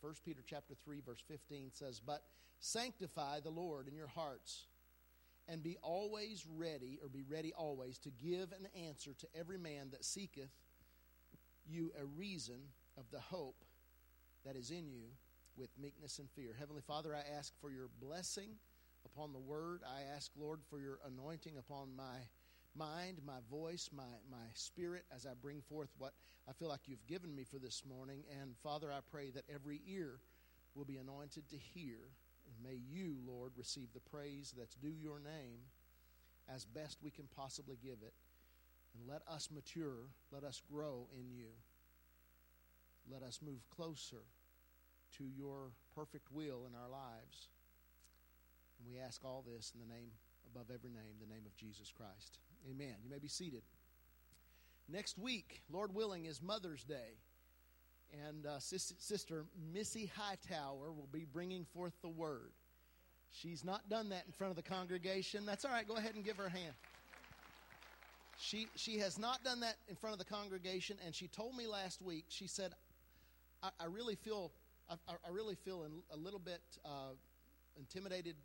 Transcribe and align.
1 0.00 0.14
Peter 0.24 0.42
chapter 0.44 0.74
3 0.74 1.00
verse 1.00 1.20
15 1.20 1.72
says, 1.72 2.00
"But 2.00 2.24
sanctify 2.58 3.40
the 3.40 3.50
Lord 3.50 3.88
in 3.88 3.94
your 3.94 4.06
hearts, 4.08 4.66
and 5.46 5.62
be 5.62 5.76
always 5.78 6.46
ready 6.46 6.98
or 7.02 7.08
be 7.08 7.22
ready 7.22 7.52
always 7.52 7.98
to 8.00 8.10
give 8.10 8.52
an 8.52 8.66
answer 8.66 9.14
to 9.14 9.36
every 9.36 9.58
man 9.58 9.90
that 9.90 10.04
seeketh 10.04 10.52
you 11.66 11.92
a 11.98 12.04
reason 12.04 12.72
of 12.96 13.10
the 13.10 13.20
hope 13.20 13.64
that 14.44 14.56
is 14.56 14.70
in 14.70 14.88
you 14.88 15.16
with 15.56 15.76
meekness 15.78 16.18
and 16.18 16.30
fear." 16.30 16.54
Heavenly 16.54 16.82
Father, 16.82 17.14
I 17.14 17.20
ask 17.20 17.54
for 17.60 17.70
your 17.70 17.88
blessing 17.88 18.58
upon 19.04 19.32
the 19.32 19.40
word. 19.40 19.82
I 19.84 20.02
ask, 20.02 20.30
Lord, 20.36 20.62
for 20.64 20.80
your 20.80 21.00
anointing 21.04 21.56
upon 21.56 21.94
my 21.94 22.28
mind, 22.76 23.18
my 23.26 23.38
voice, 23.50 23.90
my, 23.94 24.02
my 24.30 24.46
spirit 24.54 25.04
as 25.14 25.26
I 25.26 25.30
bring 25.40 25.62
forth 25.62 25.88
what 25.98 26.12
I 26.48 26.52
feel 26.52 26.68
like 26.68 26.80
you've 26.86 27.06
given 27.06 27.34
me 27.34 27.44
for 27.44 27.58
this 27.58 27.82
morning. 27.88 28.24
And 28.40 28.54
Father, 28.62 28.92
I 28.92 29.00
pray 29.10 29.30
that 29.30 29.44
every 29.52 29.80
ear 29.86 30.20
will 30.74 30.84
be 30.84 30.96
anointed 30.96 31.48
to 31.50 31.56
hear. 31.56 31.98
And 32.46 32.54
may 32.64 32.78
you, 32.88 33.16
Lord, 33.26 33.52
receive 33.56 33.88
the 33.92 34.00
praise 34.00 34.54
that's 34.56 34.74
due 34.76 34.94
your 35.00 35.20
name 35.20 35.60
as 36.52 36.64
best 36.64 36.98
we 37.02 37.10
can 37.10 37.28
possibly 37.36 37.76
give 37.82 37.98
it. 38.02 38.14
And 38.94 39.08
let 39.08 39.22
us 39.28 39.48
mature, 39.54 40.08
let 40.32 40.42
us 40.42 40.62
grow 40.70 41.06
in 41.18 41.30
you. 41.30 41.50
Let 43.10 43.22
us 43.22 43.40
move 43.44 43.68
closer 43.74 44.24
to 45.18 45.24
your 45.24 45.72
perfect 45.94 46.30
will 46.32 46.66
in 46.66 46.74
our 46.74 46.90
lives. 46.90 47.48
And 48.78 48.88
we 48.88 48.98
ask 49.00 49.24
all 49.24 49.44
this 49.46 49.72
in 49.74 49.80
the 49.80 49.92
name 49.92 50.10
above 50.52 50.70
every 50.72 50.90
name, 50.90 51.18
the 51.20 51.32
name 51.32 51.46
of 51.46 51.56
Jesus 51.56 51.92
Christ. 51.96 52.38
Amen. 52.68 52.94
You 53.02 53.10
may 53.10 53.18
be 53.18 53.28
seated. 53.28 53.62
Next 54.88 55.18
week, 55.18 55.62
Lord 55.70 55.94
willing, 55.94 56.26
is 56.26 56.42
Mother's 56.42 56.82
Day. 56.82 57.18
And 58.26 58.44
uh, 58.44 58.58
Sister 58.58 59.44
Missy 59.72 60.10
Hightower 60.16 60.92
will 60.92 61.08
be 61.12 61.24
bringing 61.32 61.64
forth 61.64 61.92
the 62.02 62.08
word. 62.08 62.50
She's 63.30 63.64
not 63.64 63.88
done 63.88 64.08
that 64.08 64.24
in 64.26 64.32
front 64.32 64.50
of 64.50 64.56
the 64.56 64.68
congregation. 64.68 65.46
That's 65.46 65.64
all 65.64 65.70
right. 65.70 65.86
Go 65.86 65.96
ahead 65.96 66.16
and 66.16 66.24
give 66.24 66.36
her 66.38 66.46
a 66.46 66.50
hand. 66.50 66.74
She, 68.36 68.66
she 68.74 68.98
has 68.98 69.18
not 69.18 69.44
done 69.44 69.60
that 69.60 69.76
in 69.88 69.94
front 69.94 70.14
of 70.14 70.18
the 70.18 70.24
congregation, 70.24 70.96
and 71.04 71.14
she 71.14 71.28
told 71.28 71.54
me 71.54 71.66
last 71.66 72.02
week, 72.02 72.24
she 72.28 72.46
said, 72.46 72.72
I, 73.62 73.68
I 73.78 73.84
really 73.84 74.16
feel, 74.16 74.50
I, 74.88 74.94
I, 75.08 75.30
really 75.30 75.54
feel 75.54 75.86
a 76.12 76.16
little 76.16 76.38
bit 76.38 76.62
uh, 76.84 77.12
intimidated 77.78 78.36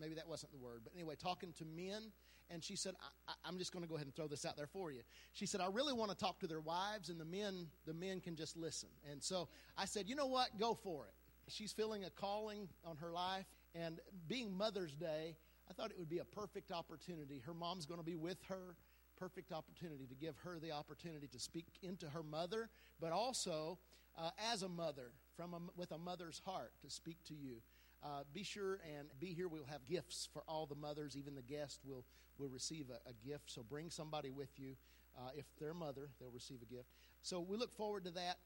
maybe 0.00 0.14
that 0.14 0.28
wasn't 0.28 0.52
the 0.52 0.58
word, 0.58 0.80
but 0.84 0.92
anyway, 0.94 1.14
talking 1.16 1.52
to 1.58 1.64
men, 1.64 2.12
and 2.50 2.62
she 2.62 2.76
said, 2.76 2.94
I, 3.26 3.48
am 3.48 3.58
just 3.58 3.72
going 3.72 3.82
to 3.82 3.88
go 3.88 3.94
ahead 3.94 4.06
and 4.06 4.14
throw 4.14 4.26
this 4.26 4.44
out 4.44 4.56
there 4.56 4.66
for 4.66 4.90
you." 4.92 5.00
She 5.32 5.46
said, 5.46 5.60
"I 5.60 5.68
really 5.68 5.92
want 5.92 6.10
to 6.10 6.16
talk 6.16 6.40
to 6.40 6.46
their 6.46 6.60
wives, 6.60 7.08
and 7.08 7.20
the 7.20 7.24
men, 7.24 7.68
the 7.86 7.94
men 7.94 8.20
can 8.20 8.36
just 8.36 8.56
listen." 8.56 8.90
And 9.10 9.22
so 9.22 9.48
I 9.76 9.84
said, 9.86 10.08
"You 10.08 10.14
know 10.14 10.26
what? 10.26 10.58
Go 10.58 10.74
for 10.74 11.06
it." 11.06 11.14
She's 11.48 11.72
feeling 11.72 12.04
a 12.04 12.10
calling 12.10 12.68
on 12.84 12.96
her 12.98 13.12
life, 13.12 13.46
and 13.74 14.00
being 14.28 14.56
Mother's 14.56 14.94
Day, 14.94 15.36
I 15.68 15.72
thought 15.72 15.90
it 15.90 15.98
would 15.98 16.08
be 16.08 16.18
a 16.18 16.24
perfect 16.24 16.70
opportunity. 16.70 17.42
Her 17.44 17.54
mom's 17.54 17.86
going 17.86 18.00
to 18.00 18.06
be 18.06 18.16
with 18.16 18.38
her. 18.48 18.76
Perfect 19.16 19.52
opportunity 19.52 20.06
to 20.06 20.14
give 20.14 20.36
her 20.38 20.58
the 20.58 20.72
opportunity 20.72 21.28
to 21.28 21.38
speak 21.38 21.66
into 21.82 22.08
her 22.10 22.22
mother, 22.22 22.68
but 23.00 23.12
also 23.12 23.78
uh, 24.18 24.30
as 24.52 24.62
a 24.62 24.68
mother, 24.68 25.12
from 25.36 25.54
a, 25.54 25.58
with 25.76 25.92
a 25.92 25.98
mother's 25.98 26.40
heart, 26.44 26.72
to 26.82 26.90
speak 26.90 27.18
to 27.28 27.34
you 27.34 27.62
uh, 28.04 28.22
be 28.32 28.42
sure 28.42 28.80
and 28.96 29.08
be 29.18 29.28
here. 29.28 29.48
We'll 29.48 29.64
have 29.64 29.84
gifts 29.84 30.28
for 30.32 30.42
all 30.46 30.66
the 30.66 30.74
mothers. 30.74 31.16
Even 31.16 31.34
the 31.34 31.42
guest 31.42 31.80
will, 31.84 32.04
will 32.38 32.50
receive 32.50 32.86
a, 32.90 33.08
a 33.08 33.12
gift. 33.26 33.50
So 33.50 33.62
bring 33.62 33.90
somebody 33.90 34.30
with 34.30 34.50
you. 34.58 34.76
Uh, 35.16 35.30
if 35.36 35.46
they're 35.58 35.70
a 35.70 35.74
mother, 35.74 36.08
they'll 36.20 36.30
receive 36.30 36.58
a 36.62 36.66
gift. 36.66 36.88
So 37.22 37.40
we 37.40 37.56
look 37.56 37.72
forward 37.72 38.04
to 38.04 38.10
that. 38.10 38.36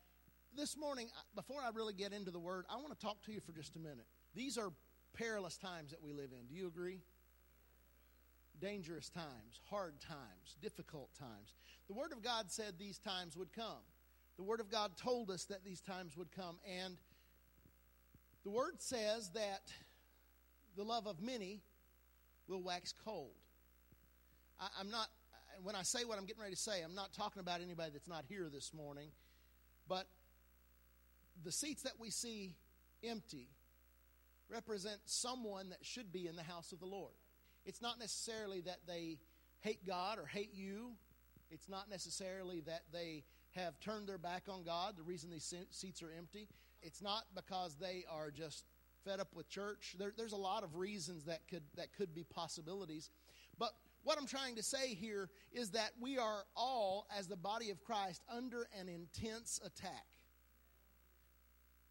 This 0.56 0.76
morning, 0.76 1.08
before 1.34 1.60
I 1.60 1.70
really 1.74 1.92
get 1.92 2.12
into 2.12 2.30
the 2.30 2.38
word, 2.38 2.64
I 2.70 2.76
want 2.76 2.98
to 2.98 2.98
talk 3.04 3.22
to 3.24 3.32
you 3.32 3.40
for 3.40 3.52
just 3.52 3.76
a 3.76 3.78
minute. 3.78 4.06
These 4.34 4.56
are 4.58 4.70
perilous 5.14 5.56
times 5.56 5.90
that 5.90 6.02
we 6.02 6.12
live 6.12 6.30
in. 6.32 6.46
Do 6.46 6.54
you 6.54 6.66
agree? 6.66 7.00
Dangerous 8.60 9.08
times, 9.08 9.60
hard 9.68 10.00
times, 10.00 10.56
difficult 10.62 11.10
times. 11.18 11.54
The 11.88 11.94
Word 11.94 12.12
of 12.12 12.22
God 12.22 12.50
said 12.50 12.74
these 12.78 12.98
times 12.98 13.36
would 13.36 13.52
come. 13.52 13.82
The 14.36 14.42
Word 14.42 14.60
of 14.60 14.70
God 14.70 14.96
told 14.96 15.30
us 15.30 15.44
that 15.46 15.64
these 15.64 15.80
times 15.80 16.16
would 16.16 16.32
come. 16.32 16.58
And 16.66 16.96
the 18.44 18.50
word 18.50 18.80
says 18.80 19.30
that 19.34 19.62
the 20.76 20.84
love 20.84 21.06
of 21.06 21.20
many 21.20 21.60
will 22.46 22.62
wax 22.62 22.94
cold. 23.04 23.34
I, 24.60 24.80
am 24.80 24.90
not, 24.90 25.08
when 25.62 25.74
I 25.74 25.82
say 25.82 26.04
what 26.04 26.18
I'm 26.18 26.24
getting 26.24 26.42
ready 26.42 26.54
to 26.54 26.60
say, 26.60 26.82
I'm 26.82 26.94
not 26.94 27.12
talking 27.12 27.40
about 27.40 27.60
anybody 27.60 27.90
that's 27.92 28.08
not 28.08 28.24
here 28.28 28.48
this 28.52 28.72
morning, 28.72 29.10
but 29.88 30.06
the 31.44 31.52
seats 31.52 31.82
that 31.82 31.94
we 31.98 32.10
see 32.10 32.56
empty 33.04 33.48
represent 34.50 34.98
someone 35.04 35.70
that 35.70 35.84
should 35.84 36.12
be 36.12 36.26
in 36.26 36.36
the 36.36 36.42
house 36.42 36.72
of 36.72 36.80
the 36.80 36.86
Lord. 36.86 37.12
It's 37.64 37.82
not 37.82 37.98
necessarily 37.98 38.60
that 38.62 38.80
they 38.86 39.18
hate 39.60 39.86
God 39.86 40.18
or 40.18 40.26
hate 40.26 40.54
you. 40.54 40.92
It's 41.50 41.68
not 41.68 41.90
necessarily 41.90 42.60
that 42.62 42.82
they 42.92 43.24
have 43.54 43.78
turned 43.80 44.08
their 44.08 44.18
back 44.18 44.44
on 44.48 44.64
God, 44.64 44.96
the 44.96 45.02
reason 45.02 45.30
these 45.30 45.52
seats 45.70 46.02
are 46.02 46.12
empty. 46.16 46.48
It's 46.82 47.02
not 47.02 47.24
because 47.34 47.76
they 47.76 48.04
are 48.10 48.30
just 48.30 48.64
fed 49.04 49.20
up 49.20 49.34
with 49.34 49.48
church. 49.48 49.96
There, 49.98 50.12
there's 50.16 50.32
a 50.32 50.36
lot 50.36 50.64
of 50.64 50.76
reasons 50.76 51.24
that 51.24 51.46
could, 51.48 51.62
that 51.76 51.92
could 51.96 52.14
be 52.14 52.24
possibilities. 52.24 53.10
But 53.58 53.70
what 54.04 54.18
I'm 54.18 54.26
trying 54.26 54.56
to 54.56 54.62
say 54.62 54.94
here 54.94 55.28
is 55.52 55.70
that 55.70 55.90
we 56.00 56.18
are 56.18 56.44
all, 56.56 57.06
as 57.16 57.26
the 57.26 57.36
body 57.36 57.70
of 57.70 57.82
Christ, 57.82 58.22
under 58.34 58.68
an 58.78 58.88
intense 58.88 59.60
attack. 59.64 60.06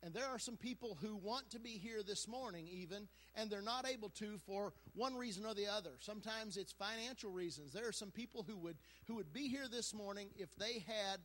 And 0.04 0.14
there 0.14 0.28
are 0.28 0.40
some 0.40 0.58
people 0.58 0.98
who 1.02 1.16
want 1.16 1.50
to 1.52 1.60
be 1.60 1.72
here 1.72 2.04
this 2.04 2.28
morning, 2.28 2.68
even, 2.72 3.08
and 3.36 3.50
they're 3.50 3.62
not 3.62 3.88
able 3.88 4.10
to 4.10 4.38
for 4.46 4.74
one 4.94 5.16
reason 5.16 5.46
or 5.46 5.56
the 5.56 5.68
other. 5.68 5.92
Sometimes 6.00 6.56
it's 6.56 6.72
financial 6.72 7.32
reasons. 7.32 7.74
There 7.74 7.88
are 7.88 7.92
some 7.92 8.12
people 8.12 8.46
who 8.48 8.58
would, 8.58 8.78
who 9.08 9.16
would 9.16 9.34
be 9.34 9.48
here 9.48 9.68
this 9.70 9.94
morning 9.94 10.30
if 10.38 10.56
they 10.56 10.86
had 10.88 11.20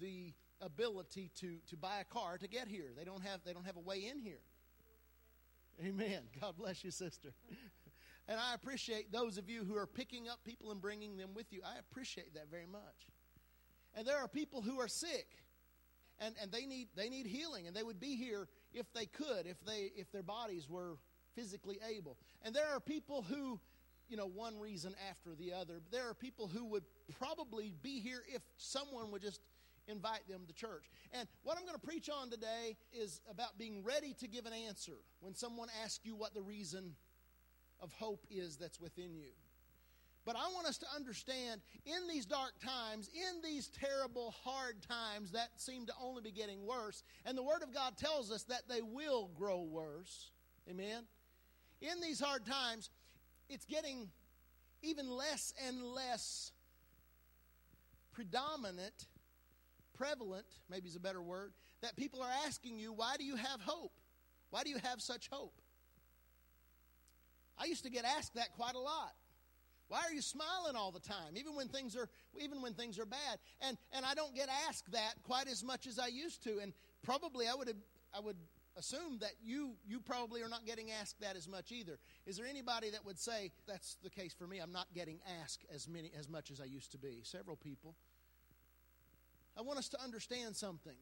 the 0.00 0.32
ability 0.60 1.30
to, 1.40 1.56
to 1.68 1.76
buy 1.76 2.00
a 2.00 2.04
car 2.04 2.38
to 2.38 2.48
get 2.48 2.68
here. 2.68 2.92
They 2.96 3.04
don't 3.04 3.22
have 3.22 3.40
they 3.44 3.52
don't 3.52 3.66
have 3.66 3.76
a 3.76 3.80
way 3.80 4.06
in 4.10 4.18
here. 4.18 4.40
Amen. 5.84 6.20
God 6.40 6.56
bless 6.56 6.84
you, 6.84 6.90
sister. 6.90 7.32
and 8.28 8.38
I 8.38 8.54
appreciate 8.54 9.12
those 9.12 9.38
of 9.38 9.48
you 9.48 9.64
who 9.64 9.76
are 9.76 9.86
picking 9.86 10.28
up 10.28 10.38
people 10.44 10.70
and 10.70 10.80
bringing 10.80 11.16
them 11.16 11.30
with 11.34 11.52
you. 11.52 11.60
I 11.64 11.78
appreciate 11.78 12.34
that 12.34 12.50
very 12.50 12.66
much. 12.66 13.10
And 13.94 14.06
there 14.06 14.18
are 14.18 14.28
people 14.28 14.62
who 14.62 14.80
are 14.80 14.88
sick 14.88 15.26
and, 16.18 16.34
and 16.40 16.50
they 16.50 16.66
need 16.66 16.88
they 16.96 17.08
need 17.08 17.26
healing 17.26 17.66
and 17.66 17.76
they 17.76 17.82
would 17.82 18.00
be 18.00 18.16
here 18.16 18.48
if 18.72 18.92
they 18.92 19.06
could, 19.06 19.46
if 19.46 19.62
they 19.64 19.90
if 19.96 20.10
their 20.12 20.22
bodies 20.22 20.68
were 20.68 20.96
physically 21.34 21.78
able. 21.88 22.16
And 22.42 22.54
there 22.54 22.68
are 22.68 22.80
people 22.80 23.22
who 23.22 23.60
you 24.08 24.16
know, 24.16 24.26
one 24.26 24.58
reason 24.58 24.94
after 25.10 25.34
the 25.34 25.52
other. 25.52 25.80
There 25.90 26.08
are 26.08 26.14
people 26.14 26.48
who 26.48 26.64
would 26.66 26.84
probably 27.18 27.72
be 27.82 28.00
here 28.00 28.22
if 28.32 28.42
someone 28.56 29.10
would 29.10 29.22
just 29.22 29.40
invite 29.88 30.28
them 30.28 30.42
to 30.46 30.52
church. 30.54 30.84
And 31.12 31.28
what 31.42 31.56
I'm 31.56 31.64
going 31.64 31.78
to 31.78 31.86
preach 31.86 32.08
on 32.08 32.30
today 32.30 32.76
is 32.92 33.20
about 33.30 33.58
being 33.58 33.82
ready 33.84 34.14
to 34.20 34.28
give 34.28 34.46
an 34.46 34.52
answer 34.52 34.96
when 35.20 35.34
someone 35.34 35.68
asks 35.84 36.04
you 36.04 36.14
what 36.16 36.34
the 36.34 36.42
reason 36.42 36.94
of 37.80 37.92
hope 37.92 38.26
is 38.30 38.56
that's 38.56 38.80
within 38.80 39.14
you. 39.14 39.30
But 40.24 40.34
I 40.34 40.48
want 40.52 40.66
us 40.66 40.78
to 40.78 40.86
understand 40.94 41.60
in 41.84 42.08
these 42.08 42.26
dark 42.26 42.52
times, 42.60 43.08
in 43.14 43.42
these 43.42 43.68
terrible, 43.68 44.34
hard 44.42 44.82
times 44.82 45.30
that 45.32 45.50
seem 45.56 45.86
to 45.86 45.92
only 46.02 46.20
be 46.20 46.32
getting 46.32 46.66
worse, 46.66 47.04
and 47.24 47.38
the 47.38 47.44
Word 47.44 47.62
of 47.62 47.72
God 47.72 47.96
tells 47.96 48.32
us 48.32 48.42
that 48.44 48.62
they 48.68 48.82
will 48.82 49.30
grow 49.38 49.62
worse. 49.62 50.32
Amen? 50.68 51.04
In 51.80 52.00
these 52.00 52.18
hard 52.18 52.44
times, 52.44 52.90
it's 53.48 53.64
getting 53.66 54.08
even 54.82 55.08
less 55.08 55.54
and 55.64 55.80
less 55.80 56.50
predominant 58.12 59.06
prevalent, 59.96 60.46
maybe 60.70 60.88
is 60.88 60.96
a 60.96 61.00
better 61.00 61.22
word, 61.22 61.52
that 61.82 61.96
people 61.96 62.22
are 62.22 62.32
asking 62.46 62.78
you, 62.78 62.92
why 62.92 63.16
do 63.18 63.24
you 63.24 63.36
have 63.36 63.60
hope? 63.60 63.92
Why 64.50 64.62
do 64.62 64.70
you 64.70 64.78
have 64.82 65.00
such 65.00 65.28
hope? 65.30 65.54
I 67.58 67.64
used 67.64 67.84
to 67.84 67.90
get 67.90 68.04
asked 68.04 68.34
that 68.34 68.52
quite 68.52 68.74
a 68.74 68.80
lot. 68.80 69.14
Why 69.88 70.00
are 70.06 70.12
you 70.12 70.20
smiling 70.20 70.74
all 70.74 70.90
the 70.90 71.00
time, 71.00 71.36
even 71.36 71.54
when 71.54 71.68
things 71.68 71.96
are 71.96 72.08
even 72.40 72.60
when 72.60 72.74
things 72.74 72.98
are 72.98 73.06
bad? 73.06 73.38
And 73.60 73.78
and 73.92 74.04
I 74.04 74.14
don't 74.14 74.34
get 74.34 74.48
asked 74.68 74.90
that 74.92 75.14
quite 75.22 75.48
as 75.48 75.62
much 75.62 75.86
as 75.86 75.98
I 75.98 76.08
used 76.08 76.42
to. 76.44 76.58
And 76.60 76.72
probably 77.02 77.46
I 77.46 77.54
would 77.54 77.72
I 78.12 78.20
would 78.20 78.36
assume 78.76 79.18
that 79.20 79.32
you 79.44 79.74
you 79.86 80.00
probably 80.00 80.42
are 80.42 80.48
not 80.48 80.66
getting 80.66 80.90
asked 80.90 81.20
that 81.20 81.36
as 81.36 81.48
much 81.48 81.70
either. 81.70 81.98
Is 82.26 82.36
there 82.36 82.46
anybody 82.46 82.90
that 82.90 83.04
would 83.04 83.18
say 83.18 83.52
that's 83.68 83.96
the 84.02 84.10
case 84.10 84.34
for 84.34 84.46
me? 84.46 84.58
I'm 84.58 84.72
not 84.72 84.88
getting 84.92 85.20
asked 85.40 85.64
as 85.72 85.88
many 85.88 86.10
as 86.18 86.28
much 86.28 86.50
as 86.50 86.60
I 86.60 86.64
used 86.64 86.90
to 86.92 86.98
be. 86.98 87.20
Several 87.22 87.56
people. 87.56 87.94
I 89.56 89.62
want 89.62 89.78
us 89.78 89.88
to 89.90 90.02
understand 90.02 90.54
something. 90.54 90.96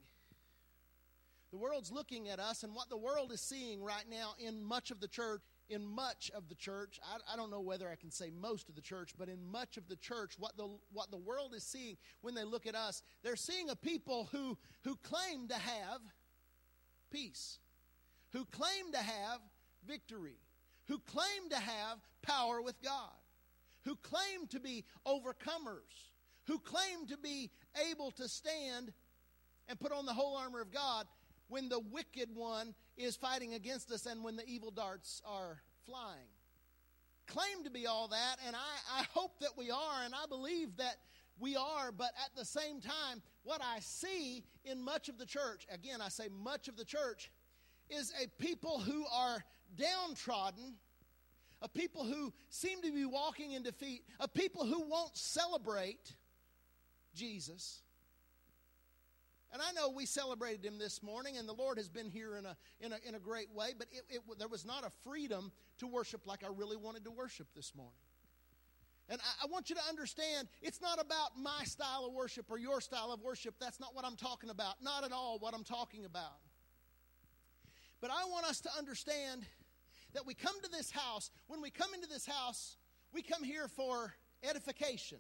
The 1.51 1.59
world's 1.59 1.93
looking 1.93 2.29
at 2.29 2.41
us, 2.41 2.65
and 2.65 2.75
what 2.75 2.89
the 2.89 2.97
world 2.97 3.31
is 3.31 3.41
seeing 3.41 3.83
right 3.83 4.05
now 4.11 4.35
in 4.39 4.61
much 4.61 4.91
of 4.91 4.99
the 5.01 5.07
church, 5.07 5.41
in 5.69 5.85
much 5.87 6.31
of 6.35 6.49
the 6.49 6.55
church, 6.57 6.99
I, 7.05 7.33
I, 7.33 7.37
don't 7.37 7.51
know 7.51 7.61
whether 7.61 7.89
I 7.89 7.95
can 7.95 8.11
say 8.11 8.31
most 8.31 8.69
of 8.69 8.75
the 8.75 8.81
church, 8.81 9.13
but 9.17 9.29
in 9.29 9.39
much 9.51 9.77
of 9.77 9.89
the 9.89 9.95
church, 9.95 10.35
what 10.37 10.57
the, 10.57 10.69
what 10.93 11.13
the 11.13 11.17
world 11.17 11.55
is 11.55 11.63
seeing 11.63 11.97
when 12.23 12.35
they 12.35 12.43
look 12.43 12.67
at 12.67 12.75
us, 12.75 13.03
they're 13.23 13.37
seeing 13.37 13.71
a 13.71 13.77
people 13.77 14.29
who, 14.33 14.59
who 14.83 14.97
claim 14.97 15.47
to 15.49 15.55
have 15.55 16.01
peace. 17.13 17.59
who 18.33 18.45
claim 18.47 18.91
to 18.93 18.99
have 18.99 19.39
victory, 19.87 20.39
who 20.89 20.99
claim 20.99 21.49
to 21.51 21.57
have 21.57 21.99
power 22.21 22.61
with 22.61 22.83
God, 22.83 23.15
who 23.85 23.95
claim 23.97 24.49
to 24.51 24.59
be 24.59 24.85
overcomers, 25.07 26.14
who 26.47 26.59
claim 26.59 27.07
to 27.09 27.17
be 27.17 27.51
able 27.91 28.11
to 28.13 28.29
stand 28.29 28.93
and 29.69 29.81
put 29.81 29.93
on 29.93 30.07
the 30.07 30.13
whole 30.13 30.37
armor 30.37 30.61
of 30.61 30.73
God 30.73 31.07
when 31.49 31.69
the 31.69 31.81
wicked 31.81 32.35
one 32.35 32.75
is 32.97 33.17
fighting 33.17 33.55
against 33.55 33.91
us 33.91 34.07
and 34.07 34.23
when 34.23 34.37
the 34.37 34.47
evil 34.47 34.71
darts 34.71 35.23
are 35.27 35.61
flying. 35.87 36.29
Claim 37.27 37.65
to 37.65 37.71
be 37.71 37.87
all 37.87 38.09
that, 38.09 38.37
and 38.47 38.55
I, 38.55 39.01
I 39.01 39.05
hope 39.13 39.41
that 39.41 39.57
we 39.57 39.71
are, 39.71 40.05
and 40.05 40.15
I 40.15 40.27
believe 40.29 40.77
that 40.77 40.97
we 41.39 41.57
are, 41.57 41.91
but 41.91 42.11
at 42.23 42.37
the 42.37 42.45
same 42.45 42.81
time, 42.81 43.23
what 43.43 43.61
I 43.63 43.81
see 43.81 44.45
in 44.65 44.83
much 44.83 45.09
of 45.09 45.19
the 45.19 45.27
church, 45.27 45.67
again, 45.71 46.01
I 46.01 46.09
say 46.09 46.29
much 46.43 46.69
of 46.69 46.77
the 46.77 46.85
church, 46.85 47.31
is 47.89 48.13
a 48.23 48.29
people 48.41 48.79
who 48.79 49.05
are 49.13 49.43
downtrodden, 49.77 50.75
a 51.63 51.69
people 51.69 52.05
who 52.05 52.33
seem 52.51 52.83
to 52.83 52.93
be 52.93 53.05
walking 53.05 53.53
in 53.53 53.63
defeat, 53.63 54.03
a 54.21 54.29
people 54.29 54.65
who 54.67 54.87
won't 54.89 55.17
celebrate 55.17 56.15
Jesus. 57.15 57.81
And 59.53 59.63
I 59.63 59.71
know 59.73 59.89
we 59.89 60.05
celebrated 60.05 60.65
him 60.65 60.79
this 60.79 61.01
morning, 61.01 61.37
and 61.37 61.49
the 61.49 61.53
Lord 61.53 61.79
has 61.79 61.89
been 61.89 62.11
here 62.11 62.37
in 62.37 62.45
a, 62.45 62.57
in 62.81 62.93
a, 62.93 62.97
in 63.07 63.15
a 63.15 63.21
great 63.21 63.53
way, 63.55 63.69
but 63.79 63.87
it, 63.93 64.03
it, 64.11 64.21
there 64.37 64.49
was 64.49 64.67
not 64.67 64.85
a 64.85 64.91
freedom 65.09 65.53
to 65.79 65.87
worship 65.87 66.27
like 66.27 66.43
I 66.43 66.49
really 66.49 66.77
wanted 66.77 67.05
to 67.05 67.13
worship 67.13 67.47
this 67.55 67.73
morning. 67.75 67.95
And 69.09 69.21
I, 69.21 69.45
I 69.45 69.47
want 69.47 69.71
you 69.71 69.77
to 69.77 69.83
understand 69.89 70.49
it's 70.61 70.81
not 70.81 71.01
about 71.01 71.39
my 71.39 71.63
style 71.65 72.05
of 72.05 72.13
worship 72.13 72.47
or 72.51 72.59
your 72.59 72.81
style 72.81 73.13
of 73.13 73.21
worship. 73.23 73.55
That's 73.61 73.79
not 73.79 73.95
what 73.95 74.05
I'm 74.05 74.17
talking 74.17 74.51
about. 74.51 74.83
Not 74.83 75.05
at 75.05 75.13
all 75.13 75.39
what 75.39 75.55
I'm 75.55 75.65
talking 75.65 76.05
about. 76.05 76.41
But 78.01 78.11
I 78.11 78.29
want 78.29 78.47
us 78.47 78.61
to 78.63 78.71
understand 78.77 79.47
that 80.15 80.27
we 80.27 80.35
come 80.35 80.55
to 80.63 80.71
this 80.71 80.91
house, 80.91 81.31
when 81.47 81.61
we 81.61 81.71
come 81.71 81.95
into 81.95 82.09
this 82.09 82.27
house, 82.27 82.77
we 83.13 83.23
come 83.23 83.45
here 83.45 83.69
for 83.69 84.15
edification. 84.43 85.19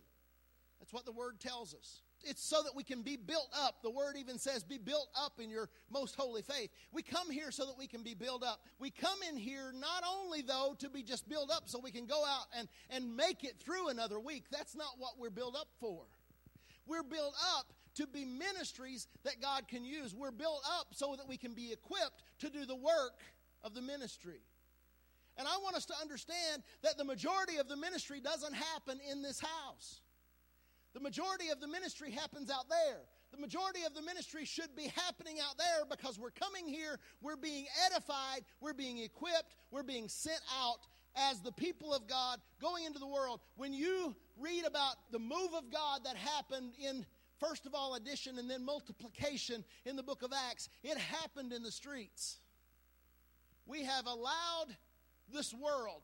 That's 0.84 0.92
what 0.92 1.06
the 1.06 1.12
word 1.12 1.40
tells 1.40 1.72
us. 1.72 2.02
It's 2.24 2.44
so 2.44 2.62
that 2.62 2.76
we 2.76 2.84
can 2.84 3.00
be 3.00 3.16
built 3.16 3.48
up. 3.58 3.76
The 3.82 3.88
word 3.88 4.16
even 4.18 4.38
says, 4.38 4.62
be 4.62 4.76
built 4.76 5.08
up 5.18 5.40
in 5.42 5.48
your 5.48 5.70
most 5.90 6.14
holy 6.14 6.42
faith. 6.42 6.68
We 6.92 7.02
come 7.02 7.30
here 7.30 7.50
so 7.50 7.64
that 7.64 7.78
we 7.78 7.86
can 7.86 8.02
be 8.02 8.12
built 8.12 8.42
up. 8.42 8.60
We 8.78 8.90
come 8.90 9.16
in 9.26 9.38
here 9.38 9.72
not 9.74 10.04
only, 10.06 10.42
though, 10.42 10.76
to 10.80 10.90
be 10.90 11.02
just 11.02 11.26
built 11.26 11.50
up 11.50 11.70
so 11.70 11.80
we 11.82 11.90
can 11.90 12.04
go 12.04 12.22
out 12.22 12.48
and, 12.58 12.68
and 12.90 13.16
make 13.16 13.44
it 13.44 13.58
through 13.58 13.88
another 13.88 14.20
week. 14.20 14.44
That's 14.50 14.76
not 14.76 14.98
what 14.98 15.12
we're 15.18 15.30
built 15.30 15.56
up 15.56 15.68
for. 15.80 16.02
We're 16.86 17.02
built 17.02 17.34
up 17.56 17.72
to 17.94 18.06
be 18.06 18.26
ministries 18.26 19.08
that 19.22 19.40
God 19.40 19.68
can 19.68 19.86
use. 19.86 20.14
We're 20.14 20.32
built 20.32 20.60
up 20.78 20.88
so 20.90 21.16
that 21.16 21.26
we 21.26 21.38
can 21.38 21.54
be 21.54 21.72
equipped 21.72 22.24
to 22.40 22.50
do 22.50 22.66
the 22.66 22.76
work 22.76 23.22
of 23.62 23.72
the 23.72 23.80
ministry. 23.80 24.42
And 25.38 25.48
I 25.48 25.56
want 25.62 25.76
us 25.76 25.86
to 25.86 25.94
understand 25.98 26.62
that 26.82 26.98
the 26.98 27.04
majority 27.04 27.56
of 27.56 27.68
the 27.68 27.76
ministry 27.76 28.20
doesn't 28.20 28.52
happen 28.52 29.00
in 29.10 29.22
this 29.22 29.40
house. 29.40 30.02
The 30.94 31.00
majority 31.00 31.50
of 31.50 31.60
the 31.60 31.66
ministry 31.66 32.12
happens 32.12 32.50
out 32.50 32.68
there. 32.68 33.00
The 33.32 33.40
majority 33.40 33.82
of 33.84 33.94
the 33.94 34.02
ministry 34.02 34.44
should 34.44 34.76
be 34.76 34.92
happening 34.94 35.38
out 35.40 35.58
there 35.58 35.84
because 35.90 36.20
we're 36.20 36.30
coming 36.30 36.68
here, 36.68 37.00
we're 37.20 37.36
being 37.36 37.66
edified, 37.84 38.44
we're 38.60 38.74
being 38.74 38.98
equipped, 38.98 39.56
we're 39.72 39.82
being 39.82 40.08
sent 40.08 40.40
out 40.62 40.78
as 41.16 41.40
the 41.40 41.50
people 41.50 41.92
of 41.92 42.06
God 42.06 42.38
going 42.60 42.84
into 42.84 43.00
the 43.00 43.08
world. 43.08 43.40
When 43.56 43.72
you 43.72 44.14
read 44.38 44.64
about 44.64 44.94
the 45.10 45.18
move 45.18 45.52
of 45.56 45.72
God 45.72 46.04
that 46.04 46.16
happened 46.16 46.74
in 46.78 47.04
first 47.40 47.66
of 47.66 47.74
all 47.74 47.96
addition 47.96 48.38
and 48.38 48.48
then 48.48 48.64
multiplication 48.64 49.64
in 49.84 49.96
the 49.96 50.02
book 50.02 50.22
of 50.22 50.32
Acts, 50.48 50.68
it 50.84 50.96
happened 50.96 51.52
in 51.52 51.64
the 51.64 51.72
streets. 51.72 52.38
We 53.66 53.82
have 53.82 54.06
allowed 54.06 54.76
this 55.32 55.52
world 55.52 56.02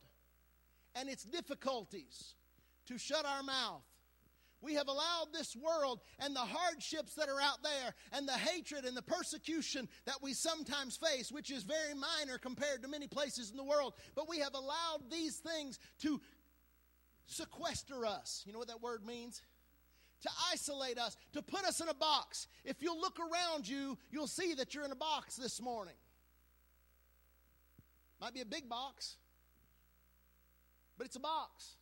and 0.96 1.08
its 1.08 1.22
difficulties 1.22 2.34
to 2.86 2.98
shut 2.98 3.24
our 3.24 3.44
mouth 3.44 3.82
we 4.62 4.74
have 4.74 4.88
allowed 4.88 5.28
this 5.32 5.56
world 5.56 6.00
and 6.18 6.34
the 6.34 6.40
hardships 6.40 7.14
that 7.14 7.28
are 7.28 7.40
out 7.40 7.62
there 7.62 7.94
and 8.12 8.28
the 8.28 8.32
hatred 8.32 8.84
and 8.84 8.96
the 8.96 9.02
persecution 9.02 9.88
that 10.04 10.22
we 10.22 10.34
sometimes 10.34 10.96
face, 10.96 11.32
which 11.32 11.50
is 11.50 11.62
very 11.62 11.94
minor 11.94 12.38
compared 12.38 12.82
to 12.82 12.88
many 12.88 13.06
places 13.06 13.50
in 13.50 13.56
the 13.56 13.64
world, 13.64 13.94
but 14.14 14.28
we 14.28 14.38
have 14.38 14.54
allowed 14.54 15.10
these 15.10 15.36
things 15.36 15.78
to 16.00 16.20
sequester 17.26 18.04
us. 18.04 18.42
You 18.46 18.52
know 18.52 18.58
what 18.58 18.68
that 18.68 18.82
word 18.82 19.04
means? 19.04 19.42
To 20.22 20.30
isolate 20.52 20.98
us, 20.98 21.16
to 21.32 21.40
put 21.40 21.64
us 21.64 21.80
in 21.80 21.88
a 21.88 21.94
box. 21.94 22.46
If 22.64 22.82
you'll 22.82 23.00
look 23.00 23.18
around 23.18 23.66
you, 23.66 23.96
you'll 24.10 24.26
see 24.26 24.52
that 24.54 24.74
you're 24.74 24.84
in 24.84 24.92
a 24.92 24.96
box 24.96 25.36
this 25.36 25.62
morning. 25.62 25.94
Might 28.20 28.34
be 28.34 28.42
a 28.42 28.46
big 28.46 28.68
box, 28.68 29.16
but 30.98 31.06
it's 31.06 31.16
a 31.16 31.20
box. 31.20 31.76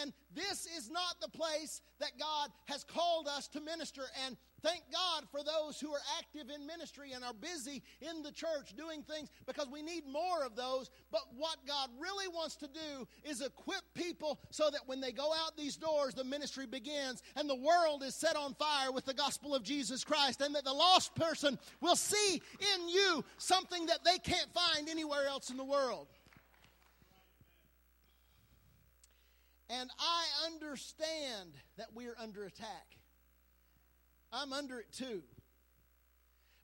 And 0.00 0.12
this 0.34 0.66
is 0.78 0.90
not 1.12 1.30
the 1.30 1.36
place 1.36 1.80
that 2.00 2.18
God 2.18 2.50
has 2.66 2.84
called 2.84 3.28
us 3.28 3.48
to 3.48 3.60
minister. 3.60 4.02
And 4.26 4.36
thank 4.62 4.82
God 4.92 5.24
for 5.30 5.40
those 5.44 5.80
who 5.80 5.92
are 5.92 6.00
active 6.18 6.50
in 6.54 6.66
ministry 6.66 7.12
and 7.12 7.24
are 7.24 7.32
busy 7.32 7.82
in 8.00 8.22
the 8.22 8.32
church 8.32 8.74
doing 8.76 9.02
things 9.02 9.30
because 9.46 9.68
we 9.72 9.82
need 9.82 10.04
more 10.06 10.44
of 10.44 10.56
those. 10.56 10.90
But 11.10 11.22
what 11.36 11.56
God 11.66 11.90
really 12.00 12.28
wants 12.28 12.56
to 12.56 12.66
do 12.66 13.06
is 13.24 13.40
equip 13.40 13.82
people 13.94 14.40
so 14.50 14.70
that 14.70 14.80
when 14.86 15.00
they 15.00 15.12
go 15.12 15.32
out 15.32 15.56
these 15.56 15.76
doors, 15.76 16.14
the 16.14 16.24
ministry 16.24 16.66
begins 16.66 17.22
and 17.36 17.48
the 17.48 17.56
world 17.56 18.02
is 18.02 18.14
set 18.14 18.36
on 18.36 18.54
fire 18.54 18.92
with 18.92 19.04
the 19.04 19.14
gospel 19.14 19.54
of 19.54 19.62
Jesus 19.62 20.04
Christ. 20.04 20.40
And 20.40 20.54
that 20.54 20.64
the 20.64 20.72
lost 20.72 21.14
person 21.14 21.58
will 21.80 21.96
see 21.96 22.42
in 22.74 22.88
you 22.88 23.24
something 23.38 23.86
that 23.86 24.04
they 24.04 24.18
can't 24.18 24.48
find 24.52 24.88
anywhere 24.88 25.26
else 25.26 25.50
in 25.50 25.56
the 25.56 25.64
world. 25.64 26.08
And 29.72 29.90
I 29.98 30.24
understand 30.52 31.54
that 31.78 31.86
we're 31.94 32.14
under 32.22 32.44
attack. 32.44 32.98
I'm 34.30 34.52
under 34.52 34.78
it 34.78 34.92
too. 34.92 35.22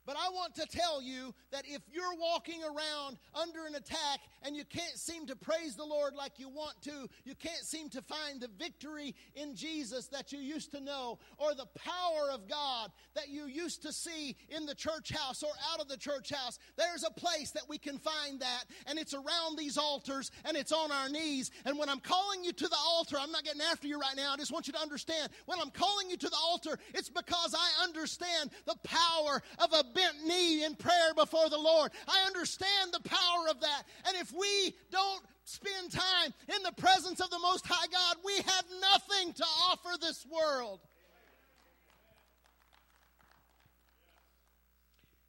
But 0.09 0.17
I 0.17 0.31
want 0.31 0.55
to 0.55 0.65
tell 0.65 1.03
you 1.03 1.35
that 1.51 1.65
if 1.67 1.83
you're 1.93 2.15
walking 2.19 2.63
around 2.63 3.19
under 3.35 3.67
an 3.67 3.75
attack 3.75 4.21
and 4.41 4.57
you 4.57 4.65
can't 4.65 4.97
seem 4.97 5.27
to 5.27 5.35
praise 5.35 5.75
the 5.75 5.85
Lord 5.85 6.15
like 6.15 6.39
you 6.39 6.49
want 6.49 6.81
to, 6.85 7.07
you 7.25 7.35
can't 7.35 7.63
seem 7.63 7.89
to 7.89 8.01
find 8.01 8.41
the 8.41 8.49
victory 8.57 9.13
in 9.35 9.55
Jesus 9.55 10.07
that 10.07 10.31
you 10.31 10.39
used 10.39 10.71
to 10.71 10.81
know, 10.81 11.19
or 11.37 11.53
the 11.53 11.67
power 11.75 12.31
of 12.31 12.49
God 12.49 12.89
that 13.13 13.29
you 13.29 13.45
used 13.45 13.83
to 13.83 13.93
see 13.93 14.35
in 14.49 14.65
the 14.65 14.73
church 14.73 15.11
house 15.15 15.43
or 15.43 15.51
out 15.71 15.79
of 15.79 15.87
the 15.87 15.97
church 15.97 16.31
house, 16.31 16.57
there's 16.75 17.03
a 17.03 17.11
place 17.11 17.51
that 17.51 17.69
we 17.69 17.77
can 17.77 17.99
find 17.99 18.39
that, 18.39 18.63
and 18.87 18.97
it's 18.97 19.13
around 19.13 19.59
these 19.59 19.77
altars 19.77 20.31
and 20.43 20.57
it's 20.57 20.71
on 20.71 20.91
our 20.91 21.09
knees. 21.09 21.51
And 21.65 21.77
when 21.77 21.87
I'm 21.87 21.99
calling 21.99 22.43
you 22.43 22.51
to 22.51 22.67
the 22.67 22.77
altar, 22.83 23.17
I'm 23.19 23.31
not 23.31 23.43
getting 23.43 23.61
after 23.61 23.85
you 23.85 23.99
right 23.99 24.15
now, 24.15 24.33
I 24.33 24.37
just 24.37 24.51
want 24.51 24.65
you 24.65 24.73
to 24.73 24.79
understand. 24.79 25.29
When 25.45 25.59
I'm 25.59 25.69
calling 25.69 26.09
you 26.09 26.17
to 26.17 26.29
the 26.29 26.37
altar, 26.43 26.79
it's 26.95 27.09
because 27.09 27.53
I 27.53 27.83
understand 27.83 28.49
the 28.65 28.75
power 28.83 29.43
of 29.59 29.71
a 29.71 29.83
bent 29.99 30.25
knee 30.25 30.63
in 30.63 30.75
prayer 30.75 31.13
before 31.15 31.49
the 31.49 31.57
Lord. 31.57 31.91
I 32.07 32.25
understand 32.27 32.93
the 32.93 33.01
power 33.01 33.49
of 33.49 33.61
that. 33.61 33.83
And 34.07 34.17
if 34.17 34.31
we 34.31 34.75
don't 34.91 35.23
spend 35.43 35.91
time 35.91 36.33
in 36.55 36.63
the 36.63 36.71
presence 36.73 37.19
of 37.19 37.29
the 37.29 37.39
Most 37.39 37.65
High 37.67 37.87
God, 37.91 38.17
we 38.23 38.35
have 38.35 38.65
nothing 38.81 39.33
to 39.33 39.43
offer 39.69 39.97
this 39.99 40.25
world. 40.25 40.79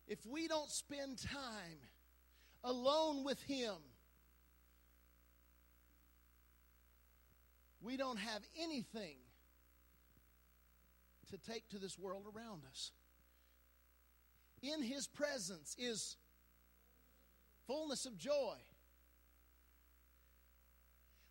If 0.07 0.19
we 0.27 0.49
don't 0.49 0.71
spend 0.71 1.19
time 1.19 1.79
alone 2.65 3.25
with 3.25 3.41
Him, 3.43 3.75
we 7.81 7.97
don't 7.97 8.19
have 8.19 8.43
anything 8.61 9.17
to 11.31 11.39
take 11.39 11.69
to 11.69 11.79
this 11.79 11.97
world 11.99 12.25
around 12.35 12.63
us 12.69 12.91
in 14.63 14.83
his 14.83 15.07
presence 15.07 15.77
is 15.79 16.17
fullness 17.67 18.07
of 18.07 18.17
joy. 18.19 18.57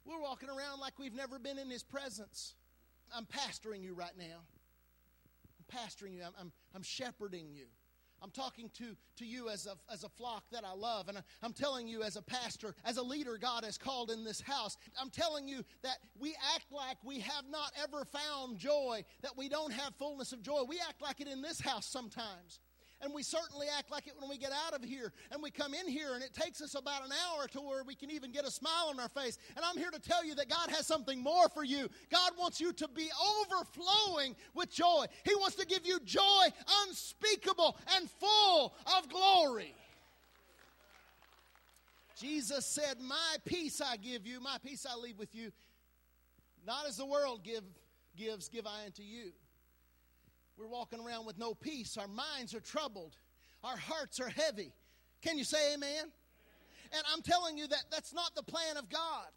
We're 0.05 0.21
walking 0.21 0.49
around 0.49 0.79
like 0.79 0.97
we've 0.97 1.13
never 1.13 1.37
been 1.37 1.57
in 1.57 1.69
his 1.69 1.83
presence. 1.83 2.55
I'm 3.15 3.25
pastoring 3.25 3.83
you 3.83 3.93
right 3.93 4.17
now. 4.17 4.41
I'm 5.59 5.77
pastoring 5.77 6.15
you. 6.15 6.23
I'm, 6.23 6.33
I'm, 6.39 6.51
I'm 6.73 6.81
shepherding 6.83 7.51
you. 7.53 7.65
I'm 8.21 8.31
talking 8.31 8.69
to, 8.77 8.95
to 9.17 9.25
you 9.25 9.49
as 9.49 9.65
a, 9.65 9.75
as 9.91 10.03
a 10.03 10.09
flock 10.09 10.43
that 10.51 10.63
I 10.65 10.73
love. 10.73 11.07
And 11.07 11.21
I'm 11.41 11.53
telling 11.53 11.87
you, 11.87 12.03
as 12.03 12.15
a 12.15 12.21
pastor, 12.21 12.75
as 12.83 12.97
a 12.97 13.01
leader 13.01 13.37
God 13.37 13.63
has 13.63 13.77
called 13.77 14.11
in 14.11 14.23
this 14.23 14.41
house, 14.41 14.77
I'm 14.99 15.09
telling 15.09 15.47
you 15.47 15.63
that 15.83 15.99
we 16.19 16.35
act 16.55 16.65
like 16.71 16.97
we 17.03 17.19
have 17.19 17.45
not 17.49 17.71
ever 17.81 18.05
found 18.05 18.57
joy, 18.57 19.03
that 19.21 19.37
we 19.37 19.47
don't 19.47 19.71
have 19.71 19.95
fullness 19.95 20.33
of 20.33 20.41
joy. 20.41 20.63
We 20.67 20.79
act 20.79 21.01
like 21.01 21.21
it 21.21 21.27
in 21.27 21.41
this 21.41 21.61
house 21.61 21.85
sometimes. 21.85 22.59
And 23.01 23.13
we 23.13 23.23
certainly 23.23 23.67
act 23.77 23.91
like 23.91 24.07
it 24.07 24.13
when 24.19 24.29
we 24.29 24.37
get 24.37 24.51
out 24.51 24.73
of 24.73 24.83
here 24.83 25.13
and 25.31 25.41
we 25.41 25.51
come 25.51 25.73
in 25.73 25.87
here 25.87 26.15
and 26.15 26.23
it 26.23 26.33
takes 26.33 26.61
us 26.61 26.75
about 26.75 27.05
an 27.05 27.11
hour 27.11 27.47
to 27.47 27.61
where 27.61 27.83
we 27.83 27.95
can 27.95 28.11
even 28.11 28.31
get 28.31 28.45
a 28.45 28.51
smile 28.51 28.87
on 28.89 28.99
our 28.99 29.07
face. 29.07 29.37
And 29.55 29.63
I'm 29.63 29.77
here 29.77 29.89
to 29.89 29.99
tell 29.99 30.25
you 30.25 30.35
that 30.35 30.49
God 30.49 30.69
has 30.69 30.85
something 30.85 31.23
more 31.23 31.47
for 31.47 31.63
you. 31.63 31.87
God 32.11 32.31
wants 32.37 32.59
you 32.59 32.73
to 32.73 32.87
be 32.89 33.09
overflowing 33.41 34.35
with 34.53 34.69
joy. 34.69 35.05
He 35.23 35.33
wants 35.35 35.55
to 35.55 35.65
give 35.65 35.85
you 35.85 35.99
joy 36.01 36.47
unspeakable 36.85 37.77
and 37.95 38.09
full 38.09 38.73
of 38.97 39.07
glory. 39.07 39.75
Jesus 42.19 42.65
said, 42.65 42.99
My 42.99 43.37
peace 43.45 43.79
I 43.81 43.95
give 43.95 44.27
you, 44.27 44.41
my 44.41 44.57
peace 44.61 44.85
I 44.89 44.95
leave 44.97 45.17
with 45.17 45.33
you. 45.33 45.51
Not 46.67 46.85
as 46.85 46.97
the 46.97 47.05
world 47.05 47.45
give, 47.45 47.63
gives, 48.17 48.49
give 48.49 48.67
I 48.67 48.85
unto 48.85 49.03
you. 49.03 49.31
We're 50.59 50.67
walking 50.67 50.99
around 50.99 51.25
with 51.25 51.37
no 51.37 51.53
peace. 51.53 51.95
Our 51.95 52.09
minds 52.09 52.53
are 52.53 52.59
troubled. 52.59 53.15
Our 53.63 53.77
hearts 53.77 54.19
are 54.19 54.27
heavy. 54.27 54.73
Can 55.21 55.37
you 55.37 55.45
say 55.45 55.73
amen? 55.73 56.11
And 56.91 57.03
I'm 57.13 57.21
telling 57.21 57.57
you 57.57 57.65
that 57.67 57.85
that's 57.89 58.13
not 58.13 58.35
the 58.35 58.43
plan 58.43 58.75
of 58.75 58.89
God. 58.89 59.27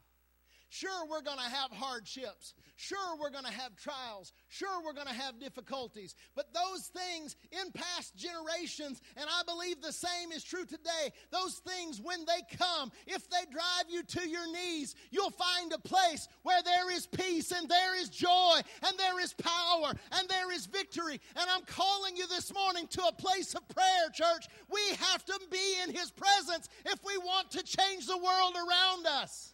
Sure, 0.72 1.04
we're 1.06 1.20
going 1.20 1.36
to 1.36 1.54
have 1.54 1.70
hardships. 1.70 2.54
Sure, 2.76 3.14
we're 3.20 3.28
going 3.28 3.44
to 3.44 3.52
have 3.52 3.76
trials. 3.76 4.32
Sure, 4.48 4.82
we're 4.82 4.94
going 4.94 5.06
to 5.06 5.12
have 5.12 5.38
difficulties. 5.38 6.14
But 6.34 6.54
those 6.54 6.86
things 6.86 7.36
in 7.50 7.70
past 7.72 8.16
generations, 8.16 9.02
and 9.18 9.26
I 9.28 9.42
believe 9.44 9.82
the 9.82 9.92
same 9.92 10.32
is 10.32 10.42
true 10.42 10.64
today, 10.64 11.12
those 11.30 11.56
things, 11.56 12.00
when 12.00 12.24
they 12.24 12.56
come, 12.56 12.90
if 13.06 13.28
they 13.28 13.44
drive 13.50 13.90
you 13.90 14.02
to 14.02 14.26
your 14.26 14.50
knees, 14.50 14.94
you'll 15.10 15.28
find 15.28 15.74
a 15.74 15.78
place 15.78 16.26
where 16.42 16.62
there 16.62 16.90
is 16.90 17.06
peace 17.06 17.52
and 17.52 17.68
there 17.68 18.00
is 18.00 18.08
joy 18.08 18.60
and 18.86 18.98
there 18.98 19.20
is 19.20 19.34
power 19.34 19.92
and 20.12 20.26
there 20.30 20.50
is 20.52 20.64
victory. 20.64 21.20
And 21.36 21.50
I'm 21.50 21.66
calling 21.66 22.16
you 22.16 22.26
this 22.28 22.50
morning 22.54 22.86
to 22.92 23.02
a 23.04 23.12
place 23.12 23.54
of 23.54 23.68
prayer, 23.68 24.08
church. 24.14 24.46
We 24.70 24.80
have 25.10 25.22
to 25.26 25.38
be 25.50 25.74
in 25.84 25.94
His 25.94 26.10
presence 26.10 26.70
if 26.86 26.98
we 27.04 27.18
want 27.18 27.50
to 27.50 27.62
change 27.62 28.06
the 28.06 28.16
world 28.16 28.56
around 28.56 29.06
us. 29.06 29.51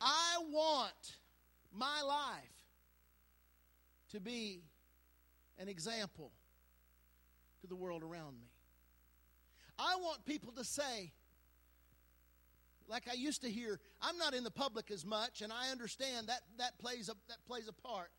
I 0.00 0.36
want 0.50 1.16
my 1.72 2.02
life 2.02 2.44
to 4.12 4.20
be 4.20 4.62
an 5.58 5.68
example 5.68 6.32
to 7.60 7.66
the 7.66 7.76
world 7.76 8.02
around 8.02 8.38
me. 8.40 8.48
I 9.78 9.96
want 9.96 10.24
people 10.24 10.52
to 10.52 10.64
say, 10.64 11.12
like 12.88 13.04
I 13.10 13.14
used 13.14 13.42
to 13.42 13.50
hear, 13.50 13.78
I'm 14.00 14.16
not 14.18 14.34
in 14.34 14.42
the 14.42 14.50
public 14.50 14.90
as 14.90 15.04
much, 15.04 15.42
and 15.42 15.52
I 15.52 15.70
understand 15.70 16.28
that 16.28 16.40
that 16.58 16.78
plays 16.78 17.08
a, 17.08 17.14
that 17.28 17.44
plays 17.46 17.68
a 17.68 17.72
part. 17.72 18.10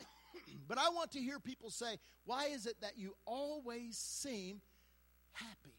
but 0.68 0.78
I 0.78 0.90
want 0.90 1.12
to 1.12 1.20
hear 1.20 1.40
people 1.40 1.70
say, 1.70 1.98
why 2.24 2.46
is 2.46 2.66
it 2.66 2.76
that 2.82 2.92
you 2.96 3.14
always 3.24 3.96
seem 3.96 4.60
happy? 5.32 5.74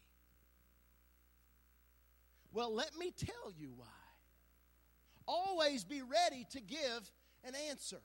Well, 2.52 2.74
let 2.74 2.96
me 2.98 3.12
tell 3.16 3.52
you 3.56 3.72
why 3.76 3.86
always 5.28 5.84
be 5.84 6.02
ready 6.02 6.44
to 6.50 6.60
give 6.60 7.12
an 7.44 7.52
answer 7.70 8.00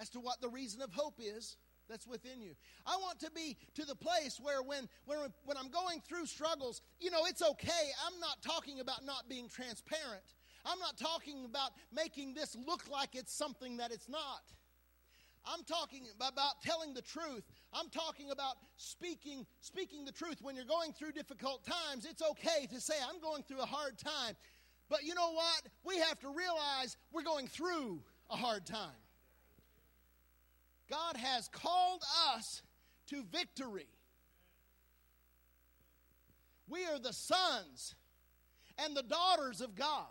as 0.00 0.08
to 0.10 0.20
what 0.20 0.40
the 0.40 0.48
reason 0.48 0.82
of 0.82 0.92
hope 0.92 1.20
is 1.20 1.56
that's 1.88 2.06
within 2.06 2.40
you. 2.40 2.54
I 2.86 2.96
want 2.96 3.20
to 3.20 3.30
be 3.30 3.56
to 3.74 3.84
the 3.84 3.94
place 3.94 4.40
where 4.42 4.62
when, 4.62 4.88
when, 5.04 5.18
when 5.44 5.56
I'm 5.56 5.68
going 5.68 6.00
through 6.00 6.26
struggles, 6.26 6.80
you 6.98 7.10
know, 7.10 7.26
it's 7.26 7.42
okay. 7.42 7.90
I'm 8.06 8.18
not 8.20 8.42
talking 8.42 8.80
about 8.80 9.04
not 9.04 9.28
being 9.28 9.48
transparent. 9.48 10.24
I'm 10.64 10.78
not 10.78 10.96
talking 10.96 11.44
about 11.44 11.72
making 11.92 12.34
this 12.34 12.56
look 12.66 12.88
like 12.90 13.14
it's 13.14 13.34
something 13.34 13.76
that 13.76 13.92
it's 13.92 14.08
not. 14.08 14.42
I'm 15.46 15.62
talking 15.64 16.06
about 16.16 16.62
telling 16.62 16.94
the 16.94 17.02
truth. 17.02 17.44
I'm 17.72 17.90
talking 17.90 18.30
about 18.30 18.54
speaking 18.76 19.44
speaking 19.60 20.06
the 20.06 20.12
truth 20.12 20.38
when 20.40 20.56
you're 20.56 20.64
going 20.64 20.92
through 20.92 21.12
difficult 21.12 21.66
times. 21.66 22.06
It's 22.06 22.22
okay 22.22 22.66
to 22.72 22.80
say 22.80 22.94
I'm 23.06 23.20
going 23.20 23.42
through 23.42 23.60
a 23.60 23.66
hard 23.66 23.98
time. 23.98 24.36
But 24.88 25.04
you 25.04 25.14
know 25.14 25.32
what? 25.32 25.62
We 25.84 25.98
have 25.98 26.18
to 26.20 26.28
realize 26.28 26.96
we're 27.12 27.22
going 27.22 27.48
through 27.48 28.00
a 28.30 28.36
hard 28.36 28.66
time. 28.66 28.90
God 30.90 31.16
has 31.16 31.48
called 31.48 32.02
us 32.36 32.62
to 33.08 33.22
victory. 33.32 33.88
We 36.68 36.84
are 36.86 36.98
the 36.98 37.12
sons 37.12 37.94
and 38.78 38.96
the 38.96 39.02
daughters 39.02 39.60
of 39.60 39.74
God. 39.74 40.06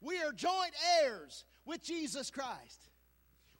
We 0.00 0.22
are 0.22 0.32
joint 0.32 0.72
heirs 1.02 1.44
with 1.64 1.82
Jesus 1.82 2.30
Christ. 2.30 2.90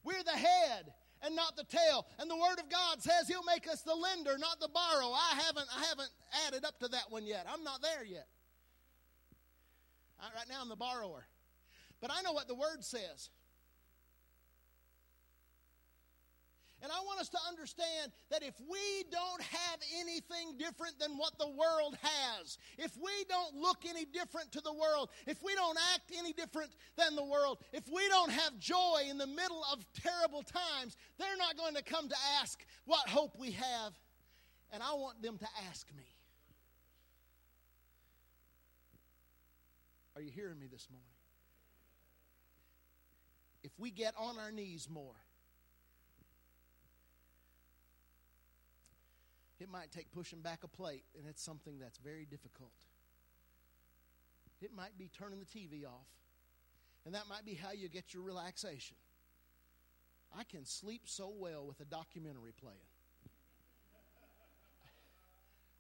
We're 0.05 0.23
the 0.23 0.31
head 0.31 0.93
and 1.23 1.37
not 1.37 1.57
the 1.57 1.65
tail. 1.65 2.07
And 2.19 2.31
the 2.31 2.37
word 2.37 2.59
of 2.59 2.71
God 2.71 3.03
says 3.03 3.29
he'll 3.29 3.45
make 3.45 3.69
us 3.69 3.83
the 3.83 3.95
lender, 3.95 4.39
not 4.39 4.61
the 4.61 4.69
borrow. 4.69 5.13
I 5.13 5.41
haven't 5.47 5.67
I 5.77 5.85
haven't 5.85 6.11
added 6.47 6.65
up 6.65 6.79
to 6.81 6.89
that 6.89 7.11
one 7.11 7.27
yet. 7.27 7.47
I'm 7.53 7.65
not 7.65 7.83
there 7.83 8.05
yet. 8.05 8.27
Right 10.23 10.49
now, 10.49 10.61
I'm 10.61 10.69
the 10.69 10.77
borrower. 10.77 11.27
But 12.01 12.11
I 12.13 12.23
know 12.23 12.33
what 12.33 12.49
the 12.49 12.55
word 12.55 12.85
says. 12.85 13.31
And 16.83 16.91
I 16.91 17.05
want 17.05 17.21
us 17.21 17.29
to 17.29 17.39
understand 17.49 18.11
that 18.31 18.43
if 18.43 18.55
we 18.61 19.05
don't 19.11 19.43
have 19.43 19.81
anything 19.99 20.57
different 20.59 20.99
than 20.99 21.19
what 21.19 21.39
the 21.39 21.49
world 21.49 21.97
has, 22.01 22.57
if 22.79 22.97
we 22.97 23.13
don't 23.29 23.55
look 23.55 23.85
any 23.87 24.07
different 24.07 24.51
to 24.53 24.61
the 24.63 24.73
world, 24.73 25.11
if 25.27 25.43
we 25.43 25.55
don't 25.55 25.79
act 25.95 26.11
any 26.17 26.33
different 26.33 26.71
than 26.97 27.17
the 27.17 27.25
world, 27.25 27.59
if 27.73 27.87
we 27.93 28.09
don't 28.09 28.31
have 28.31 28.59
joy 28.59 29.03
in 29.09 29.19
the 29.19 29.27
middle 29.27 29.63
of 29.71 29.85
terrible 29.93 30.43
times, 30.43 30.97
they're 31.19 31.37
not 31.37 31.59
going 31.59 31.75
to 31.75 31.83
come 31.83 32.09
to 32.09 32.17
ask 32.41 32.65
what 32.87 33.07
hope 33.09 33.39
we 33.39 33.51
have. 33.51 33.93
And 34.73 34.83
I 34.83 34.95
want 34.95 35.21
them 35.21 35.37
to 35.37 35.49
ask 35.69 35.87
me. 35.95 36.05
Are 40.21 40.23
you 40.23 40.33
hearing 40.35 40.59
me 40.59 40.67
this 40.71 40.87
morning? 40.91 41.09
If 43.63 43.71
we 43.79 43.91
get 43.91 44.13
on 44.19 44.39
our 44.39 44.53
knees 44.53 44.87
more, 44.93 45.15
it 49.59 49.71
might 49.71 49.91
take 49.91 50.13
pushing 50.13 50.43
back 50.43 50.59
a 50.63 50.69
plate, 50.69 51.05
and 51.17 51.27
it's 51.27 51.43
something 51.43 51.79
that's 51.79 51.97
very 51.97 52.27
difficult. 52.27 52.75
It 54.61 54.73
might 54.77 54.99
be 54.99 55.09
turning 55.19 55.39
the 55.39 55.47
TV 55.47 55.87
off, 55.87 56.09
and 57.07 57.15
that 57.15 57.27
might 57.27 57.47
be 57.47 57.55
how 57.55 57.73
you 57.73 57.89
get 57.89 58.13
your 58.13 58.23
relaxation. 58.23 58.97
I 60.39 60.45
can 60.45 60.67
sleep 60.67 61.05
so 61.07 61.33
well 61.35 61.67
with 61.67 61.81
a 61.81 61.87
documentary 61.87 62.53
playing. 62.61 62.77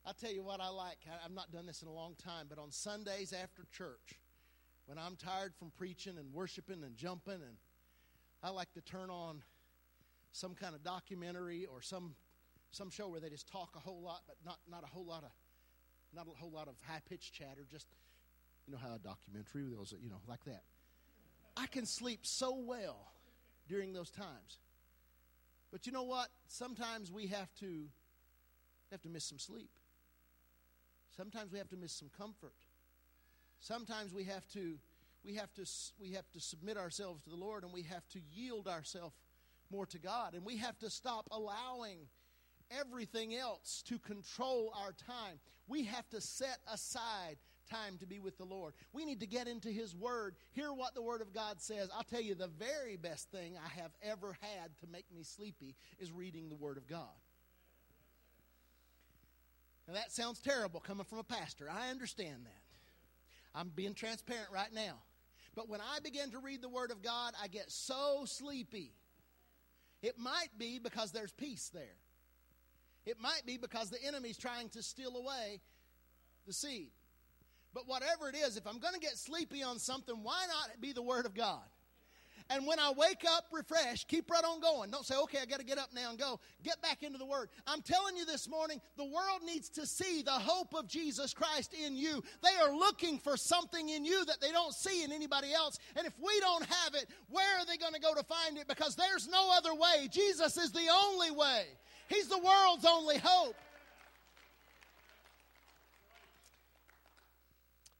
I'll 0.06 0.14
tell 0.14 0.32
you 0.32 0.42
what 0.42 0.62
I 0.62 0.70
like. 0.70 0.96
I've 1.22 1.34
not 1.34 1.52
done 1.52 1.66
this 1.66 1.82
in 1.82 1.88
a 1.88 1.92
long 1.92 2.14
time, 2.14 2.46
but 2.48 2.58
on 2.58 2.70
Sundays 2.70 3.34
after 3.34 3.66
church, 3.70 4.18
when 4.90 4.98
I'm 4.98 5.14
tired 5.14 5.54
from 5.56 5.70
preaching 5.78 6.18
and 6.18 6.34
worshiping 6.34 6.82
and 6.82 6.96
jumping, 6.96 7.34
and 7.34 7.56
I 8.42 8.50
like 8.50 8.72
to 8.72 8.80
turn 8.80 9.08
on 9.08 9.40
some 10.32 10.56
kind 10.56 10.74
of 10.74 10.82
documentary 10.82 11.64
or 11.64 11.80
some 11.80 12.16
some 12.72 12.90
show 12.90 13.08
where 13.08 13.20
they 13.20 13.30
just 13.30 13.48
talk 13.48 13.70
a 13.76 13.78
whole 13.78 14.02
lot, 14.02 14.22
but 14.26 14.34
not 14.44 14.58
not 14.68 14.82
a 14.82 14.88
whole 14.88 15.06
lot 15.06 15.22
of 15.22 15.30
not 16.12 16.26
a 16.26 16.36
whole 16.36 16.50
lot 16.50 16.66
of 16.66 16.74
high 16.88 16.98
pitched 17.08 17.32
chatter. 17.32 17.64
Just 17.70 17.86
you 18.66 18.72
know 18.72 18.80
how 18.82 18.96
a 18.96 18.98
documentary 18.98 19.62
those 19.72 19.94
you 20.02 20.10
know 20.10 20.20
like 20.26 20.42
that. 20.46 20.64
I 21.56 21.68
can 21.68 21.86
sleep 21.86 22.20
so 22.22 22.56
well 22.56 23.12
during 23.68 23.92
those 23.92 24.10
times. 24.10 24.58
But 25.70 25.86
you 25.86 25.92
know 25.92 26.02
what? 26.02 26.30
Sometimes 26.48 27.12
we 27.12 27.28
have 27.28 27.54
to 27.60 27.84
have 28.90 29.02
to 29.02 29.08
miss 29.08 29.24
some 29.24 29.38
sleep. 29.38 29.70
Sometimes 31.16 31.52
we 31.52 31.58
have 31.58 31.68
to 31.68 31.76
miss 31.76 31.92
some 31.92 32.10
comfort. 32.18 32.54
Sometimes 33.60 34.12
we 34.12 34.24
have 34.24 34.46
to 34.48 34.78
we 35.24 35.34
have 35.34 35.52
to 35.54 35.66
we 36.00 36.12
have 36.12 36.30
to 36.32 36.40
submit 36.40 36.76
ourselves 36.76 37.22
to 37.24 37.30
the 37.30 37.36
Lord 37.36 37.62
and 37.62 37.72
we 37.72 37.82
have 37.82 38.08
to 38.10 38.20
yield 38.32 38.66
ourselves 38.66 39.14
more 39.70 39.86
to 39.86 39.98
God 39.98 40.34
and 40.34 40.44
we 40.44 40.56
have 40.56 40.78
to 40.80 40.90
stop 40.90 41.28
allowing 41.30 41.98
everything 42.70 43.34
else 43.34 43.82
to 43.88 43.98
control 43.98 44.72
our 44.82 44.92
time. 44.92 45.38
We 45.68 45.84
have 45.84 46.08
to 46.10 46.20
set 46.20 46.58
aside 46.72 47.36
time 47.70 47.98
to 47.98 48.06
be 48.06 48.18
with 48.18 48.36
the 48.36 48.44
Lord. 48.44 48.74
We 48.92 49.04
need 49.04 49.20
to 49.20 49.26
get 49.26 49.46
into 49.46 49.68
His 49.68 49.94
Word, 49.94 50.34
hear 50.52 50.72
what 50.72 50.94
the 50.94 51.02
Word 51.02 51.20
of 51.20 51.32
God 51.32 51.60
says. 51.60 51.88
I'll 51.94 52.02
tell 52.02 52.20
you, 52.20 52.34
the 52.34 52.48
very 52.48 52.96
best 52.96 53.30
thing 53.30 53.54
I 53.56 53.68
have 53.80 53.92
ever 54.02 54.36
had 54.40 54.76
to 54.80 54.86
make 54.90 55.06
me 55.14 55.22
sleepy 55.22 55.76
is 55.98 56.10
reading 56.10 56.48
the 56.48 56.56
Word 56.56 56.76
of 56.76 56.88
God. 56.88 57.06
Now, 59.86 59.94
that 59.94 60.12
sounds 60.12 60.40
terrible 60.40 60.80
coming 60.80 61.04
from 61.04 61.18
a 61.18 61.24
pastor. 61.24 61.68
I 61.70 61.90
understand 61.90 62.44
that. 62.44 62.69
I'm 63.54 63.70
being 63.74 63.94
transparent 63.94 64.48
right 64.52 64.72
now. 64.72 64.94
But 65.54 65.68
when 65.68 65.80
I 65.80 65.98
begin 66.00 66.30
to 66.30 66.38
read 66.38 66.62
the 66.62 66.68
Word 66.68 66.90
of 66.90 67.02
God, 67.02 67.34
I 67.42 67.48
get 67.48 67.70
so 67.70 68.24
sleepy. 68.24 68.92
It 70.02 70.18
might 70.18 70.48
be 70.56 70.78
because 70.78 71.12
there's 71.12 71.32
peace 71.32 71.70
there. 71.74 71.96
It 73.04 73.18
might 73.20 73.42
be 73.46 73.56
because 73.56 73.90
the 73.90 74.02
enemy's 74.06 74.38
trying 74.38 74.68
to 74.70 74.82
steal 74.82 75.16
away 75.16 75.60
the 76.46 76.52
seed. 76.52 76.90
But 77.74 77.86
whatever 77.86 78.28
it 78.28 78.36
is, 78.36 78.56
if 78.56 78.66
I'm 78.66 78.78
going 78.78 78.94
to 78.94 79.00
get 79.00 79.16
sleepy 79.16 79.62
on 79.62 79.78
something, 79.78 80.16
why 80.22 80.46
not 80.48 80.80
be 80.80 80.92
the 80.92 81.02
Word 81.02 81.26
of 81.26 81.34
God? 81.34 81.62
And 82.50 82.66
when 82.66 82.80
I 82.80 82.92
wake 82.96 83.24
up 83.30 83.44
refreshed, 83.52 84.08
keep 84.08 84.28
right 84.28 84.42
on 84.42 84.60
going. 84.60 84.90
Don't 84.90 85.06
say, 85.06 85.14
okay, 85.22 85.38
I 85.40 85.46
got 85.46 85.60
to 85.60 85.64
get 85.64 85.78
up 85.78 85.90
now 85.94 86.10
and 86.10 86.18
go. 86.18 86.40
Get 86.64 86.82
back 86.82 87.04
into 87.04 87.16
the 87.16 87.24
Word. 87.24 87.48
I'm 87.64 87.80
telling 87.80 88.16
you 88.16 88.26
this 88.26 88.48
morning, 88.48 88.80
the 88.96 89.04
world 89.04 89.42
needs 89.46 89.68
to 89.70 89.86
see 89.86 90.22
the 90.22 90.32
hope 90.32 90.74
of 90.74 90.88
Jesus 90.88 91.32
Christ 91.32 91.74
in 91.74 91.96
you. 91.96 92.24
They 92.42 92.60
are 92.60 92.74
looking 92.74 93.20
for 93.20 93.36
something 93.36 93.88
in 93.88 94.04
you 94.04 94.24
that 94.24 94.40
they 94.40 94.50
don't 94.50 94.74
see 94.74 95.04
in 95.04 95.12
anybody 95.12 95.52
else. 95.52 95.78
And 95.94 96.08
if 96.08 96.12
we 96.18 96.40
don't 96.40 96.64
have 96.64 96.94
it, 96.94 97.06
where 97.28 97.58
are 97.60 97.64
they 97.64 97.76
going 97.76 97.94
to 97.94 98.00
go 98.00 98.14
to 98.14 98.24
find 98.24 98.58
it? 98.58 98.66
Because 98.66 98.96
there's 98.96 99.28
no 99.28 99.52
other 99.56 99.72
way. 99.72 100.08
Jesus 100.10 100.56
is 100.56 100.72
the 100.72 100.88
only 101.04 101.30
way, 101.30 101.66
He's 102.08 102.26
the 102.26 102.38
world's 102.38 102.84
only 102.84 103.18
hope. 103.18 103.54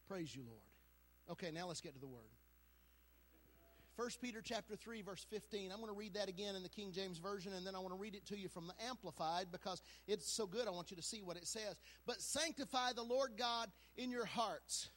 Praise 0.09 0.35
you, 0.35 0.43
Lord. 0.45 0.59
Okay, 1.31 1.51
now 1.51 1.67
let's 1.67 1.79
get 1.79 1.93
to 1.93 1.99
the 2.01 2.07
Word. 2.07 2.30
1 3.97 4.09
Peter 4.21 4.41
chapter 4.43 4.75
3 4.75 5.01
verse 5.01 5.25
15. 5.29 5.71
I'm 5.71 5.77
going 5.77 5.91
to 5.91 5.97
read 5.97 6.13
that 6.13 6.29
again 6.29 6.55
in 6.55 6.63
the 6.63 6.69
King 6.69 6.91
James 6.91 7.17
version 7.17 7.53
and 7.53 7.65
then 7.65 7.75
I 7.75 7.79
want 7.79 7.93
to 7.93 7.99
read 7.99 8.15
it 8.15 8.25
to 8.27 8.37
you 8.37 8.47
from 8.47 8.67
the 8.67 8.73
amplified 8.87 9.47
because 9.51 9.81
it's 10.07 10.31
so 10.31 10.47
good 10.47 10.67
I 10.67 10.71
want 10.71 10.91
you 10.91 10.97
to 10.97 11.03
see 11.03 11.21
what 11.21 11.37
it 11.37 11.47
says. 11.47 11.75
But 12.05 12.21
sanctify 12.21 12.93
the 12.93 13.03
Lord 13.03 13.31
God 13.37 13.69
in 13.97 14.09
your 14.09 14.25
hearts 14.25 14.89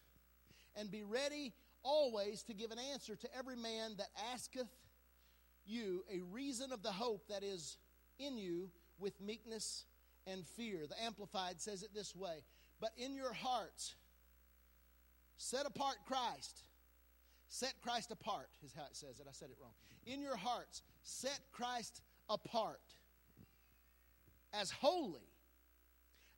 and 0.76 0.90
be 0.90 1.02
ready 1.02 1.52
always 1.82 2.42
to 2.44 2.54
give 2.54 2.70
an 2.70 2.78
answer 2.92 3.16
to 3.16 3.28
every 3.36 3.56
man 3.56 3.92
that 3.98 4.08
asketh 4.32 4.68
you 5.66 6.04
a 6.12 6.20
reason 6.32 6.72
of 6.72 6.82
the 6.82 6.92
hope 6.92 7.26
that 7.28 7.42
is 7.42 7.78
in 8.18 8.38
you 8.38 8.70
with 8.98 9.20
meekness 9.20 9.84
and 10.26 10.46
fear. 10.46 10.86
The 10.88 11.02
amplified 11.04 11.60
says 11.60 11.82
it 11.82 11.90
this 11.94 12.14
way, 12.14 12.44
but 12.80 12.90
in 12.96 13.14
your 13.14 13.32
hearts 13.32 13.94
set 15.36 15.66
apart 15.66 15.96
Christ 16.06 16.62
Set 17.54 17.74
Christ 17.82 18.10
apart, 18.10 18.48
is 18.64 18.72
how 18.76 18.82
it 18.82 18.96
says 18.96 19.20
it. 19.20 19.26
I 19.28 19.32
said 19.32 19.48
it 19.48 19.56
wrong. 19.62 19.74
In 20.06 20.20
your 20.20 20.34
hearts, 20.34 20.82
set 21.04 21.38
Christ 21.52 22.02
apart 22.28 22.80
as 24.52 24.72
holy, 24.72 25.28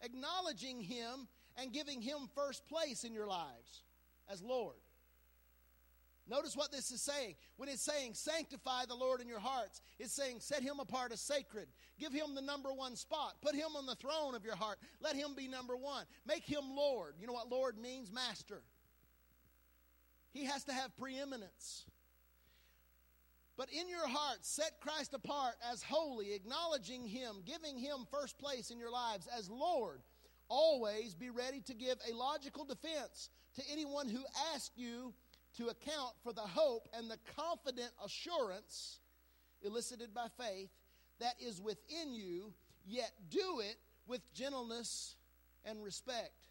acknowledging 0.03 0.79
Him 0.83 1.27
and 1.57 1.73
giving 1.73 2.03
Him 2.03 2.29
first 2.35 2.69
place 2.69 3.03
in 3.03 3.15
your 3.15 3.27
lives 3.27 3.83
as 4.31 4.43
Lord. 4.43 4.77
Notice 6.29 6.55
what 6.55 6.71
this 6.71 6.91
is 6.91 7.01
saying. 7.01 7.37
When 7.57 7.71
it's 7.71 7.83
saying 7.83 8.13
sanctify 8.13 8.85
the 8.87 8.95
Lord 8.95 9.23
in 9.23 9.29
your 9.29 9.41
hearts, 9.41 9.81
it's 9.99 10.13
saying 10.13 10.41
set 10.41 10.61
him 10.61 10.81
apart 10.81 11.13
as 11.13 11.21
sacred. 11.21 11.69
Give 11.99 12.13
him 12.13 12.35
the 12.35 12.43
number 12.43 12.75
one 12.75 12.95
spot. 12.95 13.37
Put 13.41 13.55
him 13.55 13.77
on 13.77 13.87
the 13.87 13.95
throne 13.95 14.35
of 14.35 14.45
your 14.45 14.57
heart. 14.57 14.79
Let 15.01 15.15
him 15.15 15.35
be 15.37 15.47
number 15.49 15.77
one. 15.77 16.05
Make 16.27 16.45
him 16.45 16.77
Lord. 16.77 17.15
You 17.21 17.29
know 17.29 17.33
what 17.33 17.49
Lord 17.49 17.79
means? 17.79 18.11
Master. 18.13 18.61
He 20.37 20.45
has 20.45 20.65
to 20.65 20.73
have 20.73 20.95
preeminence. 20.99 21.87
But 23.57 23.69
in 23.73 23.89
your 23.89 24.07
heart, 24.07 24.39
set 24.43 24.81
Christ 24.81 25.15
apart 25.15 25.55
as 25.73 25.83
holy, 25.83 26.35
acknowledging 26.35 27.07
Him, 27.07 27.37
giving 27.47 27.79
Him 27.79 28.07
first 28.11 28.39
place 28.39 28.71
in 28.71 28.79
your 28.79 28.91
lives 28.91 29.27
as 29.35 29.49
Lord. 29.49 30.03
Always 30.49 31.15
be 31.15 31.31
ready 31.31 31.61
to 31.63 31.75
give 31.75 31.97
a 32.07 32.15
logical 32.15 32.67
defense 32.67 33.31
to 33.55 33.63
anyone 33.73 34.11
who 34.11 34.23
asks 34.55 34.77
you 34.77 35.15
to 35.57 35.69
account 35.69 36.13
for 36.23 36.35
the 36.35 36.43
hope 36.43 36.87
and 36.93 37.11
the 37.11 37.19
confident 37.35 37.91
assurance 38.05 39.01
elicited 39.63 40.13
by 40.13 40.27
faith 40.37 40.69
that 41.19 41.37
is 41.41 41.63
within 41.63 42.13
you, 42.13 42.53
yet 42.85 43.11
do 43.31 43.61
it 43.61 43.77
with 44.07 44.21
gentleness 44.35 45.17
and 45.65 45.83
respect. 45.83 46.46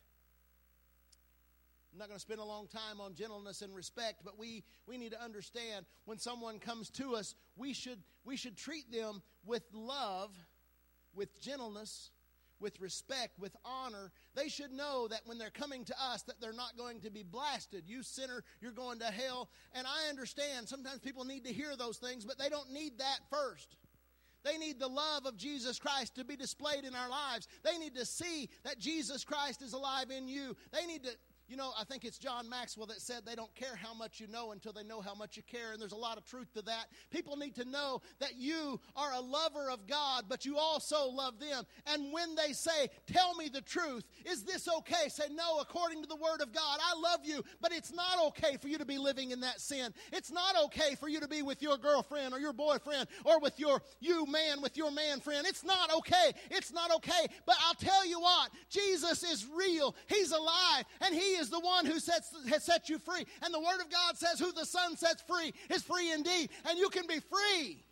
I'm 1.96 2.00
not 2.00 2.10
going 2.10 2.18
to 2.18 2.22
spend 2.22 2.42
a 2.42 2.44
long 2.44 2.68
time 2.68 3.00
on 3.00 3.14
gentleness 3.14 3.62
and 3.62 3.74
respect, 3.74 4.20
but 4.26 4.38
we, 4.38 4.66
we 4.86 4.98
need 4.98 5.14
to 5.14 5.24
understand 5.24 5.86
when 6.04 6.18
someone 6.18 6.60
comes 6.60 6.90
to 6.90 7.16
us, 7.16 7.36
we 7.56 7.72
should, 7.72 8.00
we 8.26 8.36
should 8.36 8.58
treat 8.58 8.92
them 8.92 9.22
with 9.46 9.64
love, 9.72 10.32
with 11.14 11.42
gentleness, 11.42 12.12
with 12.60 12.82
respect, 12.82 13.40
with 13.40 13.56
honor. 13.64 14.12
They 14.36 14.50
should 14.50 14.74
know 14.74 15.08
that 15.08 15.22
when 15.24 15.38
they're 15.38 15.50
coming 15.50 15.86
to 15.86 15.96
us 15.98 16.24
that 16.24 16.42
they're 16.42 16.52
not 16.52 16.76
going 16.78 17.00
to 17.00 17.10
be 17.10 17.24
blasted. 17.24 17.84
You 17.88 18.04
sinner, 18.04 18.44
you're 18.60 18.74
going 18.74 19.00
to 19.00 19.06
hell. 19.06 19.48
And 19.72 19.88
I 19.88 20.10
understand 20.10 20.68
sometimes 20.68 21.00
people 21.00 21.24
need 21.24 21.46
to 21.46 21.54
hear 21.54 21.78
those 21.78 21.96
things, 21.96 22.26
but 22.26 22.38
they 22.38 22.50
don't 22.50 22.74
need 22.74 22.98
that 22.98 23.20
first. 23.30 23.78
They 24.44 24.58
need 24.58 24.80
the 24.80 24.88
love 24.88 25.26
of 25.26 25.38
Jesus 25.38 25.80
Christ 25.80 26.16
to 26.16 26.26
be 26.26 26.36
displayed 26.36 26.84
in 26.84 26.94
our 26.94 27.10
lives. 27.10 27.48
They 27.64 27.78
need 27.78 27.96
to 27.96 28.06
see 28.06 28.50
that 28.66 28.80
Jesus 28.80 29.24
Christ 29.24 29.62
is 29.62 29.72
alive 29.72 30.12
in 30.12 30.28
you. 30.28 30.58
They 30.74 30.86
need 30.86 31.04
to 31.06 31.12
you 31.48 31.56
know, 31.56 31.72
I 31.80 31.84
think 31.84 32.06
it's 32.06 32.18
John 32.18 32.50
Maxwell 32.50 32.88
that 32.88 33.02
said 33.02 33.22
they 33.26 33.36
don't 33.36 33.54
care 33.56 33.76
how 33.76 33.94
much 33.94 34.20
you 34.20 34.28
know 34.28 34.52
until 34.52 34.74
they 34.74 34.84
know 34.84 35.02
how 35.02 35.14
much 35.14 35.38
you 35.38 35.44
care, 35.44 35.74
and 35.74 35.82
there's 35.82 35.92
a 35.92 35.98
lot 35.98 36.18
of 36.18 36.26
truth 36.26 36.52
to 36.54 36.62
that. 36.64 36.88
People 37.12 37.38
need 37.38 37.56
to 37.56 37.66
know 37.66 38.02
that 38.20 38.36
you 38.38 38.80
are 38.96 39.14
a 39.14 39.20
lover 39.20 39.70
of 39.70 39.86
God, 39.86 40.26
but 40.28 40.46
you 40.46 40.58
also 40.58 41.08
love 41.10 41.40
them. 41.40 41.66
And 41.86 42.12
when 42.12 42.36
they 42.36 42.54
say, 42.54 42.90
Tell 43.06 43.36
me 43.36 43.50
the 43.50 43.62
truth, 43.62 44.04
is 44.26 44.44
this 44.44 44.68
okay? 44.68 45.08
Say, 45.10 45.26
No, 45.32 45.60
according 45.60 46.02
to 46.02 46.08
the 46.08 46.16
Word 46.16 46.42
of 46.42 46.52
God, 46.52 46.80
I 46.82 47.00
love 47.00 47.20
you, 47.24 47.44
but 47.62 47.72
it's 47.72 47.94
not 47.94 48.20
okay 48.28 48.58
for 48.58 48.68
you 48.68 48.78
to 48.80 48.86
be 48.86 48.98
living 48.98 49.32
in 49.32 49.42
that 49.42 49.62
sin. 49.62 49.94
It's 50.12 50.32
not 50.32 50.56
okay 50.66 50.96
for 50.96 51.08
you 51.08 51.20
to 51.20 51.28
be 51.28 51.44
with 51.44 51.62
your 51.62 51.78
girlfriend 51.78 52.34
or 52.34 52.40
your 52.40 52.54
boyfriend 52.54 53.08
or 53.24 53.40
with 53.40 53.60
your, 53.60 53.82
you 54.00 54.26
man, 54.26 54.62
with 54.62 54.78
your 54.78 54.92
man 54.92 55.20
friend. 55.20 55.46
It's 55.48 55.64
not 55.64 55.94
okay. 55.94 56.32
It's 56.50 56.74
not 56.74 56.94
okay. 56.96 57.28
But 57.46 57.56
I'll 57.66 57.76
tell 57.76 58.06
you 58.06 58.20
what, 58.20 58.50
Jesus 58.70 59.24
is 59.24 59.46
real, 59.56 59.96
He's 60.08 60.32
alive, 60.32 60.86
and 61.02 61.14
He 61.14 61.35
is 61.36 61.50
the 61.50 61.60
one 61.60 61.86
who 61.86 62.00
sets, 62.00 62.32
has 62.50 62.64
set 62.64 62.90
you 62.90 63.00
free. 63.00 63.26
And 63.44 63.54
the 63.54 63.60
Word 63.60 63.82
of 63.82 63.90
God 63.90 64.18
says, 64.18 64.40
Who 64.40 64.52
the 64.52 64.66
Son 64.66 64.98
sets 64.98 65.22
free 65.22 65.54
is 65.70 65.84
free 65.84 66.12
indeed. 66.12 66.50
And 66.68 66.78
you 66.78 66.90
can 66.90 67.08
be 67.08 67.20
free. 67.20 67.84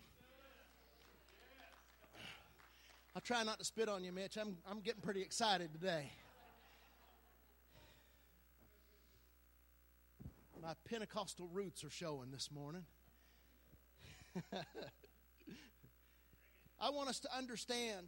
I'll 3.15 3.21
try 3.21 3.43
not 3.43 3.59
to 3.59 3.65
spit 3.65 3.89
on 3.89 4.03
you, 4.03 4.11
Mitch. 4.11 4.37
I'm, 4.37 4.57
I'm 4.69 4.79
getting 4.79 5.01
pretty 5.01 5.21
excited 5.21 5.71
today. 5.71 6.11
My 10.61 10.73
Pentecostal 10.89 11.47
roots 11.51 11.83
are 11.83 11.89
showing 11.89 12.31
this 12.31 12.49
morning. 12.49 12.85
I 16.79 16.89
want 16.89 17.09
us 17.09 17.19
to 17.19 17.37
understand 17.37 18.07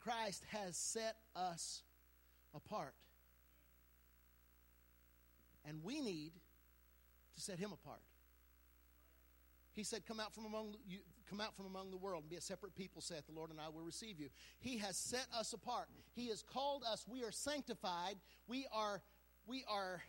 Christ 0.00 0.44
has 0.50 0.76
set 0.76 1.16
us 1.36 1.82
apart. 2.54 2.94
And 5.66 5.82
we 5.82 6.00
need 6.00 6.32
to 7.34 7.40
set 7.40 7.58
him 7.58 7.72
apart. 7.72 8.02
He 9.72 9.84
said, 9.84 10.04
Come 10.06 10.20
out 10.20 10.34
from 10.34 10.44
among 10.44 10.74
you, 10.86 10.98
come 11.28 11.40
out 11.40 11.56
from 11.56 11.66
among 11.66 11.90
the 11.90 11.96
world 11.96 12.24
and 12.24 12.30
be 12.30 12.36
a 12.36 12.42
separate 12.42 12.74
people, 12.74 13.00
saith 13.00 13.26
the 13.26 13.32
Lord, 13.32 13.50
and 13.50 13.60
I 13.60 13.68
will 13.68 13.82
receive 13.82 14.20
you. 14.20 14.28
He 14.60 14.78
has 14.78 14.96
set 14.96 15.26
us 15.36 15.52
apart. 15.52 15.88
He 16.14 16.28
has 16.28 16.42
called 16.42 16.84
us. 16.90 17.06
We 17.08 17.22
are 17.24 17.32
sanctified. 17.32 18.16
We 18.46 18.66
are, 18.72 19.00
we 19.46 19.64
are 19.68 20.02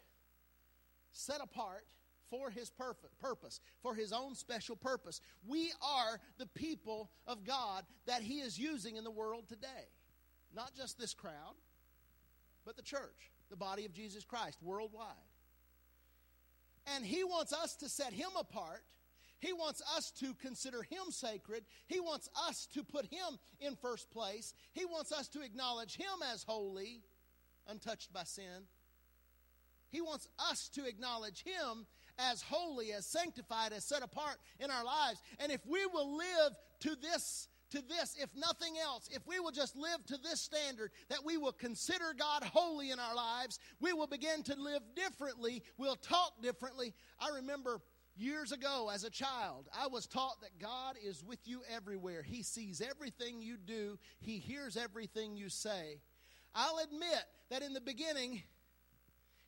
set 1.14 1.40
apart 1.42 1.86
for 2.30 2.50
his 2.50 2.72
purpose, 2.72 3.60
for 3.82 3.96
his 3.96 4.12
own 4.12 4.36
special 4.36 4.76
purpose. 4.76 5.22
We 5.48 5.72
are 5.82 6.20
the 6.40 6.48
people 6.48 7.10
of 7.28 7.46
God 7.46 7.84
that 8.08 8.22
he 8.22 8.40
is 8.40 8.58
using 8.58 8.98
in 8.98 9.04
the 9.04 9.12
world 9.12 9.48
today. 9.48 9.92
Not 10.54 10.76
just 10.76 11.00
this 11.00 11.14
crowd, 11.14 11.56
but 12.66 12.76
the 12.76 12.82
church, 12.82 13.32
the 13.50 13.56
body 13.56 13.86
of 13.86 13.94
Jesus 13.94 14.26
Christ 14.26 14.58
worldwide. 14.62 15.14
And 16.88 17.06
He 17.06 17.24
wants 17.24 17.54
us 17.54 17.76
to 17.78 17.90
set 17.90 18.14
Him 18.14 18.30
apart. 18.40 18.84
He 19.40 19.54
wants 19.54 19.82
us 19.96 20.12
to 20.20 20.34
consider 20.36 20.84
Him 20.84 21.10
sacred. 21.10 21.66
He 21.88 22.00
wants 22.00 22.30
us 22.48 22.68
to 22.74 22.84
put 22.84 23.06
Him 23.06 23.40
in 23.60 23.76
first 23.76 24.10
place. 24.10 24.54
He 24.72 24.86
wants 24.86 25.12
us 25.12 25.28
to 25.30 25.42
acknowledge 25.42 25.98
Him 25.98 26.22
as 26.34 26.44
holy, 26.44 27.02
untouched 27.68 28.14
by 28.14 28.24
sin. 28.24 28.68
He 29.90 30.02
wants 30.02 30.28
us 30.50 30.70
to 30.70 30.86
acknowledge 30.86 31.44
Him 31.44 31.86
as 32.18 32.42
holy, 32.42 32.94
as 32.94 33.06
sanctified, 33.06 33.74
as 33.74 33.84
set 33.84 34.04
apart 34.04 34.38
in 34.60 34.72
our 34.72 34.84
lives. 34.84 35.22
And 35.40 35.52
if 35.52 35.66
we 35.66 35.86
will 35.86 36.18
live 36.18 36.54
to 36.82 36.96
this 36.96 37.48
to 37.74 37.82
this, 37.82 38.16
if 38.20 38.30
nothing 38.36 38.76
else, 38.78 39.10
if 39.12 39.26
we 39.28 39.40
will 39.40 39.52
just 39.52 39.76
live 39.76 40.06
to 40.06 40.18
this 40.18 40.40
standard, 40.40 40.92
that 41.10 41.26
we 41.26 41.38
will 41.38 41.52
consider 41.52 42.14
God 42.18 42.44
holy 42.44 42.92
in 42.92 43.00
our 43.00 43.16
lives, 43.16 43.60
we 43.80 43.94
will 43.94 44.08
begin 44.08 44.44
to 44.44 44.56
live 44.56 44.82
differently, 44.96 45.64
we'll 45.78 45.96
talk 45.96 46.42
differently. 46.42 46.94
I 47.20 47.30
remember 47.36 47.82
years 48.16 48.52
ago 48.52 48.92
as 48.94 49.04
a 49.04 49.10
child, 49.10 49.68
I 49.74 49.88
was 49.88 50.06
taught 50.06 50.42
that 50.42 50.60
God 50.60 50.96
is 51.04 51.24
with 51.24 51.40
you 51.46 51.62
everywhere. 51.74 52.22
He 52.22 52.44
sees 52.44 52.80
everything 52.80 53.42
you 53.42 53.58
do, 53.58 53.98
He 54.20 54.38
hears 54.38 54.78
everything 54.78 55.36
you 55.36 55.50
say. 55.50 56.00
I'll 56.54 56.78
admit 56.78 57.24
that 57.50 57.64
in 57.64 57.74
the 57.74 57.82
beginning, 57.82 58.44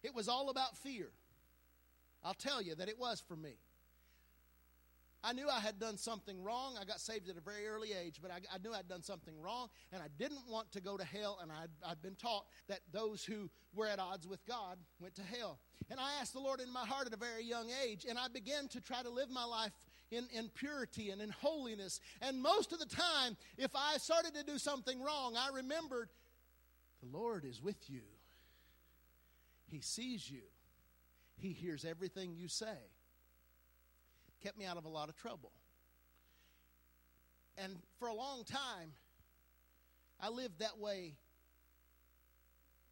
it 0.04 0.16
was 0.16 0.28
all 0.28 0.50
about 0.50 0.78
fear. 0.78 1.10
I'll 2.24 2.34
tell 2.34 2.60
you 2.60 2.74
that 2.76 2.90
it 2.90 2.98
was 2.98 3.24
for 3.28 3.36
me. 3.36 3.58
I 5.26 5.34
knew 5.34 5.50
I 5.50 5.60
had 5.60 5.80
done 5.80 5.98
something 5.98 6.44
wrong. 6.44 6.76
I 6.80 6.86
got 6.86 7.00
saved 7.00 7.28
at 7.30 7.36
a 7.36 7.42
very 7.42 7.68
early 7.68 7.94
age, 8.00 8.20
but 8.22 8.30
I, 8.30 8.36
I 8.54 8.60
knew 8.60 8.72
I'd 8.72 8.88
done 8.88 9.02
something 9.02 9.34
wrong, 9.42 9.70
and 9.92 10.04
I 10.04 10.06
didn't 10.20 10.48
want 10.48 10.72
to 10.74 10.82
go 10.82 10.98
to 10.98 11.04
hell, 11.04 11.40
and 11.42 11.52
I'd, 11.52 11.72
I'd 11.84 12.02
been 12.04 12.14
taught 12.14 12.46
that 12.68 12.82
those 12.94 13.26
who 13.26 13.50
were 13.74 13.88
at 13.88 13.98
odds 13.98 14.28
with 14.28 14.46
God 14.46 14.78
went 15.00 15.16
to 15.16 15.24
hell. 15.24 15.58
And 15.90 16.00
I 16.00 16.12
asked 16.22 16.34
the 16.34 16.40
Lord 16.40 16.60
in 16.60 16.72
my 16.72 16.86
heart 16.86 17.08
at 17.08 17.14
a 17.14 17.18
very 17.18 17.44
young 17.44 17.70
age, 17.84 18.06
and 18.08 18.20
I 18.20 18.28
began 18.28 18.68
to 18.68 18.82
try 18.82 19.02
to 19.02 19.10
live 19.10 19.32
my 19.32 19.46
life 19.46 19.72
in, 20.12 20.28
in 20.32 20.50
purity 20.50 21.10
and 21.10 21.20
in 21.20 21.32
holiness. 21.32 22.00
And 22.22 22.40
most 22.40 22.72
of 22.72 22.78
the 22.78 22.86
time, 22.86 23.36
if 23.58 23.72
I 23.76 23.98
started 23.98 24.36
to 24.36 24.44
do 24.44 24.60
something 24.60 25.02
wrong, 25.02 25.36
I 25.36 25.50
remembered 25.56 26.10
the 27.02 27.18
Lord 27.18 27.46
is 27.46 27.64
with 27.64 27.90
you. 27.90 28.02
He 29.66 29.82
sees 29.82 30.30
you. 30.30 30.44
He 31.38 31.52
hears 31.52 31.84
everything 31.84 32.36
you 32.36 32.48
say 32.48 32.78
kept 34.46 34.60
me 34.60 34.66
out 34.66 34.78
of 34.78 34.86
a 34.86 34.90
lot 34.90 35.10
of 35.10 35.18
trouble. 35.18 35.52
And 37.58 37.78
for 37.98 38.10
a 38.10 38.14
long 38.14 38.44
time, 38.44 38.92
I 40.22 40.30
lived 40.30 40.60
that 40.60 40.78
way 40.78 41.16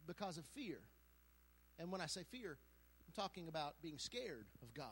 because 0.07 0.39
of 0.39 0.45
fear. 0.45 0.79
And 1.77 1.91
when 1.91 2.01
I 2.01 2.07
say 2.07 2.21
fear, 2.31 2.57
I'm 3.05 3.13
talking 3.13 3.47
about 3.47 3.75
being 3.83 3.99
scared 3.99 4.47
of 4.63 4.73
God. 4.73 4.87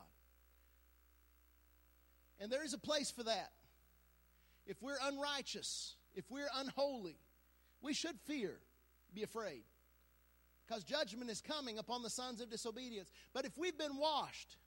And 2.40 2.52
there 2.52 2.64
is 2.64 2.76
a 2.76 2.78
place 2.78 3.10
for 3.10 3.24
that. 3.24 3.54
If 4.68 4.84
we're 4.84 5.00
unrighteous, 5.04 5.96
if 6.14 6.26
we're 6.30 6.50
unholy, 6.58 7.18
we 7.82 7.94
should 7.94 8.20
fear, 8.28 8.60
be 9.16 9.24
afraid. 9.24 9.64
Because 10.68 10.84
judgment 10.84 11.32
is 11.32 11.42
coming 11.42 11.80
upon 11.80 12.04
the 12.04 12.10
sons 12.12 12.40
of 12.40 12.52
disobedience. 12.52 13.10
But 13.34 13.46
if 13.46 13.58
we've 13.58 13.78
been 13.78 13.98
washed, 13.98 14.58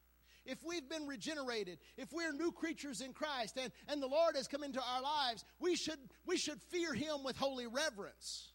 if 0.45 0.59
we've 0.65 0.89
been 0.89 1.07
regenerated, 1.07 1.79
if 1.97 2.13
we're 2.13 2.33
new 2.33 2.53
creatures 2.53 3.01
in 3.01 3.13
Christ 3.13 3.59
and, 3.61 3.73
and 3.89 4.03
the 4.03 4.07
Lord 4.07 4.37
has 4.37 4.47
come 4.47 4.63
into 4.63 4.81
our 4.81 5.03
lives, 5.03 5.45
we 5.59 5.77
should, 5.77 5.99
we 6.27 6.37
should 6.37 6.61
fear 6.71 6.93
Him 6.93 7.25
with 7.25 7.37
holy 7.37 7.67
reverence. 7.67 8.51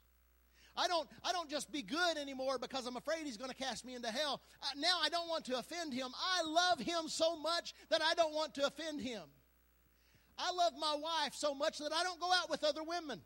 I 0.79 0.87
don't, 0.87 1.09
I 1.23 1.33
don't 1.33 1.49
just 1.49 1.71
be 1.71 1.81
good 1.81 2.17
anymore 2.17 2.57
because 2.57 2.85
I'm 2.85 2.95
afraid 2.95 3.25
he's 3.25 3.35
going 3.35 3.49
to 3.49 3.55
cast 3.55 3.85
me 3.85 3.95
into 3.95 4.07
hell. 4.09 4.41
Uh, 4.63 4.67
now 4.77 4.99
I 5.03 5.09
don't 5.09 5.27
want 5.27 5.43
to 5.45 5.57
offend 5.57 5.93
him. 5.93 6.07
I 6.15 6.41
love 6.43 6.79
him 6.79 7.09
so 7.09 7.37
much 7.37 7.73
that 7.89 8.01
I 8.01 8.13
don't 8.13 8.33
want 8.33 8.53
to 8.55 8.65
offend 8.65 9.01
him. 9.01 9.23
I 10.37 10.53
love 10.53 10.71
my 10.79 10.95
wife 10.95 11.33
so 11.33 11.53
much 11.53 11.79
that 11.79 11.91
I 11.93 12.03
don't 12.03 12.19
go 12.21 12.31
out 12.31 12.49
with 12.49 12.63
other 12.63 12.83
women. 12.83 13.19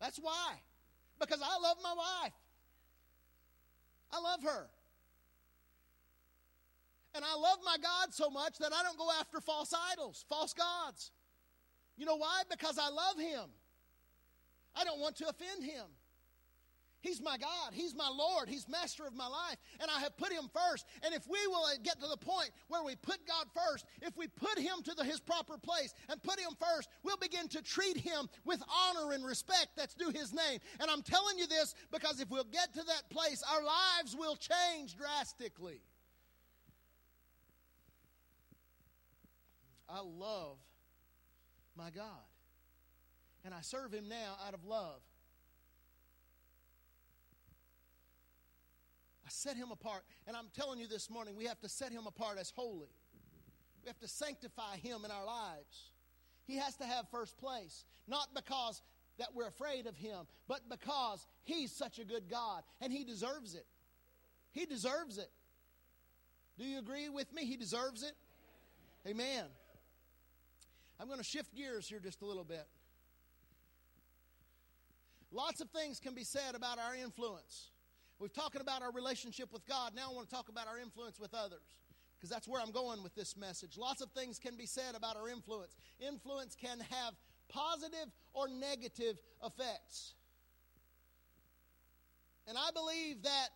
That's 0.00 0.18
why. 0.18 0.54
Because 1.20 1.40
I 1.40 1.58
love 1.62 1.76
my 1.82 1.94
wife. 1.94 2.32
I 4.12 4.20
love 4.20 4.42
her. 4.42 4.68
And 7.14 7.24
I 7.24 7.34
love 7.36 7.58
my 7.64 7.76
God 7.80 8.12
so 8.12 8.28
much 8.28 8.58
that 8.58 8.72
I 8.72 8.82
don't 8.82 8.98
go 8.98 9.08
after 9.20 9.40
false 9.40 9.72
idols, 9.92 10.24
false 10.28 10.52
gods. 10.52 11.12
You 11.96 12.06
know 12.06 12.16
why? 12.16 12.42
Because 12.50 12.78
I 12.78 12.88
love 12.88 13.18
Him. 13.18 13.50
I 14.74 14.84
don't 14.84 15.00
want 15.00 15.16
to 15.16 15.28
offend 15.28 15.64
Him. 15.64 15.86
He's 17.04 17.20
my 17.20 17.36
God. 17.36 17.74
He's 17.74 17.94
my 17.94 18.08
Lord. 18.08 18.48
He's 18.48 18.66
master 18.66 19.06
of 19.06 19.14
my 19.14 19.26
life. 19.26 19.58
And 19.78 19.90
I 19.90 20.00
have 20.00 20.16
put 20.16 20.32
him 20.32 20.48
first. 20.54 20.86
And 21.02 21.14
if 21.14 21.28
we 21.28 21.46
will 21.46 21.66
get 21.82 22.00
to 22.00 22.08
the 22.08 22.16
point 22.16 22.48
where 22.68 22.82
we 22.82 22.96
put 22.96 23.18
God 23.28 23.46
first, 23.54 23.84
if 24.00 24.16
we 24.16 24.26
put 24.26 24.58
him 24.58 24.82
to 24.84 24.94
the, 24.94 25.04
his 25.04 25.20
proper 25.20 25.58
place 25.58 25.92
and 26.08 26.22
put 26.22 26.40
him 26.40 26.52
first, 26.58 26.88
we'll 27.02 27.18
begin 27.18 27.46
to 27.48 27.60
treat 27.60 27.98
him 27.98 28.26
with 28.46 28.62
honor 28.62 29.12
and 29.12 29.22
respect 29.22 29.76
that's 29.76 29.92
due 29.94 30.08
his 30.08 30.32
name. 30.32 30.60
And 30.80 30.90
I'm 30.90 31.02
telling 31.02 31.36
you 31.36 31.46
this 31.46 31.74
because 31.92 32.20
if 32.20 32.30
we'll 32.30 32.44
get 32.44 32.72
to 32.72 32.82
that 32.84 33.10
place, 33.10 33.42
our 33.52 33.62
lives 33.62 34.16
will 34.16 34.36
change 34.36 34.96
drastically. 34.96 35.82
I 39.94 40.00
love 40.00 40.56
my 41.76 41.90
God. 41.90 42.26
And 43.44 43.54
I 43.54 43.60
serve 43.60 43.92
him 43.92 44.08
now 44.08 44.36
out 44.46 44.54
of 44.54 44.64
love. 44.64 45.00
I 49.24 49.28
set 49.28 49.56
him 49.56 49.70
apart. 49.70 50.02
And 50.26 50.36
I'm 50.36 50.48
telling 50.52 50.80
you 50.80 50.88
this 50.88 51.08
morning, 51.08 51.36
we 51.36 51.44
have 51.44 51.60
to 51.60 51.68
set 51.68 51.92
him 51.92 52.06
apart 52.06 52.38
as 52.40 52.50
holy. 52.50 52.90
We 53.84 53.88
have 53.88 53.98
to 54.00 54.08
sanctify 54.08 54.78
him 54.78 55.04
in 55.04 55.12
our 55.12 55.24
lives. 55.24 55.92
He 56.46 56.56
has 56.56 56.74
to 56.76 56.84
have 56.84 57.08
first 57.10 57.38
place, 57.38 57.84
not 58.08 58.28
because 58.34 58.82
that 59.18 59.28
we're 59.32 59.46
afraid 59.46 59.86
of 59.86 59.96
him, 59.96 60.26
but 60.48 60.68
because 60.68 61.24
he's 61.44 61.70
such 61.70 62.00
a 62.00 62.04
good 62.04 62.28
God 62.28 62.64
and 62.80 62.92
he 62.92 63.04
deserves 63.04 63.54
it. 63.54 63.66
He 64.50 64.66
deserves 64.66 65.18
it. 65.18 65.30
Do 66.58 66.64
you 66.64 66.80
agree 66.80 67.08
with 67.08 67.32
me? 67.32 67.44
He 67.44 67.56
deserves 67.56 68.02
it. 68.02 68.14
Amen. 69.08 69.44
I'm 71.00 71.06
going 71.06 71.18
to 71.18 71.24
shift 71.24 71.54
gears 71.54 71.88
here 71.88 72.00
just 72.00 72.22
a 72.22 72.26
little 72.26 72.44
bit. 72.44 72.66
Lots 75.32 75.60
of 75.60 75.68
things 75.70 75.98
can 75.98 76.14
be 76.14 76.24
said 76.24 76.54
about 76.54 76.78
our 76.78 76.94
influence. 76.94 77.70
We've 78.20 78.32
talking 78.32 78.60
about 78.60 78.82
our 78.82 78.92
relationship 78.92 79.52
with 79.52 79.66
God. 79.66 79.92
Now 79.94 80.10
I 80.10 80.14
want 80.14 80.28
to 80.28 80.34
talk 80.34 80.48
about 80.48 80.68
our 80.68 80.78
influence 80.78 81.18
with 81.18 81.34
others 81.34 81.76
because 82.16 82.30
that's 82.30 82.46
where 82.46 82.62
I'm 82.62 82.70
going 82.70 83.02
with 83.02 83.14
this 83.14 83.36
message. 83.36 83.76
Lots 83.76 84.00
of 84.00 84.10
things 84.12 84.38
can 84.38 84.56
be 84.56 84.66
said 84.66 84.94
about 84.94 85.16
our 85.16 85.28
influence. 85.28 85.76
Influence 86.00 86.54
can 86.54 86.78
have 86.78 87.14
positive 87.48 88.12
or 88.32 88.48
negative 88.48 89.18
effects. 89.44 90.14
And 92.46 92.56
I 92.56 92.70
believe 92.72 93.22
that 93.22 93.48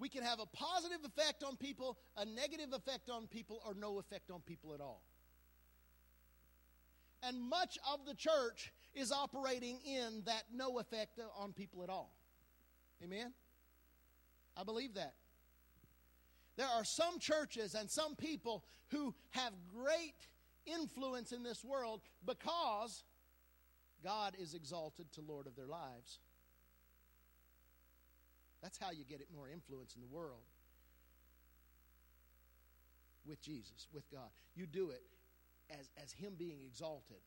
we 0.00 0.08
can 0.08 0.22
have 0.24 0.40
a 0.40 0.46
positive 0.46 1.00
effect 1.04 1.44
on 1.44 1.56
people, 1.56 1.98
a 2.16 2.24
negative 2.24 2.72
effect 2.72 3.10
on 3.10 3.26
people, 3.26 3.60
or 3.66 3.74
no 3.74 3.98
effect 3.98 4.30
on 4.30 4.40
people 4.40 4.74
at 4.74 4.80
all. 4.80 5.02
And 7.22 7.38
much 7.38 7.78
of 7.92 8.06
the 8.06 8.14
church 8.14 8.72
is 8.94 9.12
operating 9.12 9.78
in 9.84 10.22
that 10.24 10.44
no 10.52 10.78
effect 10.78 11.20
on 11.38 11.52
people 11.52 11.84
at 11.84 11.90
all. 11.90 12.16
Amen? 13.04 13.32
I 14.56 14.64
believe 14.64 14.94
that. 14.94 15.14
There 16.56 16.66
are 16.66 16.84
some 16.84 17.18
churches 17.18 17.74
and 17.74 17.88
some 17.88 18.16
people 18.16 18.64
who 18.88 19.14
have 19.30 19.52
great 19.74 20.14
influence 20.66 21.32
in 21.32 21.42
this 21.42 21.62
world 21.62 22.00
because 22.26 23.04
God 24.02 24.34
is 24.38 24.54
exalted 24.54 25.12
to 25.12 25.20
Lord 25.20 25.46
of 25.46 25.56
their 25.56 25.66
lives. 25.66 26.18
That's 28.62 28.78
how 28.78 28.90
you 28.90 29.04
get 29.04 29.20
it 29.20 29.28
more 29.34 29.48
influence 29.48 29.94
in 29.94 30.00
the 30.00 30.06
world. 30.06 30.42
With 33.26 33.40
Jesus, 33.42 33.86
with 33.92 34.10
God. 34.10 34.30
You 34.54 34.66
do 34.66 34.90
it 34.90 35.02
as, 35.78 35.90
as 36.02 36.12
Him 36.12 36.34
being 36.38 36.60
exalted. 36.66 37.18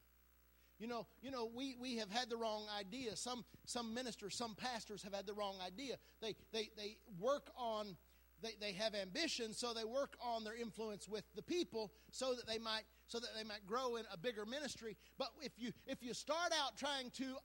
You 0.80 0.88
know, 0.88 1.06
you 1.22 1.32
know, 1.32 1.50
we, 1.56 1.76
we 1.80 1.98
have 1.98 2.10
had 2.10 2.30
the 2.30 2.36
wrong 2.36 2.64
idea. 2.78 3.16
Some 3.16 3.46
some 3.66 3.94
ministers, 3.94 4.36
some 4.36 4.56
pastors 4.56 5.04
have 5.04 5.14
had 5.14 5.28
the 5.28 5.34
wrong 5.34 5.56
idea. 5.66 5.96
They 6.22 6.36
they, 6.52 6.70
they 6.76 6.98
work 7.20 7.52
on 7.56 7.96
they, 8.42 8.56
they 8.60 8.74
have 8.74 8.94
ambition, 8.94 9.54
so 9.54 9.74
they 9.74 9.86
work 9.86 10.18
on 10.22 10.44
their 10.44 10.56
influence 10.56 11.08
with 11.08 11.24
the 11.36 11.42
people 11.42 11.94
so 12.12 12.34
that 12.34 12.48
they 12.48 12.58
might 12.58 12.84
so 13.08 13.20
that 13.20 13.30
they 13.38 13.44
might 13.44 13.66
grow 13.66 13.96
in 13.96 14.04
a 14.12 14.18
bigger 14.18 14.46
ministry. 14.46 14.98
But 15.18 15.30
if 15.42 15.54
you 15.58 15.72
if 15.88 16.04
you 16.04 16.14
start 16.14 16.52
out 16.62 16.78
trying 16.78 17.12
to 17.12 17.36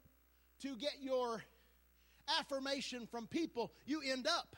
to 0.63 0.77
get 0.77 0.95
your 1.01 1.43
affirmation 2.39 3.07
from 3.07 3.27
people, 3.27 3.73
you 3.87 4.01
end 4.05 4.27
up 4.27 4.57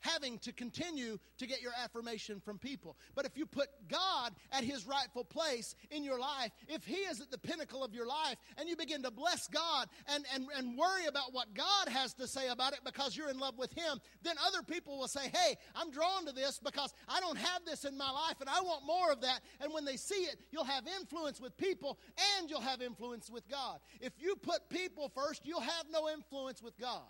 having 0.00 0.38
to 0.40 0.52
continue 0.52 1.18
to 1.38 1.46
get 1.46 1.62
your 1.62 1.72
affirmation 1.82 2.40
from 2.40 2.58
people. 2.58 2.96
But 3.14 3.26
if 3.26 3.36
you 3.36 3.46
put 3.46 3.68
God 3.88 4.32
at 4.52 4.64
his 4.64 4.86
rightful 4.86 5.24
place 5.24 5.74
in 5.90 6.04
your 6.04 6.18
life, 6.18 6.50
if 6.68 6.84
he 6.84 6.96
is 6.96 7.20
at 7.20 7.30
the 7.30 7.38
pinnacle 7.38 7.84
of 7.84 7.94
your 7.94 8.06
life, 8.06 8.36
and 8.58 8.68
you 8.68 8.76
begin 8.76 9.02
to 9.02 9.10
bless 9.10 9.48
God 9.48 9.88
and, 10.14 10.24
and, 10.34 10.46
and 10.56 10.76
worry 10.76 11.06
about 11.06 11.32
what 11.32 11.54
God 11.54 11.88
has 11.88 12.14
to 12.14 12.26
say 12.26 12.48
about 12.48 12.72
it 12.72 12.80
because 12.84 13.16
you're 13.16 13.30
in 13.30 13.38
love 13.38 13.58
with 13.58 13.72
him, 13.72 14.00
then 14.22 14.36
other 14.46 14.62
people 14.62 14.98
will 14.98 15.08
say, 15.08 15.28
Hey, 15.28 15.56
I'm 15.74 15.90
drawn 15.90 16.26
to 16.26 16.32
this 16.32 16.58
because 16.58 16.92
I 17.08 17.20
don't 17.20 17.38
have 17.38 17.64
this 17.64 17.84
in 17.84 17.96
my 17.96 18.10
life 18.10 18.40
and 18.40 18.48
I 18.48 18.60
want 18.60 18.84
more 18.86 19.12
of 19.12 19.20
that. 19.22 19.40
And 19.60 19.72
when 19.72 19.84
they 19.84 19.96
see 19.96 20.14
it, 20.14 20.40
you'll 20.50 20.64
have 20.64 20.84
influence 21.00 21.40
with 21.40 21.56
people 21.56 21.98
and 22.38 22.50
you'll 22.50 22.60
have 22.60 22.82
influence 22.82 23.30
with 23.30 23.48
God. 23.48 23.78
If 24.00 24.12
you 24.18 24.36
put 24.36 24.68
people 24.68 25.10
first, 25.14 25.42
you'll 25.44 25.60
have 25.60 25.86
no 25.90 26.08
influence 26.08 26.62
with 26.62 26.78
God. 26.78 27.02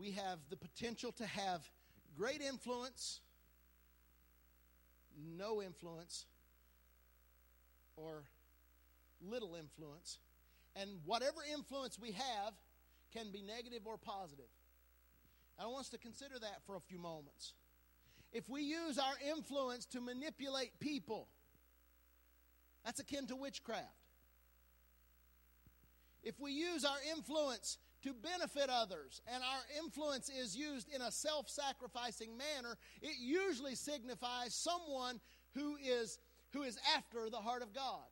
We 0.00 0.12
have 0.12 0.38
the 0.48 0.56
potential 0.56 1.12
to 1.12 1.26
have 1.26 1.60
great 2.16 2.40
influence, 2.40 3.20
no 5.36 5.60
influence, 5.60 6.24
or 7.96 8.24
little 9.20 9.56
influence. 9.56 10.18
And 10.74 10.88
whatever 11.04 11.42
influence 11.52 11.98
we 12.00 12.12
have 12.12 12.54
can 13.12 13.30
be 13.30 13.42
negative 13.42 13.82
or 13.84 13.98
positive. 13.98 14.46
I 15.58 15.66
want 15.66 15.80
us 15.80 15.88
to 15.90 15.98
consider 15.98 16.38
that 16.38 16.62
for 16.66 16.76
a 16.76 16.80
few 16.80 16.98
moments. 16.98 17.52
If 18.32 18.48
we 18.48 18.62
use 18.62 18.98
our 18.98 19.14
influence 19.28 19.84
to 19.86 20.00
manipulate 20.00 20.80
people, 20.80 21.28
that's 22.84 23.00
akin 23.00 23.26
to 23.26 23.36
witchcraft. 23.36 23.84
If 26.22 26.40
we 26.40 26.52
use 26.52 26.84
our 26.84 26.98
influence 27.14 27.76
to 28.02 28.14
benefit 28.14 28.70
others, 28.70 29.20
and 29.32 29.42
our 29.42 29.82
influence 29.82 30.28
is 30.30 30.56
used 30.56 30.88
in 30.94 31.02
a 31.02 31.10
self 31.10 31.48
sacrificing 31.48 32.36
manner, 32.36 32.76
it 33.02 33.16
usually 33.20 33.74
signifies 33.74 34.54
someone 34.54 35.20
who 35.54 35.76
is, 35.76 36.18
who 36.52 36.62
is 36.62 36.78
after 36.96 37.28
the 37.28 37.36
heart 37.36 37.62
of 37.62 37.74
God. 37.74 38.06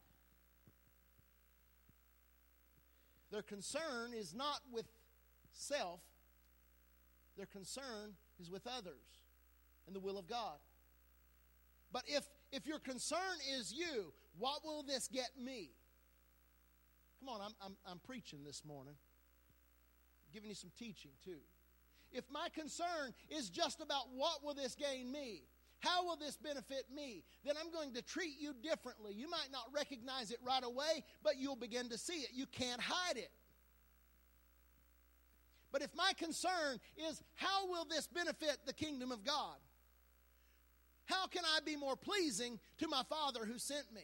Their 3.31 3.43
concern 3.43 4.13
is 4.15 4.35
not 4.35 4.61
with 4.73 4.87
self, 5.53 6.01
their 7.37 7.47
concern 7.47 8.15
is 8.41 8.51
with 8.51 8.67
others 8.67 9.23
and 9.87 9.95
the 9.95 10.01
will 10.01 10.19
of 10.19 10.27
God. 10.27 10.59
But 11.93 12.03
if, 12.07 12.25
if 12.53 12.67
your 12.67 12.79
concern 12.79 13.19
is 13.59 13.73
you, 13.73 14.13
what 14.39 14.65
will 14.65 14.83
this 14.83 15.09
get 15.09 15.31
me? 15.43 15.71
Come 17.21 17.29
on, 17.31 17.41
I'm, 17.41 17.53
I'm, 17.65 17.77
I'm 17.87 17.99
preaching 17.99 18.41
this 18.45 18.65
morning 18.65 18.95
giving 20.33 20.49
you 20.49 20.55
some 20.55 20.71
teaching 20.79 21.13
too. 21.25 21.41
If 22.11 22.25
my 22.31 22.49
concern 22.55 23.13
is 23.29 23.51
just 23.51 23.81
about 23.81 24.05
what 24.15 24.43
will 24.43 24.55
this 24.55 24.75
gain 24.75 25.13
me, 25.13 25.43
How 25.81 26.05
will 26.05 26.17
this 26.17 26.37
benefit 26.37 26.85
me? 26.95 27.23
Then 27.45 27.55
I'm 27.59 27.71
going 27.71 27.95
to 27.95 28.03
treat 28.03 28.41
you 28.41 28.53
differently. 28.63 29.13
You 29.15 29.31
might 29.31 29.49
not 29.53 29.65
recognize 29.73 30.31
it 30.31 30.39
right 30.45 30.65
away, 30.65 31.05
but 31.23 31.37
you'll 31.39 31.57
begin 31.57 31.89
to 31.91 31.99
see 31.99 32.21
it. 32.21 32.31
You 32.35 32.47
can't 32.47 32.81
hide 32.81 33.17
it. 33.17 33.31
But 35.71 35.83
if 35.83 35.95
my 35.95 36.13
concern 36.17 36.81
is 37.09 37.23
how 37.35 37.69
will 37.69 37.85
this 37.85 38.07
benefit 38.07 38.59
the 38.67 38.73
kingdom 38.73 39.13
of 39.13 39.25
God? 39.25 39.57
How 41.05 41.27
can 41.27 41.45
I 41.45 41.61
be 41.65 41.77
more 41.77 41.97
pleasing 41.97 42.59
to 42.79 42.89
my 42.89 43.03
Father 43.09 43.45
who 43.45 43.59
sent 43.59 43.93
me? 43.95 44.03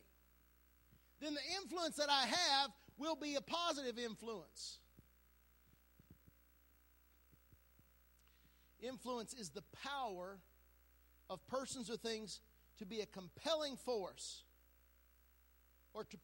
Then 1.20 1.34
the 1.34 1.62
influence 1.62 1.96
that 1.96 2.10
I 2.10 2.26
have 2.26 2.70
will 2.98 3.16
be 3.16 3.34
a 3.34 3.40
positive 3.40 3.98
influence. 3.98 4.78
Influence 8.86 9.34
is 9.34 9.50
the 9.50 9.62
power 9.82 10.38
of 11.30 11.46
persons 11.48 11.90
or 11.90 11.96
things 11.96 12.40
to 12.78 12.86
be 12.86 13.00
a 13.00 13.06
compelling 13.06 13.76
force 13.76 14.42
or 15.94 16.04
to 16.04 16.16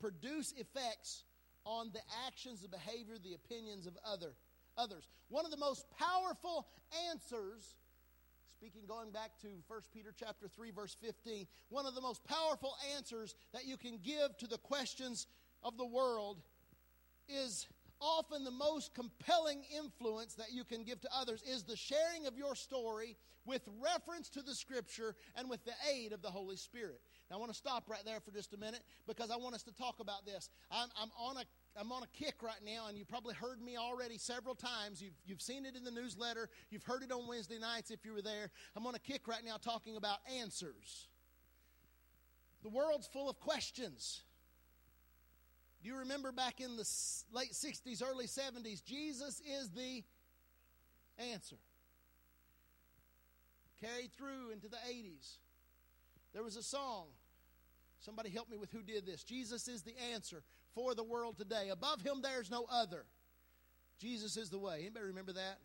produce 0.00 0.52
effects 0.52 1.24
on 1.64 1.90
the 1.92 2.00
actions, 2.26 2.62
the 2.62 2.68
behavior, 2.68 3.16
the 3.22 3.34
opinions 3.34 3.86
of 3.86 3.96
other, 4.04 4.32
others. 4.78 5.08
One 5.28 5.44
of 5.44 5.50
the 5.50 5.58
most 5.58 5.84
powerful 5.98 6.66
answers, 7.10 7.76
speaking 8.56 8.82
going 8.88 9.10
back 9.10 9.38
to 9.42 9.48
1 9.68 9.80
Peter 9.92 10.12
chapter 10.18 10.48
3 10.48 10.70
verse 10.70 10.96
15, 11.00 11.46
one 11.68 11.86
of 11.86 11.94
the 11.94 12.00
most 12.00 12.24
powerful 12.24 12.74
answers 12.96 13.34
that 13.52 13.66
you 13.66 13.76
can 13.76 13.98
give 14.02 14.36
to 14.38 14.46
the 14.46 14.58
questions 14.58 15.26
of 15.62 15.76
the 15.76 15.86
world 15.86 16.38
is 17.28 17.66
often 18.00 18.44
the 18.44 18.50
most 18.50 18.94
compelling 18.94 19.62
influence 19.76 20.34
that 20.34 20.52
you 20.52 20.64
can 20.64 20.84
give 20.84 21.00
to 21.00 21.08
others 21.14 21.42
is 21.42 21.62
the 21.62 21.76
sharing 21.76 22.26
of 22.26 22.36
your 22.36 22.54
story 22.54 23.16
with 23.46 23.62
reference 23.82 24.28
to 24.30 24.42
the 24.42 24.54
Scripture 24.54 25.14
and 25.36 25.48
with 25.48 25.64
the 25.64 25.72
aid 25.92 26.12
of 26.12 26.22
the 26.22 26.30
Holy 26.30 26.56
Spirit. 26.56 27.00
Now, 27.30 27.36
I 27.36 27.38
want 27.38 27.52
to 27.52 27.56
stop 27.56 27.88
right 27.88 28.02
there 28.04 28.20
for 28.20 28.30
just 28.30 28.52
a 28.52 28.56
minute 28.56 28.82
because 29.06 29.30
I 29.30 29.36
want 29.36 29.54
us 29.54 29.62
to 29.64 29.74
talk 29.74 30.00
about 30.00 30.26
this. 30.26 30.50
I'm, 30.70 30.88
I'm 31.00 31.10
on 31.18 31.38
a 31.38 31.44
I'm 31.78 31.92
on 31.92 32.02
a 32.02 32.06
kick 32.08 32.42
right 32.42 32.60
now, 32.64 32.86
and 32.88 32.98
you 32.98 33.04
probably 33.04 33.34
heard 33.34 33.62
me 33.62 33.76
already 33.76 34.18
several 34.18 34.56
times. 34.56 35.00
You've, 35.00 35.14
you've 35.24 35.40
seen 35.40 35.64
it 35.64 35.76
in 35.76 35.84
the 35.84 35.90
newsletter. 35.92 36.48
You've 36.68 36.82
heard 36.82 37.04
it 37.04 37.12
on 37.12 37.28
Wednesday 37.28 37.60
nights 37.60 37.92
if 37.92 38.04
you 38.04 38.12
were 38.12 38.22
there. 38.22 38.50
I'm 38.74 38.84
on 38.88 38.96
a 38.96 38.98
kick 38.98 39.28
right 39.28 39.44
now 39.44 39.56
talking 39.56 39.96
about 39.96 40.18
answers. 40.40 41.06
The 42.64 42.68
world's 42.68 43.06
full 43.06 43.30
of 43.30 43.38
questions. 43.38 44.22
Do 45.82 45.88
you 45.88 45.96
remember 45.98 46.30
back 46.30 46.60
in 46.60 46.76
the 46.76 46.88
late 47.32 47.52
60s, 47.52 48.02
early 48.02 48.26
70s? 48.26 48.84
Jesus 48.84 49.40
is 49.40 49.70
the 49.70 50.02
answer. 51.32 51.56
Carried 53.80 54.12
through 54.12 54.50
into 54.52 54.68
the 54.68 54.76
80s. 54.76 55.38
There 56.34 56.42
was 56.42 56.56
a 56.56 56.62
song. 56.62 57.06
Somebody 58.00 58.30
help 58.30 58.50
me 58.50 58.58
with 58.58 58.70
who 58.70 58.82
did 58.82 59.06
this. 59.06 59.24
Jesus 59.24 59.68
is 59.68 59.82
the 59.82 59.94
answer 60.12 60.42
for 60.74 60.94
the 60.94 61.02
world 61.02 61.38
today. 61.38 61.70
Above 61.70 62.02
him, 62.02 62.20
there's 62.22 62.50
no 62.50 62.66
other. 62.70 63.04
Jesus 63.98 64.36
is 64.36 64.50
the 64.50 64.58
way. 64.58 64.80
Anybody 64.80 65.06
remember 65.06 65.32
that? 65.32 65.58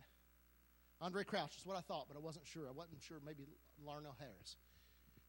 Andraé 1.02 1.26
Crouch 1.26 1.56
is 1.58 1.66
what 1.66 1.76
I 1.76 1.80
thought, 1.80 2.06
but 2.08 2.16
I 2.16 2.20
wasn't 2.20 2.46
sure. 2.46 2.66
I 2.68 2.72
wasn't 2.72 3.02
sure. 3.02 3.18
Maybe 3.24 3.44
Larnell 3.86 4.16
Harris. 4.18 4.56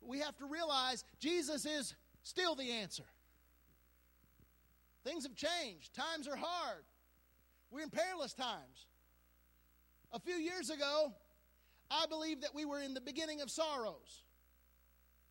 We 0.02 0.19
have 0.19 0.38
to 0.38 0.45
realize 0.45 1.04
Jesus 1.19 1.65
is 1.65 1.93
still 2.23 2.56
the 2.56 2.71
answer. 2.71 3.04
Things 5.08 5.24
have 5.24 5.36
changed. 5.36 5.93
Times 5.93 6.28
are 6.28 6.36
hard. 6.36 6.84
We're 7.72 7.82
in 7.82 7.89
perilous 7.89 8.34
times. 8.34 8.88
A 10.12 10.20
few 10.20 10.36
years 10.36 10.70
ago, 10.70 11.13
I 11.89 12.06
believe 12.08 12.41
that 12.41 12.54
we 12.54 12.65
were 12.65 12.82
in 12.82 12.93
the 12.93 13.00
beginning 13.00 13.39
of 13.39 13.50
sorrows. 13.50 14.24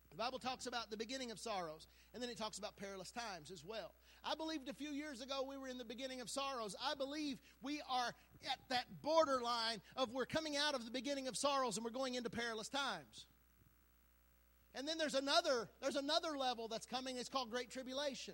The 0.09 0.15
Bible 0.15 0.39
talks 0.39 0.65
about 0.65 0.89
the 0.89 0.97
beginning 0.97 1.29
of 1.29 1.37
sorrows, 1.37 1.85
and 2.15 2.23
then 2.23 2.29
it 2.31 2.39
talks 2.39 2.57
about 2.57 2.75
perilous 2.75 3.11
times 3.11 3.51
as 3.51 3.63
well. 3.63 3.93
I 4.25 4.33
believed 4.33 4.67
a 4.67 4.73
few 4.73 4.89
years 4.89 5.21
ago 5.21 5.45
we 5.47 5.57
were 5.57 5.67
in 5.67 5.77
the 5.77 5.85
beginning 5.85 6.21
of 6.21 6.29
sorrows. 6.29 6.75
I 6.83 6.95
believe 6.95 7.37
we 7.61 7.79
are 7.87 8.07
at 8.51 8.59
that 8.69 8.85
borderline 9.03 9.79
of 9.95 10.11
we're 10.11 10.25
coming 10.25 10.57
out 10.57 10.73
of 10.73 10.85
the 10.85 10.91
beginning 10.91 11.27
of 11.27 11.37
sorrows 11.37 11.77
and 11.77 11.85
we're 11.85 11.91
going 11.91 12.15
into 12.15 12.31
perilous 12.31 12.67
times. 12.67 13.27
And 14.73 14.87
then 14.87 14.97
there's 14.97 15.15
another 15.15 15.69
there's 15.81 15.95
another 15.95 16.35
level 16.35 16.67
that's 16.67 16.87
coming. 16.87 17.17
It's 17.17 17.29
called 17.29 17.51
great 17.51 17.69
tribulation. 17.69 18.33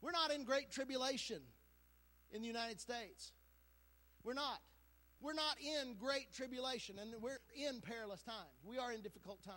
We're 0.00 0.12
not 0.12 0.32
in 0.32 0.44
great 0.44 0.70
tribulation 0.70 1.40
in 2.32 2.42
the 2.42 2.46
United 2.46 2.80
States. 2.80 3.32
We're 4.24 4.34
not. 4.34 4.60
We're 5.20 5.34
not 5.34 5.56
in 5.60 5.94
great 5.94 6.32
tribulation 6.34 6.98
and 6.98 7.14
we're 7.20 7.38
in 7.56 7.80
perilous 7.80 8.22
times. 8.22 8.62
We 8.64 8.78
are 8.78 8.92
in 8.92 9.00
difficult 9.00 9.42
times. 9.42 9.56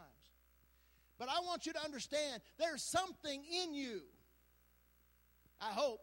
But 1.17 1.28
I 1.28 1.41
want 1.45 1.65
you 1.65 1.73
to 1.73 1.84
understand 1.84 2.41
there's 2.58 2.84
something 2.84 3.43
in 3.43 3.73
you. 3.73 4.02
I 5.60 5.71
hope. 5.71 5.99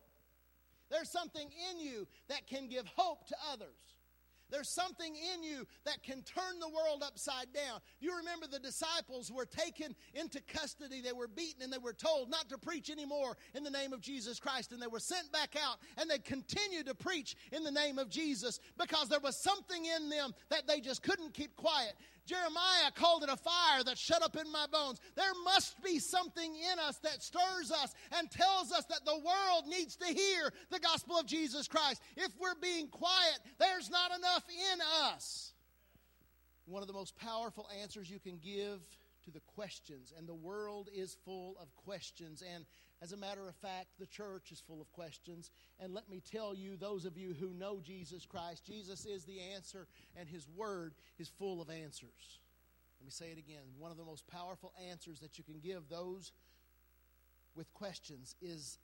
There's 0.90 1.10
something 1.10 1.48
in 1.70 1.80
you 1.80 2.06
that 2.28 2.46
can 2.46 2.68
give 2.68 2.86
hope 2.94 3.26
to 3.28 3.36
others. 3.50 3.95
There's 4.50 4.68
something 4.68 5.14
in 5.14 5.42
you 5.42 5.66
that 5.84 6.02
can 6.02 6.22
turn 6.22 6.58
the 6.60 6.68
world 6.68 7.02
upside 7.04 7.52
down. 7.52 7.80
You 8.00 8.16
remember 8.16 8.46
the 8.46 8.58
disciples 8.58 9.32
were 9.32 9.44
taken 9.44 9.94
into 10.14 10.40
custody. 10.42 11.00
They 11.00 11.12
were 11.12 11.28
beaten 11.28 11.62
and 11.62 11.72
they 11.72 11.78
were 11.78 11.92
told 11.92 12.30
not 12.30 12.48
to 12.50 12.58
preach 12.58 12.90
anymore 12.90 13.36
in 13.54 13.64
the 13.64 13.70
name 13.70 13.92
of 13.92 14.00
Jesus 14.00 14.38
Christ. 14.38 14.72
And 14.72 14.80
they 14.80 14.86
were 14.86 15.00
sent 15.00 15.32
back 15.32 15.56
out 15.56 15.78
and 15.98 16.08
they 16.08 16.18
continued 16.18 16.86
to 16.86 16.94
preach 16.94 17.36
in 17.52 17.64
the 17.64 17.70
name 17.70 17.98
of 17.98 18.08
Jesus 18.08 18.60
because 18.78 19.08
there 19.08 19.20
was 19.20 19.36
something 19.36 19.84
in 19.84 20.08
them 20.08 20.34
that 20.50 20.66
they 20.66 20.80
just 20.80 21.02
couldn't 21.02 21.34
keep 21.34 21.56
quiet. 21.56 21.94
Jeremiah 22.26 22.90
called 22.94 23.22
it 23.22 23.28
a 23.30 23.36
fire 23.36 23.84
that 23.84 23.96
shut 23.96 24.22
up 24.22 24.36
in 24.36 24.50
my 24.50 24.66
bones. 24.70 25.00
There 25.14 25.32
must 25.44 25.82
be 25.82 25.98
something 25.98 26.56
in 26.72 26.78
us 26.78 26.98
that 26.98 27.22
stirs 27.22 27.70
us 27.70 27.94
and 28.18 28.30
tells 28.30 28.72
us 28.72 28.84
that 28.86 29.04
the 29.04 29.16
world 29.16 29.66
needs 29.68 29.96
to 29.96 30.06
hear 30.06 30.52
the 30.70 30.80
gospel 30.80 31.18
of 31.18 31.26
Jesus 31.26 31.68
Christ. 31.68 32.02
If 32.16 32.32
we're 32.40 32.60
being 32.60 32.88
quiet, 32.88 33.38
there's 33.58 33.90
not 33.90 34.10
enough 34.16 34.44
in 34.48 34.80
us. 35.04 35.52
One 36.66 36.82
of 36.82 36.88
the 36.88 36.94
most 36.94 37.16
powerful 37.16 37.68
answers 37.80 38.10
you 38.10 38.18
can 38.18 38.38
give 38.38 38.80
to 39.24 39.30
the 39.30 39.40
questions, 39.54 40.12
and 40.16 40.28
the 40.28 40.34
world 40.34 40.88
is 40.92 41.16
full 41.24 41.56
of 41.60 41.74
questions. 41.76 42.42
And 42.54 42.64
as 43.02 43.12
a 43.12 43.16
matter 43.16 43.46
of 43.46 43.54
fact, 43.56 43.88
the 43.98 44.06
church 44.06 44.50
is 44.50 44.62
full 44.66 44.80
of 44.80 44.90
questions. 44.92 45.50
And 45.78 45.92
let 45.92 46.08
me 46.08 46.22
tell 46.32 46.54
you, 46.54 46.76
those 46.76 47.04
of 47.04 47.18
you 47.18 47.34
who 47.38 47.52
know 47.52 47.80
Jesus 47.84 48.24
Christ, 48.24 48.64
Jesus 48.64 49.04
is 49.04 49.24
the 49.24 49.40
answer, 49.54 49.86
and 50.16 50.28
His 50.28 50.48
Word 50.56 50.94
is 51.18 51.28
full 51.28 51.60
of 51.60 51.68
answers. 51.68 52.40
Let 52.98 53.04
me 53.04 53.10
say 53.10 53.26
it 53.26 53.38
again. 53.38 53.64
One 53.78 53.90
of 53.90 53.98
the 53.98 54.04
most 54.04 54.26
powerful 54.26 54.72
answers 54.90 55.20
that 55.20 55.36
you 55.36 55.44
can 55.44 55.60
give 55.60 55.88
those 55.88 56.32
with 57.54 57.72
questions 57.74 58.34
is 58.40 58.78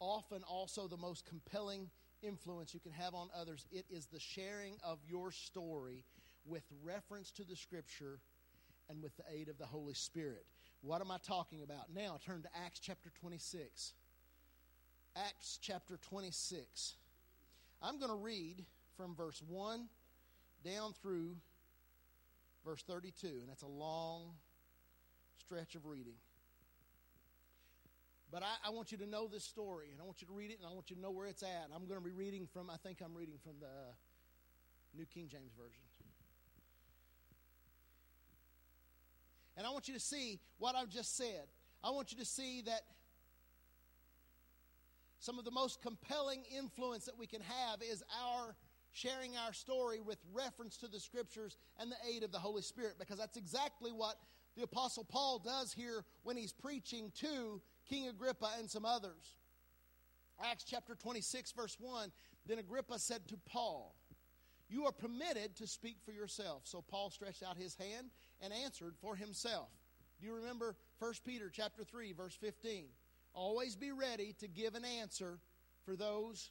often 0.00 0.42
also 0.42 0.88
the 0.88 0.96
most 0.96 1.24
compelling 1.24 1.90
influence 2.22 2.74
you 2.74 2.80
can 2.80 2.92
have 2.92 3.14
on 3.14 3.28
others. 3.38 3.66
It 3.70 3.86
is 3.88 4.06
the 4.06 4.20
sharing 4.20 4.74
of 4.82 4.98
your 5.08 5.30
story 5.30 6.04
with 6.44 6.64
reference 6.82 7.30
to 7.32 7.44
the 7.44 7.56
Scripture 7.56 8.18
and 8.90 9.02
with 9.02 9.16
the 9.16 9.24
aid 9.32 9.48
of 9.48 9.58
the 9.58 9.66
Holy 9.66 9.94
Spirit. 9.94 10.46
What 10.82 11.00
am 11.00 11.10
I 11.10 11.18
talking 11.18 11.62
about? 11.62 11.92
Now 11.94 12.18
turn 12.24 12.42
to 12.42 12.48
Acts 12.64 12.78
chapter 12.78 13.10
26. 13.20 13.92
Acts 15.16 15.58
chapter 15.60 15.98
26. 16.08 16.94
I'm 17.82 17.98
going 17.98 18.10
to 18.10 18.16
read 18.16 18.64
from 18.96 19.14
verse 19.14 19.42
1 19.48 19.88
down 20.64 20.92
through 21.02 21.36
verse 22.64 22.82
32, 22.82 23.26
and 23.26 23.48
that's 23.48 23.62
a 23.62 23.66
long 23.66 24.22
stretch 25.38 25.74
of 25.74 25.86
reading. 25.86 26.14
But 28.30 28.42
I, 28.42 28.68
I, 28.68 28.70
want 28.70 28.92
you 28.92 28.98
to 28.98 29.06
know 29.06 29.26
this 29.26 29.44
story, 29.44 29.86
and 29.90 30.00
I 30.02 30.04
want 30.04 30.20
you 30.20 30.26
to 30.26 30.34
read 30.34 30.50
it, 30.50 30.58
and 30.58 30.66
I 30.68 30.74
want 30.74 30.90
you 30.90 30.96
to 30.96 31.02
know 31.02 31.10
where 31.10 31.26
it's 31.26 31.42
at. 31.42 31.70
I'm 31.74 31.86
going 31.86 31.98
to 31.98 32.04
be 32.04 32.12
reading 32.12 32.46
from, 32.52 32.68
I 32.68 32.76
think 32.76 32.98
I'm 33.02 33.16
reading 33.16 33.36
from 33.42 33.54
the 33.60 33.66
uh, 33.66 33.94
New 34.94 35.06
King 35.06 35.28
James 35.28 35.52
Version. 35.56 35.87
And 39.58 39.66
I 39.66 39.70
want 39.70 39.88
you 39.88 39.94
to 39.94 40.00
see 40.00 40.38
what 40.58 40.76
I've 40.76 40.88
just 40.88 41.16
said. 41.16 41.48
I 41.82 41.90
want 41.90 42.12
you 42.12 42.18
to 42.18 42.24
see 42.24 42.62
that 42.62 42.82
some 45.18 45.36
of 45.36 45.44
the 45.44 45.50
most 45.50 45.82
compelling 45.82 46.44
influence 46.56 47.06
that 47.06 47.18
we 47.18 47.26
can 47.26 47.40
have 47.40 47.82
is 47.82 48.04
our 48.24 48.54
sharing 48.92 49.36
our 49.36 49.52
story 49.52 50.00
with 50.00 50.18
reference 50.32 50.76
to 50.78 50.86
the 50.86 51.00
scriptures 51.00 51.58
and 51.80 51.90
the 51.90 51.96
aid 52.08 52.22
of 52.22 52.30
the 52.30 52.38
Holy 52.38 52.62
Spirit, 52.62 52.94
because 53.00 53.18
that's 53.18 53.36
exactly 53.36 53.90
what 53.90 54.14
the 54.56 54.62
Apostle 54.62 55.04
Paul 55.04 55.40
does 55.40 55.72
here 55.72 56.04
when 56.22 56.36
he's 56.36 56.52
preaching 56.52 57.10
to 57.16 57.60
King 57.88 58.06
Agrippa 58.06 58.50
and 58.60 58.70
some 58.70 58.84
others. 58.84 59.36
Acts 60.40 60.64
chapter 60.64 60.94
26, 60.94 61.50
verse 61.50 61.76
1 61.80 62.12
Then 62.46 62.60
Agrippa 62.60 63.00
said 63.00 63.26
to 63.26 63.36
Paul, 63.44 63.96
You 64.68 64.86
are 64.86 64.92
permitted 64.92 65.56
to 65.56 65.66
speak 65.66 65.96
for 66.04 66.12
yourself. 66.12 66.62
So 66.64 66.80
Paul 66.80 67.10
stretched 67.10 67.42
out 67.42 67.56
his 67.56 67.74
hand 67.74 68.10
and 68.42 68.52
answered 68.52 68.94
for 69.00 69.16
himself. 69.16 69.68
Do 70.20 70.26
you 70.26 70.34
remember 70.34 70.76
1 70.98 71.12
Peter 71.24 71.50
chapter 71.52 71.84
3 71.84 72.12
verse 72.12 72.34
15? 72.34 72.86
Always 73.34 73.76
be 73.76 73.92
ready 73.92 74.34
to 74.40 74.48
give 74.48 74.74
an 74.74 74.84
answer 74.84 75.38
for 75.84 75.96
those 75.96 76.50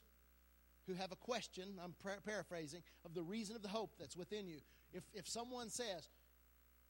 who 0.86 0.94
have 0.94 1.12
a 1.12 1.16
question, 1.16 1.78
I'm 1.82 1.94
paraphrasing, 2.24 2.82
of 3.04 3.14
the 3.14 3.22
reason 3.22 3.54
of 3.54 3.62
the 3.62 3.68
hope 3.68 3.90
that's 3.98 4.16
within 4.16 4.48
you. 4.48 4.58
If, 4.92 5.04
if 5.12 5.28
someone 5.28 5.68
says, 5.68 6.08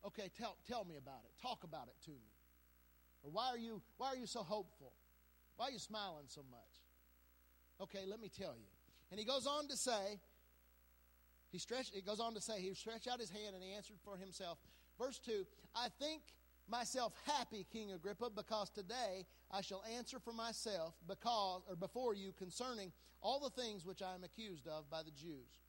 okay, 0.07 0.31
tell, 0.39 0.57
tell 0.69 0.85
me 0.85 0.97
about 0.97 1.25
it, 1.25 1.33
talk 1.43 1.65
about 1.65 1.89
it 1.89 2.05
to 2.05 2.13
me. 2.13 2.33
Or 3.25 3.31
why 3.33 3.49
are 3.49 3.59
you, 3.59 3.83
why 3.97 4.09
are 4.09 4.17
you 4.17 4.27
so 4.27 4.45
hopeful? 4.45 4.93
Why 5.57 5.67
are 5.67 5.71
you 5.73 5.81
smiling 5.81 6.27
so 6.29 6.43
much? 6.49 6.61
Okay, 7.81 8.07
let 8.07 8.21
me 8.21 8.29
tell 8.29 8.55
you. 8.57 8.71
And 9.11 9.19
he 9.19 9.27
goes 9.27 9.47
on 9.47 9.67
to 9.69 9.77
say, 9.77 10.21
he 11.51 11.59
stretched, 11.59 11.95
it 11.97 12.07
goes 12.07 12.21
on 12.21 12.35
to 12.35 12.41
say, 12.41 12.61
he 12.61 12.75
stretched 12.75 13.09
out 13.09 13.19
his 13.19 13.31
hand 13.31 13.55
and 13.55 13.65
he 13.65 13.73
answered 13.73 13.97
for 14.05 14.17
himself. 14.17 14.59
Verse 14.99 15.19
2 15.19 15.47
I 15.75 15.89
think 16.01 16.23
myself 16.69 17.13
happy, 17.27 17.67
King 17.73 17.93
Agrippa, 17.93 18.31
because 18.35 18.71
today 18.71 19.27
I 19.51 19.61
shall 19.61 19.83
answer 19.97 20.19
for 20.19 20.33
myself 20.33 20.95
because 21.07 21.63
or 21.69 21.77
before 21.77 22.15
you 22.15 22.33
concerning 22.33 22.93
all 23.21 23.41
the 23.41 23.63
things 23.63 23.85
which 23.85 24.03
I 24.03 24.15
am 24.15 24.25
accused 24.25 24.67
of 24.67 24.91
by 24.91 25.03
the 25.03 25.11
Jews. 25.11 25.61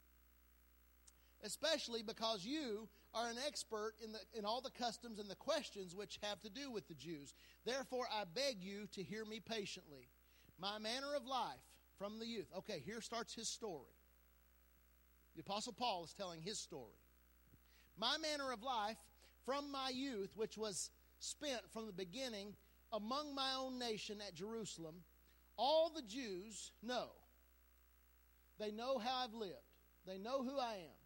Especially 1.43 2.03
because 2.03 2.45
you 2.45 2.87
are 3.13 3.29
an 3.29 3.37
expert 3.47 3.93
in, 4.03 4.11
the, 4.11 4.19
in 4.37 4.45
all 4.45 4.61
the 4.61 4.71
customs 4.71 5.19
and 5.19 5.29
the 5.29 5.35
questions 5.35 5.95
which 5.95 6.19
have 6.21 6.39
to 6.41 6.49
do 6.49 6.69
with 6.69 6.87
the 6.87 6.93
Jews. 6.93 7.33
Therefore, 7.65 8.07
I 8.11 8.25
beg 8.35 8.57
you 8.61 8.87
to 8.91 9.01
hear 9.01 9.25
me 9.25 9.39
patiently. 9.39 10.09
My 10.59 10.77
manner 10.79 11.15
of 11.15 11.25
life 11.25 11.63
from 11.97 12.19
the 12.19 12.27
youth. 12.27 12.47
Okay, 12.57 12.83
here 12.85 13.01
starts 13.01 13.33
his 13.33 13.47
story. 13.47 13.95
The 15.35 15.41
Apostle 15.41 15.73
Paul 15.73 16.03
is 16.03 16.13
telling 16.13 16.41
his 16.41 16.59
story. 16.59 16.99
My 17.97 18.17
manner 18.17 18.51
of 18.51 18.61
life 18.61 18.97
from 19.45 19.71
my 19.71 19.91
youth, 19.93 20.31
which 20.35 20.57
was 20.57 20.91
spent 21.19 21.61
from 21.71 21.85
the 21.85 21.93
beginning 21.93 22.55
among 22.91 23.35
my 23.35 23.53
own 23.57 23.77
nation 23.77 24.17
at 24.25 24.33
Jerusalem, 24.33 24.95
all 25.57 25.91
the 25.93 26.01
Jews 26.01 26.71
know. 26.81 27.09
They 28.59 28.71
know 28.71 28.97
how 28.97 29.23
I've 29.23 29.33
lived, 29.33 29.53
they 30.05 30.17
know 30.17 30.43
who 30.43 30.57
I 30.57 30.73
am. 30.73 30.99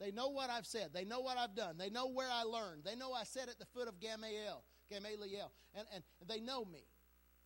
They 0.00 0.12
know 0.12 0.28
what 0.28 0.48
I've 0.48 0.66
said. 0.66 0.90
They 0.94 1.04
know 1.04 1.20
what 1.20 1.38
I've 1.38 1.56
done. 1.56 1.76
They 1.76 1.90
know 1.90 2.08
where 2.08 2.28
I 2.30 2.44
learned. 2.44 2.84
They 2.84 2.94
know 2.94 3.12
I 3.12 3.24
sat 3.24 3.48
at 3.48 3.58
the 3.58 3.66
foot 3.66 3.88
of 3.88 3.98
Gamaliel, 3.98 4.62
Gamaliel, 4.88 5.50
and, 5.74 5.86
and 5.92 6.04
they 6.28 6.38
know 6.38 6.64
me. 6.64 6.84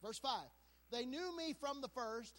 Verse 0.03 0.19
5. 0.19 0.31
They 0.91 1.07
knew 1.07 1.35
me 1.35 1.55
from 1.59 1.81
the 1.81 1.89
first, 1.89 2.35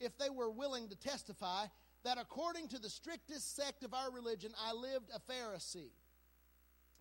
if 0.00 0.16
they 0.16 0.30
were 0.30 0.50
willing 0.50 0.88
to 0.88 0.96
testify, 0.96 1.66
that 2.04 2.16
according 2.18 2.68
to 2.68 2.78
the 2.78 2.88
strictest 2.88 3.54
sect 3.54 3.84
of 3.84 3.92
our 3.92 4.10
religion, 4.10 4.52
I 4.58 4.72
lived 4.72 5.10
a 5.14 5.20
Pharisee. 5.30 5.90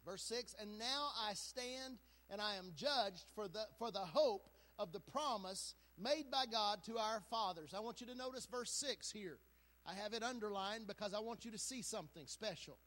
Verse 0.05 0.23
6 0.23 0.55
And 0.61 0.77
now 0.77 1.09
I 1.27 1.33
stand 1.33 1.97
and 2.29 2.41
I 2.41 2.55
am 2.55 2.71
judged 2.75 3.25
for 3.33 3.47
the, 3.47 3.65
for 3.77 3.91
the 3.91 3.99
hope 3.99 4.49
of 4.77 4.91
the 4.91 4.99
promise 4.99 5.75
made 6.01 6.29
by 6.31 6.45
God 6.51 6.83
to 6.85 6.97
our 6.97 7.21
fathers. 7.29 7.73
I 7.75 7.79
want 7.79 8.01
you 8.01 8.07
to 8.07 8.15
notice 8.15 8.45
verse 8.45 8.71
6 8.71 9.11
here. 9.11 9.37
I 9.85 9.93
have 9.93 10.13
it 10.13 10.23
underlined 10.23 10.87
because 10.87 11.13
I 11.13 11.19
want 11.19 11.45
you 11.45 11.51
to 11.51 11.57
see 11.57 11.81
something 11.81 12.25
special. 12.25 12.77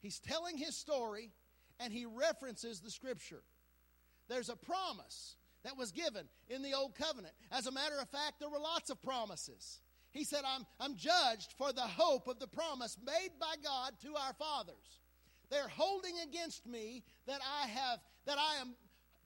He's 0.00 0.18
telling 0.18 0.58
his 0.58 0.76
story 0.76 1.30
and 1.80 1.92
he 1.92 2.04
references 2.04 2.80
the 2.80 2.90
scripture. 2.90 3.42
There's 4.28 4.48
a 4.48 4.56
promise 4.56 5.36
that 5.64 5.76
was 5.76 5.92
given 5.92 6.26
in 6.48 6.62
the 6.62 6.74
old 6.74 6.94
covenant. 6.94 7.34
As 7.50 7.66
a 7.66 7.72
matter 7.72 7.98
of 8.00 8.08
fact, 8.08 8.40
there 8.40 8.50
were 8.50 8.58
lots 8.58 8.90
of 8.90 9.02
promises. 9.02 9.80
He 10.10 10.24
said, 10.24 10.42
I'm, 10.46 10.66
I'm 10.78 10.96
judged 10.96 11.54
for 11.56 11.72
the 11.72 11.80
hope 11.80 12.28
of 12.28 12.38
the 12.38 12.46
promise 12.46 12.98
made 13.04 13.30
by 13.40 13.54
God 13.62 13.92
to 14.02 14.14
our 14.16 14.34
fathers. 14.34 15.00
They're 15.52 15.68
holding 15.68 16.14
against 16.26 16.66
me 16.66 17.04
that 17.26 17.40
I 17.62 17.66
have 17.68 17.98
that 18.24 18.38
I 18.38 18.62
am 18.62 18.74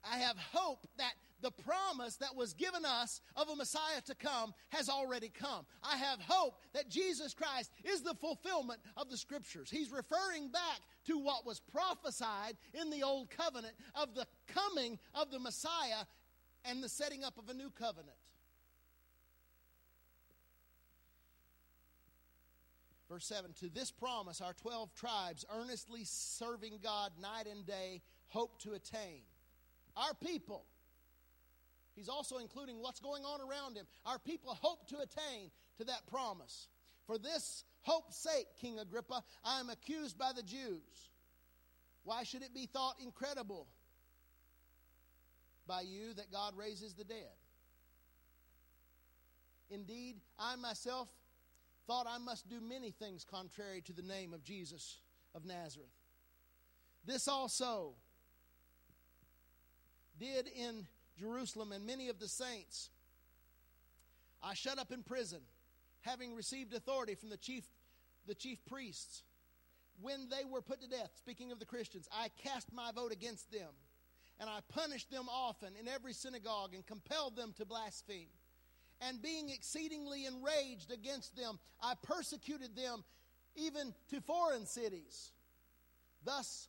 I 0.04 0.18
have 0.18 0.36
hope 0.52 0.84
that 0.98 1.12
the 1.40 1.52
promise 1.52 2.16
that 2.16 2.34
was 2.34 2.52
given 2.52 2.84
us 2.84 3.20
of 3.36 3.48
a 3.48 3.54
Messiah 3.54 4.00
to 4.06 4.14
come 4.16 4.52
has 4.70 4.88
already 4.88 5.28
come. 5.28 5.66
I 5.84 5.96
have 5.96 6.20
hope 6.20 6.54
that 6.74 6.88
Jesus 6.88 7.32
Christ 7.32 7.70
is 7.84 8.02
the 8.02 8.14
fulfillment 8.14 8.80
of 8.96 9.08
the 9.08 9.16
scriptures. 9.16 9.70
He's 9.70 9.92
referring 9.92 10.50
back 10.50 10.80
to 11.06 11.18
what 11.18 11.46
was 11.46 11.60
prophesied 11.60 12.56
in 12.74 12.90
the 12.90 13.04
old 13.04 13.30
covenant 13.30 13.74
of 13.94 14.14
the 14.14 14.26
coming 14.48 14.98
of 15.14 15.30
the 15.30 15.38
Messiah 15.38 16.06
and 16.64 16.82
the 16.82 16.88
setting 16.88 17.22
up 17.22 17.38
of 17.38 17.48
a 17.48 17.54
new 17.54 17.70
covenant. 17.70 18.16
Verse 23.08 23.26
7 23.26 23.52
To 23.60 23.68
this 23.68 23.90
promise, 23.90 24.40
our 24.40 24.54
12 24.54 24.94
tribes, 24.94 25.44
earnestly 25.54 26.02
serving 26.04 26.78
God 26.82 27.12
night 27.20 27.46
and 27.50 27.66
day, 27.66 28.02
hope 28.28 28.60
to 28.62 28.72
attain. 28.72 29.22
Our 29.96 30.14
people, 30.14 30.64
he's 31.94 32.08
also 32.08 32.38
including 32.38 32.80
what's 32.80 33.00
going 33.00 33.24
on 33.24 33.40
around 33.40 33.76
him. 33.76 33.86
Our 34.04 34.18
people 34.18 34.58
hope 34.60 34.88
to 34.88 34.96
attain 34.96 35.50
to 35.78 35.84
that 35.84 36.06
promise. 36.10 36.68
For 37.06 37.18
this 37.18 37.64
hope's 37.82 38.16
sake, 38.16 38.46
King 38.60 38.78
Agrippa, 38.80 39.22
I 39.44 39.60
am 39.60 39.70
accused 39.70 40.18
by 40.18 40.32
the 40.34 40.42
Jews. 40.42 41.10
Why 42.02 42.24
should 42.24 42.42
it 42.42 42.54
be 42.54 42.66
thought 42.66 42.96
incredible 43.02 43.68
by 45.66 45.82
you 45.82 46.14
that 46.14 46.32
God 46.32 46.56
raises 46.56 46.94
the 46.94 47.04
dead? 47.04 47.34
Indeed, 49.70 50.16
I 50.38 50.56
myself 50.56 51.08
thought 51.86 52.06
I 52.08 52.18
must 52.18 52.48
do 52.48 52.60
many 52.60 52.90
things 52.90 53.24
contrary 53.24 53.80
to 53.82 53.92
the 53.92 54.02
name 54.02 54.32
of 54.32 54.42
Jesus 54.42 54.98
of 55.34 55.44
Nazareth. 55.44 55.90
This 57.04 57.28
also 57.28 57.94
did 60.18 60.48
in 60.48 60.86
Jerusalem 61.18 61.72
and 61.72 61.86
many 61.86 62.08
of 62.08 62.18
the 62.18 62.28
saints. 62.28 62.90
I 64.42 64.54
shut 64.54 64.78
up 64.78 64.90
in 64.90 65.02
prison, 65.02 65.40
having 66.00 66.34
received 66.34 66.74
authority 66.74 67.14
from 67.14 67.30
the 67.30 67.36
chief, 67.36 67.64
the 68.26 68.34
chief 68.34 68.58
priests. 68.66 69.22
When 70.00 70.28
they 70.28 70.44
were 70.44 70.60
put 70.60 70.80
to 70.82 70.88
death, 70.88 71.10
speaking 71.16 71.52
of 71.52 71.58
the 71.58 71.64
Christians, 71.64 72.08
I 72.12 72.28
cast 72.42 72.72
my 72.72 72.90
vote 72.92 73.12
against 73.12 73.50
them, 73.50 73.70
and 74.38 74.50
I 74.50 74.58
punished 74.68 75.10
them 75.10 75.26
often 75.30 75.70
in 75.80 75.88
every 75.88 76.12
synagogue 76.12 76.74
and 76.74 76.84
compelled 76.86 77.36
them 77.36 77.54
to 77.56 77.64
blaspheme 77.64 78.28
and 79.00 79.20
being 79.20 79.50
exceedingly 79.50 80.26
enraged 80.26 80.90
against 80.92 81.36
them, 81.36 81.58
I 81.80 81.94
persecuted 82.02 82.76
them 82.76 83.04
even 83.54 83.94
to 84.10 84.20
foreign 84.20 84.66
cities. 84.66 85.32
Thus, 86.24 86.68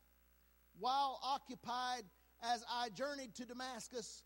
while 0.79 1.19
occupied 1.23 2.03
as 2.41 2.63
I 2.71 2.89
journeyed 2.89 3.35
to 3.35 3.45
Damascus 3.45 4.23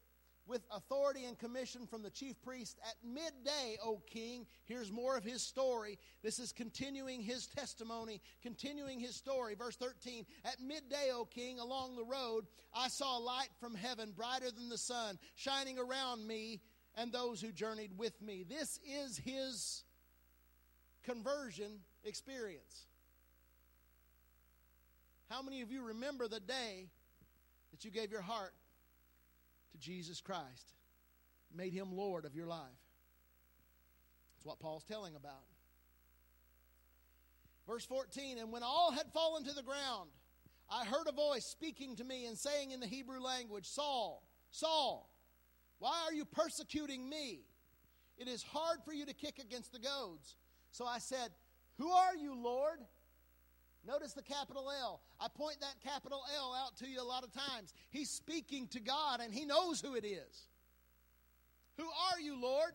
with 0.47 0.61
authority 0.71 1.25
and 1.25 1.37
commission 1.37 1.85
from 1.85 2.01
the 2.01 2.09
chief 2.09 2.41
priest 2.41 2.77
at 2.83 2.95
midday, 3.07 3.77
O 3.83 4.01
king, 4.07 4.45
here's 4.65 4.91
more 4.91 5.15
of 5.15 5.23
his 5.23 5.41
story. 5.41 5.97
This 6.23 6.39
is 6.39 6.51
continuing 6.51 7.21
his 7.21 7.47
testimony, 7.47 8.21
continuing 8.41 8.99
his 8.99 9.15
story. 9.15 9.55
Verse 9.55 9.75
13 9.77 10.25
At 10.43 10.59
midday, 10.59 11.11
O 11.13 11.25
king, 11.25 11.59
along 11.59 11.95
the 11.95 12.03
road, 12.03 12.47
I 12.73 12.87
saw 12.89 13.17
a 13.17 13.21
light 13.21 13.49
from 13.59 13.75
heaven, 13.75 14.11
brighter 14.15 14.51
than 14.51 14.67
the 14.67 14.77
sun, 14.77 15.19
shining 15.35 15.77
around 15.77 16.27
me 16.27 16.59
and 16.95 17.11
those 17.11 17.41
who 17.41 17.51
journeyed 17.51 17.97
with 17.97 18.21
me. 18.21 18.45
This 18.47 18.79
is 18.85 19.17
his 19.17 19.83
conversion 21.03 21.79
experience. 22.03 22.85
How 25.29 25.41
many 25.41 25.61
of 25.61 25.71
you 25.71 25.83
remember 25.83 26.27
the 26.27 26.39
day 26.39 26.89
that 27.71 27.85
you 27.85 27.91
gave 27.91 28.11
your 28.11 28.21
heart 28.21 28.53
to 29.71 29.77
Jesus 29.77 30.19
Christ, 30.19 30.73
made 31.55 31.73
him 31.73 31.95
Lord 31.95 32.25
of 32.25 32.35
your 32.35 32.47
life? 32.47 32.67
That's 34.35 34.45
what 34.45 34.59
Paul's 34.59 34.83
telling 34.83 35.15
about. 35.15 35.45
Verse 37.67 37.85
14 37.85 38.39
And 38.39 38.51
when 38.51 38.63
all 38.63 38.91
had 38.91 39.05
fallen 39.13 39.43
to 39.45 39.53
the 39.53 39.63
ground, 39.63 40.09
I 40.69 40.85
heard 40.85 41.07
a 41.07 41.11
voice 41.11 41.45
speaking 41.45 41.95
to 41.97 42.03
me 42.03 42.25
and 42.25 42.37
saying 42.37 42.71
in 42.71 42.79
the 42.79 42.87
Hebrew 42.87 43.21
language, 43.21 43.65
Saul, 43.65 44.23
Saul, 44.49 45.10
why 45.81 46.03
are 46.05 46.13
you 46.13 46.25
persecuting 46.25 47.09
me? 47.09 47.39
It 48.19 48.27
is 48.27 48.43
hard 48.43 48.77
for 48.85 48.93
you 48.93 49.03
to 49.07 49.15
kick 49.15 49.39
against 49.39 49.73
the 49.73 49.79
goads. 49.79 50.35
So 50.69 50.85
I 50.85 50.99
said, 50.99 51.31
Who 51.79 51.89
are 51.89 52.15
you, 52.15 52.35
Lord? 52.35 52.77
Notice 53.83 54.13
the 54.13 54.21
capital 54.21 54.69
L. 54.69 55.01
I 55.19 55.27
point 55.27 55.59
that 55.61 55.73
capital 55.83 56.21
L 56.37 56.53
out 56.53 56.77
to 56.77 56.87
you 56.87 57.01
a 57.01 57.03
lot 57.03 57.23
of 57.23 57.33
times. 57.33 57.73
He's 57.89 58.11
speaking 58.11 58.67
to 58.67 58.79
God 58.79 59.21
and 59.21 59.33
he 59.33 59.43
knows 59.43 59.81
who 59.81 59.95
it 59.95 60.05
is. 60.05 60.45
Who 61.77 61.85
are 61.85 62.19
you, 62.19 62.39
Lord? 62.39 62.73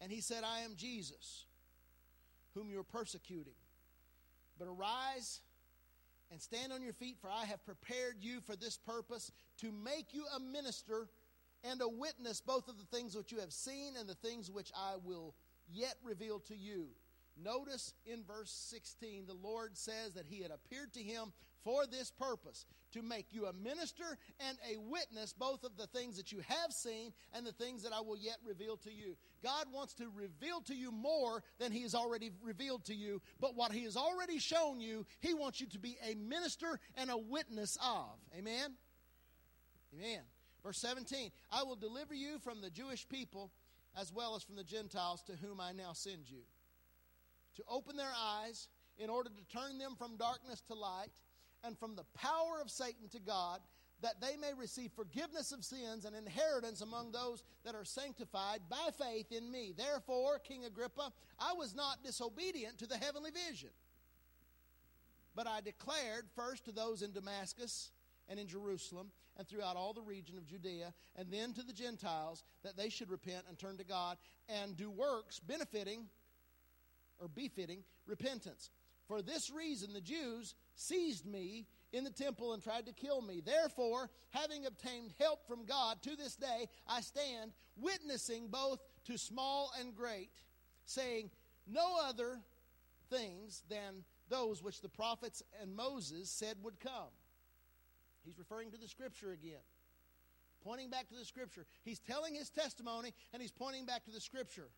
And 0.00 0.10
he 0.10 0.22
said, 0.22 0.44
I 0.44 0.60
am 0.60 0.76
Jesus, 0.76 1.44
whom 2.54 2.70
you're 2.70 2.84
persecuting. 2.84 3.52
But 4.58 4.68
arise 4.68 5.42
and 6.30 6.40
stand 6.40 6.72
on 6.72 6.82
your 6.82 6.92
feet, 6.92 7.16
for 7.20 7.30
I 7.30 7.44
have 7.46 7.64
prepared 7.64 8.16
you 8.20 8.40
for 8.40 8.56
this 8.56 8.76
purpose 8.76 9.32
to 9.60 9.72
make 9.72 10.12
you 10.12 10.24
a 10.36 10.40
minister 10.40 11.08
and 11.64 11.80
a 11.80 11.88
witness 11.88 12.40
both 12.40 12.68
of 12.68 12.76
the 12.78 12.96
things 12.96 13.16
which 13.16 13.32
you 13.32 13.40
have 13.40 13.52
seen 13.52 13.94
and 13.98 14.08
the 14.08 14.14
things 14.14 14.50
which 14.50 14.70
I 14.76 14.94
will 15.04 15.34
yet 15.72 15.94
reveal 16.02 16.38
to 16.40 16.56
you. 16.56 16.88
Notice 17.42 17.94
in 18.04 18.24
verse 18.24 18.50
16, 18.50 19.26
the 19.26 19.34
Lord 19.34 19.76
says 19.76 20.14
that 20.14 20.26
He 20.28 20.42
had 20.42 20.50
appeared 20.50 20.92
to 20.94 21.02
him 21.02 21.32
for 21.68 21.84
this 21.86 22.10
purpose 22.10 22.64
to 22.94 23.02
make 23.02 23.26
you 23.30 23.44
a 23.44 23.52
minister 23.52 24.16
and 24.48 24.56
a 24.72 24.78
witness 24.78 25.34
both 25.34 25.64
of 25.64 25.76
the 25.76 25.86
things 25.88 26.16
that 26.16 26.32
you 26.32 26.38
have 26.48 26.72
seen 26.72 27.12
and 27.34 27.44
the 27.44 27.52
things 27.52 27.82
that 27.82 27.92
I 27.92 28.00
will 28.00 28.16
yet 28.16 28.38
reveal 28.42 28.78
to 28.78 28.90
you. 28.90 29.18
God 29.44 29.66
wants 29.70 29.92
to 29.96 30.06
reveal 30.14 30.62
to 30.62 30.74
you 30.74 30.90
more 30.90 31.42
than 31.58 31.70
He 31.70 31.82
has 31.82 31.94
already 31.94 32.30
revealed 32.42 32.86
to 32.86 32.94
you, 32.94 33.20
but 33.38 33.54
what 33.54 33.70
He 33.70 33.84
has 33.84 33.98
already 33.98 34.38
shown 34.38 34.80
you, 34.80 35.04
He 35.20 35.34
wants 35.34 35.60
you 35.60 35.66
to 35.66 35.78
be 35.78 35.98
a 36.10 36.14
minister 36.14 36.80
and 36.96 37.10
a 37.10 37.18
witness 37.18 37.76
of. 37.84 38.16
Amen? 38.38 38.72
Amen. 39.94 40.20
Verse 40.64 40.78
17 40.78 41.30
I 41.52 41.64
will 41.64 41.76
deliver 41.76 42.14
you 42.14 42.38
from 42.38 42.62
the 42.62 42.70
Jewish 42.70 43.06
people 43.06 43.50
as 43.94 44.10
well 44.10 44.36
as 44.36 44.42
from 44.42 44.56
the 44.56 44.64
Gentiles 44.64 45.22
to 45.24 45.32
whom 45.32 45.60
I 45.60 45.72
now 45.72 45.92
send 45.92 46.30
you, 46.30 46.44
to 47.56 47.62
open 47.68 47.98
their 47.98 48.14
eyes 48.18 48.68
in 48.98 49.10
order 49.10 49.28
to 49.28 49.56
turn 49.56 49.76
them 49.76 49.96
from 49.98 50.16
darkness 50.16 50.62
to 50.68 50.74
light 50.74 51.12
and 51.64 51.78
from 51.78 51.96
the 51.96 52.04
power 52.14 52.60
of 52.60 52.70
Satan 52.70 53.08
to 53.10 53.20
God, 53.20 53.60
that 54.00 54.20
they 54.20 54.36
may 54.36 54.54
receive 54.54 54.92
forgiveness 54.92 55.50
of 55.50 55.64
sins 55.64 56.04
and 56.04 56.14
inheritance 56.14 56.80
among 56.80 57.10
those 57.10 57.42
that 57.64 57.74
are 57.74 57.84
sanctified 57.84 58.60
by 58.70 58.90
faith 58.96 59.32
in 59.32 59.50
me. 59.50 59.72
Therefore, 59.76 60.38
King 60.38 60.64
Agrippa, 60.64 61.12
I 61.38 61.52
was 61.54 61.74
not 61.74 62.04
disobedient 62.04 62.78
to 62.78 62.86
the 62.86 62.96
heavenly 62.96 63.30
vision, 63.30 63.70
but 65.34 65.48
I 65.48 65.60
declared 65.60 66.26
first 66.36 66.64
to 66.66 66.72
those 66.72 67.02
in 67.02 67.12
Damascus 67.12 67.90
and 68.28 68.38
in 68.38 68.46
Jerusalem 68.46 69.10
and 69.36 69.48
throughout 69.48 69.76
all 69.76 69.92
the 69.92 70.02
region 70.02 70.36
of 70.36 70.46
Judea, 70.46 70.92
and 71.16 71.30
then 71.30 71.52
to 71.54 71.62
the 71.62 71.72
Gentiles, 71.72 72.42
that 72.64 72.76
they 72.76 72.88
should 72.88 73.08
repent 73.08 73.44
and 73.48 73.56
turn 73.56 73.78
to 73.78 73.84
God 73.84 74.18
and 74.48 74.76
do 74.76 74.90
works 74.90 75.38
benefiting 75.38 76.06
or 77.20 77.28
befitting 77.28 77.84
repentance. 78.06 78.70
For 79.08 79.22
this 79.22 79.50
reason, 79.50 79.94
the 79.94 80.02
Jews 80.02 80.54
seized 80.74 81.26
me 81.26 81.66
in 81.92 82.04
the 82.04 82.10
temple 82.10 82.52
and 82.52 82.62
tried 82.62 82.86
to 82.86 82.92
kill 82.92 83.22
me. 83.22 83.40
Therefore, 83.44 84.10
having 84.30 84.66
obtained 84.66 85.14
help 85.18 85.48
from 85.48 85.64
God, 85.64 86.02
to 86.02 86.14
this 86.14 86.36
day 86.36 86.68
I 86.86 87.00
stand 87.00 87.52
witnessing 87.78 88.48
both 88.48 88.80
to 89.06 89.16
small 89.16 89.72
and 89.80 89.94
great, 89.94 90.30
saying 90.84 91.30
no 91.66 91.96
other 92.04 92.38
things 93.08 93.62
than 93.70 94.04
those 94.28 94.62
which 94.62 94.82
the 94.82 94.90
prophets 94.90 95.42
and 95.62 95.74
Moses 95.74 96.30
said 96.30 96.56
would 96.62 96.78
come. 96.78 97.10
He's 98.26 98.38
referring 98.38 98.70
to 98.72 98.76
the 98.76 98.88
scripture 98.88 99.32
again, 99.32 99.64
pointing 100.62 100.90
back 100.90 101.08
to 101.08 101.14
the 101.14 101.24
scripture. 101.24 101.64
He's 101.82 101.98
telling 101.98 102.34
his 102.34 102.50
testimony 102.50 103.14
and 103.32 103.40
he's 103.40 103.52
pointing 103.52 103.86
back 103.86 104.04
to 104.04 104.10
the 104.10 104.20
scripture. 104.20 104.68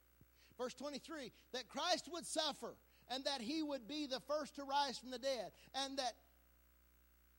Verse 0.56 0.74
23 0.74 1.32
that 1.52 1.68
Christ 1.68 2.08
would 2.12 2.26
suffer 2.26 2.76
and 3.10 3.24
that 3.24 3.40
he 3.40 3.62
would 3.62 3.86
be 3.88 4.06
the 4.06 4.20
first 4.20 4.54
to 4.56 4.64
rise 4.64 4.96
from 4.96 5.10
the 5.10 5.18
dead, 5.18 5.50
and 5.74 5.98
that 5.98 6.12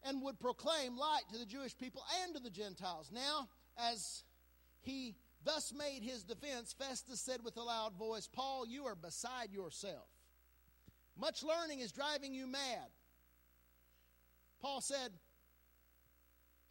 and 0.03 0.21
would 0.23 0.39
proclaim 0.39 0.97
light 0.97 1.23
to 1.31 1.37
the 1.37 1.45
Jewish 1.45 1.77
people 1.77 2.03
and 2.23 2.35
to 2.35 2.41
the 2.41 2.49
Gentiles. 2.49 3.11
Now, 3.13 3.47
as 3.77 4.23
he 4.81 5.15
thus 5.45 5.73
made 5.77 6.03
his 6.03 6.23
defense, 6.23 6.75
Festus 6.77 7.21
said 7.21 7.43
with 7.43 7.55
a 7.57 7.61
loud 7.61 7.93
voice, 7.93 8.27
Paul, 8.27 8.65
you 8.67 8.85
are 8.85 8.95
beside 8.95 9.51
yourself. 9.51 10.07
Much 11.19 11.43
learning 11.43 11.79
is 11.79 11.91
driving 11.91 12.33
you 12.33 12.47
mad. 12.47 12.89
Paul 14.61 14.81
said, 14.81 15.11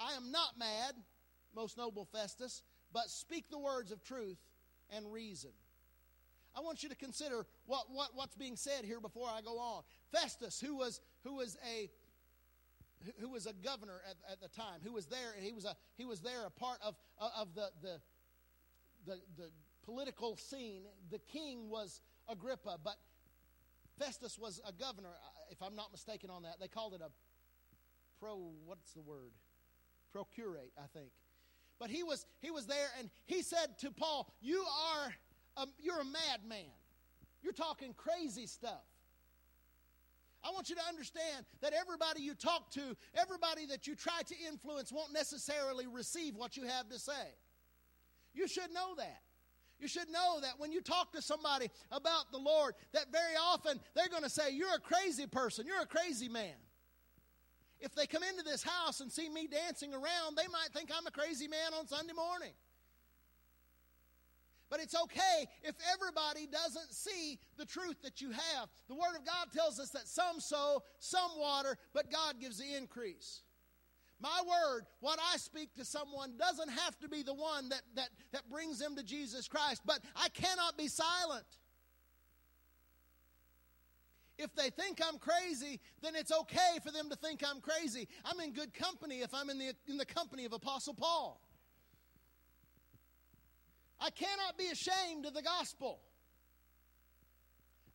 I 0.00 0.14
am 0.14 0.32
not 0.32 0.58
mad, 0.58 0.94
most 1.54 1.76
noble 1.76 2.06
Festus, 2.06 2.62
but 2.92 3.10
speak 3.10 3.50
the 3.50 3.58
words 3.58 3.92
of 3.92 4.02
truth 4.02 4.38
and 4.94 5.12
reason. 5.12 5.50
I 6.56 6.60
want 6.60 6.82
you 6.82 6.88
to 6.88 6.96
consider 6.96 7.46
what, 7.70 7.86
what, 7.88 8.08
what's 8.14 8.34
being 8.34 8.56
said 8.56 8.84
here 8.84 9.00
before 9.00 9.28
I 9.28 9.42
go 9.42 9.60
on. 9.60 9.84
Festus, 10.10 10.60
who 10.60 10.74
was, 10.74 11.00
who 11.22 11.36
was 11.36 11.56
a 11.72 11.88
who 13.18 13.30
was 13.30 13.46
a 13.46 13.54
governor 13.64 14.02
at, 14.06 14.16
at 14.30 14.42
the 14.42 14.48
time, 14.48 14.80
who 14.84 14.92
was 14.92 15.06
there, 15.06 15.32
and 15.34 15.42
he 15.42 15.52
was 15.52 15.64
a 15.64 15.74
he 15.96 16.04
was 16.04 16.20
there 16.20 16.44
a 16.44 16.50
part 16.50 16.78
of 16.84 16.96
of 17.18 17.54
the 17.54 17.70
the 17.80 18.00
the, 19.06 19.20
the 19.38 19.50
political 19.84 20.36
scene. 20.36 20.82
The 21.10 21.20
king 21.20 21.70
was 21.70 22.02
Agrippa, 22.28 22.78
but 22.82 22.96
Festus 23.98 24.38
was 24.38 24.60
a 24.66 24.72
governor, 24.72 25.08
uh, 25.08 25.52
if 25.52 25.62
I'm 25.62 25.76
not 25.76 25.92
mistaken 25.92 26.28
on 26.28 26.42
that. 26.42 26.60
They 26.60 26.68
called 26.68 26.92
it 26.92 27.00
a 27.00 27.10
pro 28.18 28.50
what's 28.66 28.92
the 28.92 29.00
word? 29.00 29.32
Procurate, 30.12 30.72
I 30.76 30.88
think. 30.92 31.12
But 31.78 31.88
he 31.88 32.02
was 32.02 32.26
he 32.40 32.50
was 32.50 32.66
there 32.66 32.88
and 32.98 33.08
he 33.26 33.42
said 33.42 33.78
to 33.78 33.92
Paul, 33.92 34.30
"You 34.42 34.62
are 34.92 35.14
a, 35.56 35.66
you're 35.78 36.00
a 36.00 36.04
madman. 36.04 36.66
You're 37.42 37.52
talking 37.52 37.94
crazy 37.94 38.46
stuff. 38.46 38.84
I 40.42 40.52
want 40.52 40.70
you 40.70 40.76
to 40.76 40.82
understand 40.88 41.44
that 41.60 41.72
everybody 41.74 42.22
you 42.22 42.34
talk 42.34 42.70
to, 42.72 42.96
everybody 43.14 43.66
that 43.66 43.86
you 43.86 43.94
try 43.94 44.22
to 44.26 44.34
influence, 44.48 44.90
won't 44.90 45.12
necessarily 45.12 45.86
receive 45.86 46.34
what 46.34 46.56
you 46.56 46.64
have 46.64 46.88
to 46.88 46.98
say. 46.98 47.34
You 48.32 48.48
should 48.48 48.72
know 48.72 48.94
that. 48.96 49.20
You 49.78 49.88
should 49.88 50.10
know 50.10 50.40
that 50.40 50.54
when 50.58 50.72
you 50.72 50.82
talk 50.82 51.12
to 51.12 51.22
somebody 51.22 51.70
about 51.90 52.30
the 52.32 52.38
Lord, 52.38 52.74
that 52.92 53.10
very 53.10 53.34
often 53.40 53.80
they're 53.94 54.08
going 54.08 54.22
to 54.22 54.30
say, 54.30 54.50
You're 54.52 54.74
a 54.74 54.80
crazy 54.80 55.26
person. 55.26 55.66
You're 55.66 55.82
a 55.82 55.86
crazy 55.86 56.28
man. 56.28 56.54
If 57.80 57.94
they 57.94 58.06
come 58.06 58.22
into 58.22 58.44
this 58.44 58.62
house 58.62 59.00
and 59.00 59.10
see 59.10 59.30
me 59.30 59.46
dancing 59.46 59.94
around, 59.94 60.36
they 60.36 60.46
might 60.52 60.68
think 60.74 60.90
I'm 60.94 61.06
a 61.06 61.10
crazy 61.10 61.48
man 61.48 61.72
on 61.78 61.86
Sunday 61.86 62.12
morning. 62.12 62.52
But 64.70 64.80
it's 64.80 64.94
okay 64.94 65.46
if 65.62 65.74
everybody 65.92 66.46
doesn't 66.46 66.94
see 66.94 67.38
the 67.58 67.66
truth 67.66 67.96
that 68.02 68.20
you 68.20 68.30
have. 68.30 68.68
The 68.88 68.94
Word 68.94 69.16
of 69.18 69.26
God 69.26 69.48
tells 69.52 69.80
us 69.80 69.90
that 69.90 70.06
some 70.06 70.38
sow, 70.38 70.82
some 71.00 71.32
water, 71.36 71.76
but 71.92 72.10
God 72.10 72.40
gives 72.40 72.58
the 72.58 72.76
increase. 72.76 73.42
My 74.20 74.42
word, 74.46 74.84
what 75.00 75.18
I 75.32 75.38
speak 75.38 75.74
to 75.76 75.84
someone 75.84 76.34
doesn't 76.38 76.68
have 76.68 76.98
to 77.00 77.08
be 77.08 77.22
the 77.22 77.32
one 77.32 77.70
that, 77.70 77.80
that, 77.96 78.10
that 78.32 78.50
brings 78.50 78.78
them 78.78 78.94
to 78.96 79.02
Jesus 79.02 79.48
Christ, 79.48 79.80
but 79.86 80.00
I 80.14 80.28
cannot 80.28 80.76
be 80.76 80.88
silent. 80.88 81.46
If 84.36 84.54
they 84.54 84.70
think 84.70 85.00
I'm 85.06 85.18
crazy, 85.18 85.80
then 86.02 86.14
it's 86.16 86.32
okay 86.32 86.78
for 86.84 86.92
them 86.92 87.08
to 87.10 87.16
think 87.16 87.42
I'm 87.46 87.60
crazy. 87.60 88.08
I'm 88.24 88.40
in 88.40 88.52
good 88.52 88.74
company 88.74 89.20
if 89.20 89.34
I'm 89.34 89.50
in 89.50 89.58
the, 89.58 89.72
in 89.88 89.96
the 89.96 90.06
company 90.06 90.44
of 90.44 90.52
Apostle 90.52 90.94
Paul. 90.94 91.40
I 94.00 94.10
cannot 94.10 94.56
be 94.56 94.68
ashamed 94.68 95.26
of 95.26 95.34
the 95.34 95.42
gospel. 95.42 96.00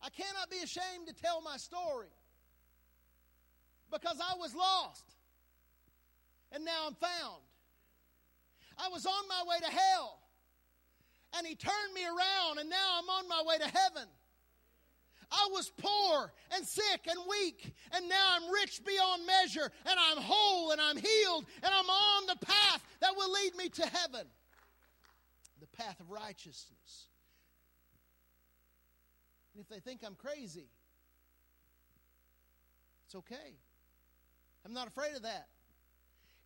I 0.00 0.08
cannot 0.10 0.50
be 0.50 0.58
ashamed 0.58 1.08
to 1.08 1.14
tell 1.14 1.40
my 1.40 1.56
story 1.56 2.08
because 3.90 4.18
I 4.20 4.36
was 4.38 4.54
lost 4.54 5.04
and 6.52 6.64
now 6.64 6.86
I'm 6.86 6.94
found. 6.94 7.42
I 8.78 8.88
was 8.88 9.04
on 9.04 9.28
my 9.28 9.42
way 9.48 9.58
to 9.58 9.72
hell 9.72 10.20
and 11.36 11.46
He 11.46 11.56
turned 11.56 11.92
me 11.92 12.04
around 12.04 12.58
and 12.58 12.70
now 12.70 12.98
I'm 12.98 13.08
on 13.08 13.28
my 13.28 13.42
way 13.44 13.58
to 13.58 13.64
heaven. 13.64 14.08
I 15.28 15.48
was 15.50 15.72
poor 15.76 16.32
and 16.54 16.64
sick 16.64 17.08
and 17.08 17.18
weak, 17.28 17.74
and 17.92 18.08
now 18.08 18.36
I'm 18.36 18.48
rich 18.48 18.80
beyond 18.86 19.26
measure, 19.26 19.72
and 19.84 19.98
I'm 19.98 20.22
whole 20.22 20.70
and 20.70 20.80
I'm 20.80 20.96
healed, 20.96 21.46
and 21.64 21.72
I'm 21.74 21.90
on 21.90 22.26
the 22.26 22.46
path 22.46 22.86
that 23.00 23.16
will 23.16 23.32
lead 23.32 23.56
me 23.56 23.68
to 23.70 23.86
heaven 23.86 24.24
the 25.60 25.66
path 25.66 26.00
of 26.00 26.10
righteousness. 26.10 27.08
And 29.54 29.62
if 29.62 29.68
they 29.68 29.80
think 29.80 30.02
I'm 30.04 30.14
crazy, 30.14 30.68
it's 33.06 33.14
okay. 33.14 33.56
I'm 34.64 34.74
not 34.74 34.88
afraid 34.88 35.14
of 35.16 35.22
that. 35.22 35.46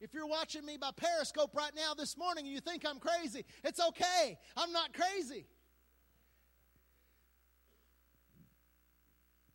If 0.01 0.15
you're 0.15 0.27
watching 0.27 0.65
me 0.65 0.77
by 0.79 0.91
Periscope 0.97 1.55
right 1.55 1.73
now 1.75 1.95
this 1.95 2.17
morning 2.17 2.45
and 2.45 2.55
you 2.55 2.61
think 2.61 2.85
I'm 2.87 2.99
crazy, 2.99 3.45
it's 3.65 3.81
okay. 3.81 4.39
I'm 4.57 4.73
not 4.73 4.95
crazy. 4.95 5.47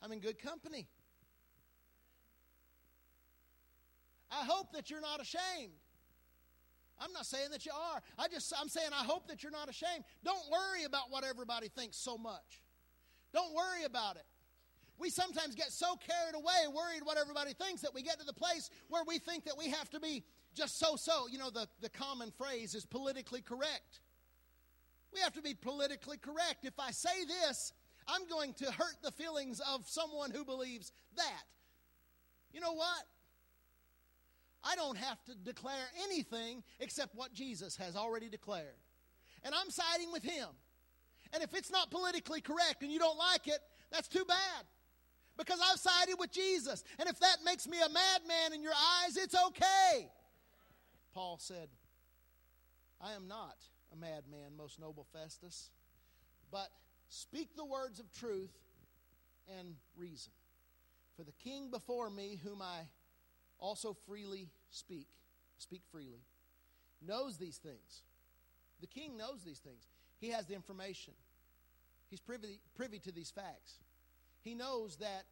I'm 0.01 0.11
in 0.11 0.19
good 0.19 0.37
company. 0.37 0.87
I 4.29 4.45
hope 4.45 4.73
that 4.73 4.89
you're 4.89 5.01
not 5.01 5.21
ashamed. 5.21 5.73
I'm 6.99 7.11
not 7.11 7.25
saying 7.25 7.49
that 7.51 7.65
you 7.65 7.71
are. 7.71 8.01
I 8.17 8.27
just 8.27 8.53
I'm 8.59 8.69
saying 8.69 8.89
I 8.93 9.03
hope 9.03 9.27
that 9.27 9.43
you're 9.43 9.51
not 9.51 9.69
ashamed. 9.69 10.03
Don't 10.23 10.49
worry 10.51 10.83
about 10.85 11.11
what 11.11 11.23
everybody 11.23 11.67
thinks 11.67 11.97
so 11.97 12.17
much. 12.17 12.61
Don't 13.33 13.53
worry 13.53 13.83
about 13.83 14.15
it. 14.15 14.25
We 14.97 15.09
sometimes 15.09 15.55
get 15.55 15.71
so 15.71 15.95
carried 15.97 16.35
away, 16.35 16.73
worried 16.73 17.01
what 17.03 17.17
everybody 17.17 17.53
thinks, 17.53 17.81
that 17.81 17.93
we 17.93 18.01
get 18.01 18.19
to 18.19 18.25
the 18.25 18.33
place 18.33 18.69
where 18.87 19.03
we 19.05 19.19
think 19.19 19.43
that 19.45 19.57
we 19.57 19.69
have 19.69 19.89
to 19.89 19.99
be 19.99 20.23
just 20.53 20.79
so 20.79 20.95
so. 20.95 21.27
You 21.29 21.37
know, 21.37 21.49
the, 21.49 21.67
the 21.81 21.89
common 21.89 22.31
phrase 22.31 22.75
is 22.75 22.85
politically 22.85 23.41
correct. 23.41 23.99
We 25.13 25.19
have 25.19 25.33
to 25.33 25.41
be 25.41 25.53
politically 25.53 26.17
correct. 26.17 26.63
If 26.63 26.79
I 26.79 26.91
say 26.91 27.25
this, 27.25 27.73
I'm 28.07 28.27
going 28.27 28.53
to 28.55 28.71
hurt 28.71 28.95
the 29.03 29.11
feelings 29.11 29.59
of 29.59 29.87
someone 29.87 30.31
who 30.31 30.45
believes 30.45 30.91
that. 31.17 31.43
You 32.53 32.61
know 32.61 32.73
what? 32.73 33.03
I 34.65 34.75
don't 34.75 34.97
have 34.97 35.23
to 35.25 35.35
declare 35.35 35.85
anything 36.03 36.63
except 36.79 37.15
what 37.15 37.33
Jesus 37.33 37.77
has 37.77 37.95
already 37.95 38.29
declared. 38.29 38.75
And 39.43 39.53
I'm 39.53 39.69
siding 39.69 40.11
with 40.11 40.23
him. 40.23 40.47
And 41.33 41.43
if 41.43 41.53
it's 41.53 41.71
not 41.71 41.91
politically 41.91 42.41
correct 42.41 42.81
and 42.81 42.91
you 42.91 42.97
don't 42.97 43.17
like 43.17 43.47
it, 43.47 43.59
that's 43.91 44.07
too 44.07 44.25
bad. 44.25 44.65
Because 45.37 45.59
I've 45.61 45.79
sided 45.79 46.15
with 46.17 46.31
Jesus. 46.31 46.83
And 46.97 47.07
if 47.07 47.19
that 47.19 47.37
makes 47.45 47.67
me 47.67 47.77
a 47.77 47.89
madman 47.89 48.53
in 48.53 48.63
your 48.63 48.73
eyes, 48.73 49.17
it's 49.17 49.35
okay. 49.47 50.09
Paul 51.13 51.37
said, 51.39 51.67
I 52.99 53.13
am 53.13 53.27
not 53.27 53.57
a 53.93 53.95
madman, 53.95 54.57
most 54.57 54.79
noble 54.79 55.05
Festus, 55.13 55.69
but 56.51 56.69
speak 57.09 57.55
the 57.55 57.65
words 57.65 57.99
of 57.99 58.11
truth 58.13 58.53
and 59.59 59.75
reason. 59.95 60.31
For 61.15 61.23
the 61.23 61.33
king 61.33 61.69
before 61.69 62.09
me, 62.09 62.39
whom 62.43 62.61
I 62.61 62.87
also 63.59 63.95
freely 64.07 64.49
speak, 64.69 65.07
speak 65.57 65.81
freely, 65.91 66.23
knows 67.05 67.37
these 67.37 67.57
things. 67.57 68.03
The 68.81 68.87
king 68.87 69.17
knows 69.17 69.43
these 69.43 69.59
things. 69.59 69.87
He 70.19 70.29
has 70.29 70.45
the 70.45 70.55
information. 70.55 71.13
He's 72.09 72.19
privy, 72.19 72.59
privy 72.75 72.99
to 72.99 73.11
these 73.11 73.31
facts. 73.31 73.79
He 74.41 74.53
knows 74.53 74.97
that 74.97 75.25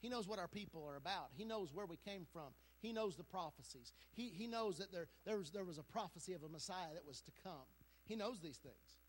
he 0.00 0.08
knows 0.08 0.26
what 0.26 0.38
our 0.38 0.48
people 0.48 0.86
are 0.88 0.96
about. 0.96 1.28
He 1.36 1.44
knows 1.44 1.74
where 1.74 1.86
we 1.86 1.96
came 1.96 2.26
from. 2.32 2.48
He 2.80 2.92
knows 2.92 3.16
the 3.16 3.24
prophecies. 3.24 3.92
He, 4.14 4.28
he 4.28 4.46
knows 4.46 4.78
that 4.78 4.90
there, 4.90 5.08
there, 5.26 5.36
was, 5.36 5.50
there 5.50 5.64
was 5.64 5.76
a 5.76 5.82
prophecy 5.82 6.32
of 6.32 6.42
a 6.42 6.48
Messiah 6.48 6.94
that 6.94 7.06
was 7.06 7.20
to 7.22 7.30
come. 7.42 7.68
He 8.06 8.16
knows 8.16 8.40
these 8.40 8.56
things. 8.56 8.99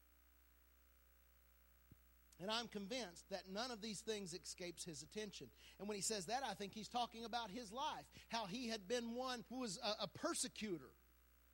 And 2.42 2.50
I'm 2.50 2.68
convinced 2.68 3.30
that 3.30 3.44
none 3.52 3.70
of 3.70 3.82
these 3.82 4.00
things 4.00 4.34
escapes 4.34 4.84
his 4.84 5.04
attention. 5.04 5.48
And 5.80 5.88
when 5.88 5.96
he 5.96 6.02
says 6.02 6.26
that, 6.26 6.42
I 6.50 6.54
think 6.54 6.74
he's 6.74 6.89
talking 6.89 7.24
about 7.24 7.52
his 7.52 7.72
life, 7.72 8.06
how 8.30 8.46
he 8.46 8.68
had 8.68 8.88
been 8.88 9.14
one 9.14 9.44
who 9.50 9.60
was 9.60 9.80
a, 9.84 10.04
a 10.04 10.08
persecutor 10.08 10.89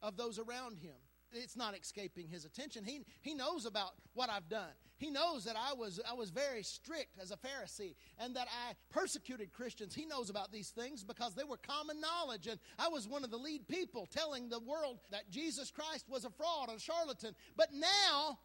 of 0.02 0.16
those 0.16 0.40
around 0.40 0.78
him. 0.78 0.96
It's 1.34 1.58
not 1.58 1.78
escaping 1.78 2.30
his 2.30 2.46
attention. 2.46 2.86
He, 2.86 3.02
he 3.22 3.34
knows 3.34 3.66
about 3.66 3.92
what 4.14 4.30
I've 4.30 4.48
done. 4.48 4.72
He 4.98 5.12
knows 5.12 5.44
that 5.44 5.56
I 5.56 5.74
was, 5.74 6.00
I 6.10 6.14
was 6.14 6.32
very 6.32 6.64
strict 6.64 7.20
as 7.22 7.32
a 7.32 7.38
Pharisee 7.38 7.96
and 8.18 8.36
that 8.36 8.48
I 8.48 8.74
persecuted 8.90 9.52
Christians. 9.52 9.94
He 9.94 10.06
knows 10.06 10.30
about 10.30 10.52
these 10.52 10.70
things 10.70 11.04
because 11.04 11.36
they 11.36 11.44
were 11.44 11.58
common 11.58 12.02
knowledge. 12.02 12.48
And 12.48 12.60
I 12.80 12.88
was 12.88 13.08
one 13.08 13.24
of 13.24 13.30
the 13.30 13.38
lead 13.38 13.68
people 13.68 14.08
telling 14.08 14.50
the 14.50 14.60
world 14.60 15.00
that 15.12 15.30
Jesus 15.30 15.70
Christ 15.70 16.06
was 16.10 16.26
a 16.26 16.32
fraud, 16.32 16.70
a 16.76 16.80
charlatan. 16.80 17.36
But 17.56 17.70
now 17.74 18.40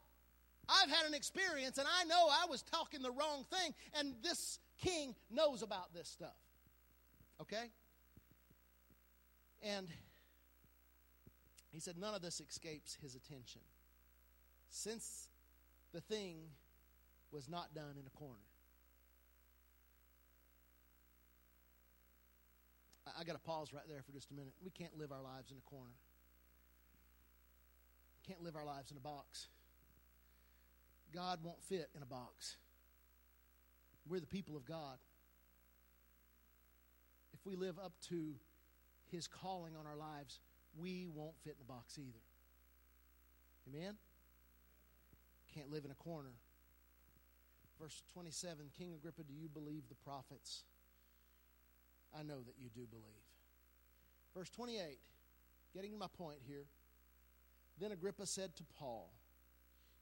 I've 0.68 0.88
had 0.88 1.06
an 1.06 1.14
experience 1.14 1.78
and 1.78 1.86
I 1.86 2.04
know 2.04 2.28
I 2.30 2.46
was 2.48 2.62
talking 2.62 3.02
the 3.02 3.10
wrong 3.10 3.44
thing, 3.50 3.74
and 3.98 4.14
this 4.22 4.58
king 4.80 5.14
knows 5.30 5.62
about 5.62 5.92
this 5.92 6.08
stuff. 6.08 6.36
Okay? 7.40 7.70
And 9.62 9.88
he 11.72 11.80
said, 11.80 11.96
none 11.98 12.14
of 12.14 12.22
this 12.22 12.40
escapes 12.40 12.96
his 13.00 13.14
attention. 13.14 13.62
Since 14.68 15.28
the 15.92 16.00
thing 16.00 16.36
was 17.30 17.48
not 17.48 17.74
done 17.74 17.96
in 17.98 18.06
a 18.06 18.18
corner. 18.18 18.38
I, 23.18 23.24
got 23.24 23.32
to 23.32 23.38
pause 23.38 23.72
right 23.72 23.84
there 23.88 24.02
for 24.02 24.12
just 24.12 24.30
a 24.30 24.34
minute. 24.34 24.54
We 24.64 24.70
can't 24.70 24.96
live 24.96 25.12
our 25.12 25.22
lives 25.22 25.50
in 25.50 25.58
a 25.58 25.68
corner. 25.68 25.92
Can't 28.26 28.42
live 28.42 28.56
our 28.56 28.64
lives 28.64 28.90
in 28.90 28.96
a 28.96 29.00
box. 29.00 29.48
God 31.12 31.40
won't 31.42 31.62
fit 31.62 31.88
in 31.94 32.02
a 32.02 32.06
box. 32.06 32.56
We're 34.08 34.20
the 34.20 34.26
people 34.26 34.56
of 34.56 34.64
God. 34.64 34.98
If 37.32 37.46
we 37.46 37.56
live 37.56 37.78
up 37.78 37.92
to 38.08 38.34
His 39.10 39.26
calling 39.26 39.74
on 39.78 39.86
our 39.86 39.96
lives, 39.96 40.40
we 40.76 41.08
won't 41.14 41.34
fit 41.44 41.56
in 41.58 41.64
a 41.64 41.72
box 41.72 41.98
either. 41.98 42.22
Amen? 43.68 43.94
Can't 45.54 45.70
live 45.70 45.84
in 45.84 45.90
a 45.90 45.94
corner. 45.94 46.32
Verse 47.80 48.02
27 48.12 48.66
King 48.78 48.94
Agrippa, 48.94 49.22
do 49.22 49.34
you 49.34 49.48
believe 49.48 49.82
the 49.88 49.94
prophets? 49.96 50.62
I 52.18 52.22
know 52.22 52.40
that 52.46 52.54
you 52.60 52.68
do 52.74 52.86
believe. 52.90 53.24
Verse 54.36 54.50
28, 54.50 54.98
getting 55.74 55.92
to 55.92 55.98
my 55.98 56.06
point 56.18 56.38
here. 56.46 56.64
Then 57.80 57.92
Agrippa 57.92 58.26
said 58.26 58.54
to 58.56 58.62
Paul, 58.78 59.10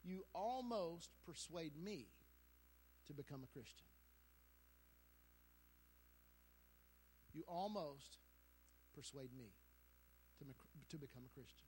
you 0.04 0.24
almost 0.34 1.10
persuade 1.26 1.72
me 1.76 2.06
to 3.06 3.12
become 3.12 3.42
a 3.42 3.46
Christian. 3.46 3.86
You 7.34 7.44
almost 7.46 8.18
persuade 8.94 9.30
me 9.36 9.52
to, 10.38 10.44
to 10.90 10.98
become 10.98 11.22
a 11.24 11.34
Christian. 11.34 11.66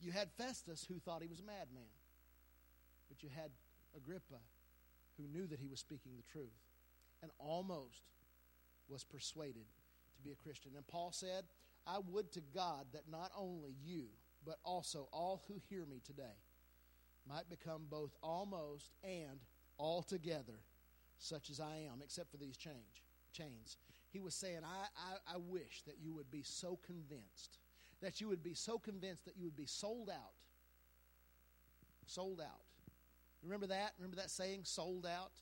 You 0.00 0.12
had 0.12 0.28
Festus 0.38 0.84
who 0.88 0.98
thought 1.00 1.22
he 1.22 1.28
was 1.28 1.40
a 1.40 1.44
madman, 1.44 1.90
but 3.08 3.22
you 3.22 3.28
had 3.34 3.50
Agrippa 3.96 4.38
who 5.16 5.26
knew 5.26 5.46
that 5.46 5.58
he 5.58 5.66
was 5.66 5.80
speaking 5.80 6.12
the 6.16 6.32
truth 6.32 6.54
and 7.22 7.30
almost 7.38 8.02
was 8.88 9.02
persuaded 9.02 9.66
to 10.16 10.22
be 10.22 10.30
a 10.30 10.36
Christian. 10.36 10.72
And 10.76 10.86
Paul 10.86 11.10
said, 11.12 11.44
I 11.86 11.98
would 12.10 12.32
to 12.32 12.40
God 12.54 12.86
that 12.92 13.10
not 13.10 13.32
only 13.36 13.74
you, 13.84 14.06
but 14.44 14.58
also 14.64 15.08
all 15.12 15.42
who 15.48 15.60
hear 15.68 15.84
me 15.84 16.00
today 16.04 16.36
might 17.28 17.48
become 17.48 17.82
both 17.90 18.14
almost 18.22 18.94
and 19.04 19.40
altogether 19.78 20.60
such 21.18 21.50
as 21.50 21.60
I 21.60 21.88
am, 21.92 22.00
except 22.02 22.30
for 22.30 22.36
these 22.36 22.56
change, 22.56 23.04
chains. 23.32 23.76
He 24.10 24.20
was 24.20 24.34
saying, 24.34 24.60
I, 24.64 24.86
I, 24.96 25.34
I 25.34 25.36
wish 25.38 25.82
that 25.86 25.96
you 26.00 26.14
would 26.14 26.30
be 26.30 26.42
so 26.42 26.78
convinced, 26.86 27.58
that 28.00 28.20
you 28.20 28.28
would 28.28 28.42
be 28.42 28.54
so 28.54 28.78
convinced 28.78 29.24
that 29.26 29.36
you 29.36 29.44
would 29.44 29.56
be 29.56 29.66
sold 29.66 30.08
out. 30.08 30.32
Sold 32.06 32.40
out. 32.40 32.62
Remember 33.42 33.66
that? 33.66 33.92
Remember 33.98 34.16
that 34.16 34.30
saying, 34.30 34.60
sold 34.64 35.06
out? 35.06 35.32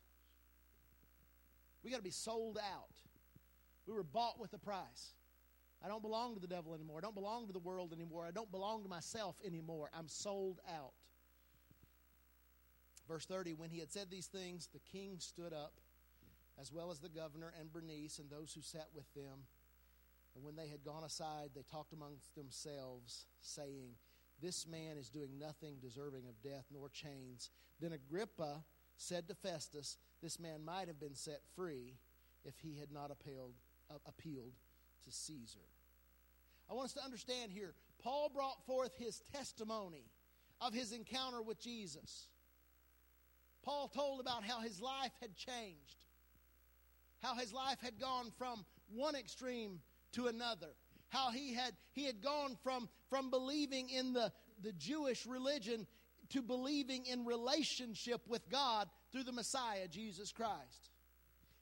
We 1.84 1.90
got 1.90 1.98
to 1.98 2.02
be 2.02 2.10
sold 2.10 2.58
out. 2.58 2.96
We 3.86 3.94
were 3.94 4.02
bought 4.02 4.40
with 4.40 4.52
a 4.52 4.58
price. 4.58 5.14
I 5.84 5.88
don't 5.88 6.02
belong 6.02 6.34
to 6.34 6.40
the 6.40 6.48
devil 6.48 6.74
anymore. 6.74 6.98
I 6.98 7.00
don't 7.02 7.14
belong 7.14 7.46
to 7.46 7.52
the 7.52 7.60
world 7.60 7.92
anymore. 7.92 8.26
I 8.26 8.32
don't 8.32 8.50
belong 8.50 8.82
to 8.82 8.88
myself 8.88 9.36
anymore. 9.44 9.88
I'm 9.96 10.08
sold 10.08 10.58
out. 10.74 10.92
Verse 13.08 13.26
30 13.26 13.54
When 13.54 13.70
he 13.70 13.78
had 13.78 13.90
said 13.90 14.10
these 14.10 14.26
things, 14.26 14.68
the 14.72 14.80
king 14.80 15.16
stood 15.18 15.52
up, 15.52 15.74
as 16.60 16.72
well 16.72 16.90
as 16.90 17.00
the 17.00 17.08
governor 17.08 17.52
and 17.58 17.72
Bernice 17.72 18.18
and 18.18 18.30
those 18.30 18.52
who 18.54 18.62
sat 18.62 18.88
with 18.94 19.12
them. 19.14 19.46
And 20.34 20.44
when 20.44 20.56
they 20.56 20.68
had 20.68 20.84
gone 20.84 21.04
aside, 21.04 21.50
they 21.54 21.62
talked 21.62 21.92
amongst 21.92 22.34
themselves, 22.34 23.24
saying, 23.40 23.94
This 24.42 24.66
man 24.66 24.98
is 24.98 25.08
doing 25.08 25.38
nothing 25.38 25.76
deserving 25.80 26.24
of 26.28 26.42
death 26.42 26.66
nor 26.72 26.88
chains. 26.90 27.50
Then 27.80 27.92
Agrippa 27.92 28.62
said 28.98 29.28
to 29.28 29.34
Festus, 29.34 29.96
This 30.22 30.38
man 30.38 30.64
might 30.64 30.88
have 30.88 31.00
been 31.00 31.14
set 31.14 31.40
free 31.54 31.94
if 32.44 32.54
he 32.58 32.78
had 32.78 32.92
not 32.92 33.10
appealed, 33.10 33.54
uh, 33.90 33.94
appealed 34.06 34.52
to 35.04 35.10
Caesar. 35.10 35.60
I 36.70 36.74
want 36.74 36.86
us 36.86 36.94
to 36.94 37.04
understand 37.04 37.52
here 37.52 37.74
Paul 38.02 38.30
brought 38.34 38.64
forth 38.66 38.94
his 38.98 39.22
testimony 39.32 40.04
of 40.60 40.74
his 40.74 40.92
encounter 40.92 41.42
with 41.42 41.60
Jesus. 41.60 42.28
Paul 43.66 43.88
told 43.88 44.20
about 44.20 44.44
how 44.44 44.60
his 44.60 44.80
life 44.80 45.10
had 45.20 45.34
changed, 45.34 45.96
how 47.20 47.34
his 47.34 47.52
life 47.52 47.78
had 47.82 47.98
gone 47.98 48.30
from 48.38 48.64
one 48.88 49.16
extreme 49.16 49.80
to 50.12 50.28
another, 50.28 50.68
how 51.08 51.32
he 51.32 51.52
had, 51.52 51.72
he 51.92 52.06
had 52.06 52.22
gone 52.22 52.56
from, 52.62 52.88
from 53.10 53.28
believing 53.28 53.90
in 53.90 54.12
the, 54.12 54.32
the 54.62 54.72
Jewish 54.72 55.26
religion 55.26 55.84
to 56.30 56.42
believing 56.42 57.06
in 57.06 57.24
relationship 57.24 58.20
with 58.28 58.48
God 58.48 58.88
through 59.10 59.24
the 59.24 59.32
Messiah, 59.32 59.88
Jesus 59.88 60.30
Christ. 60.30 60.90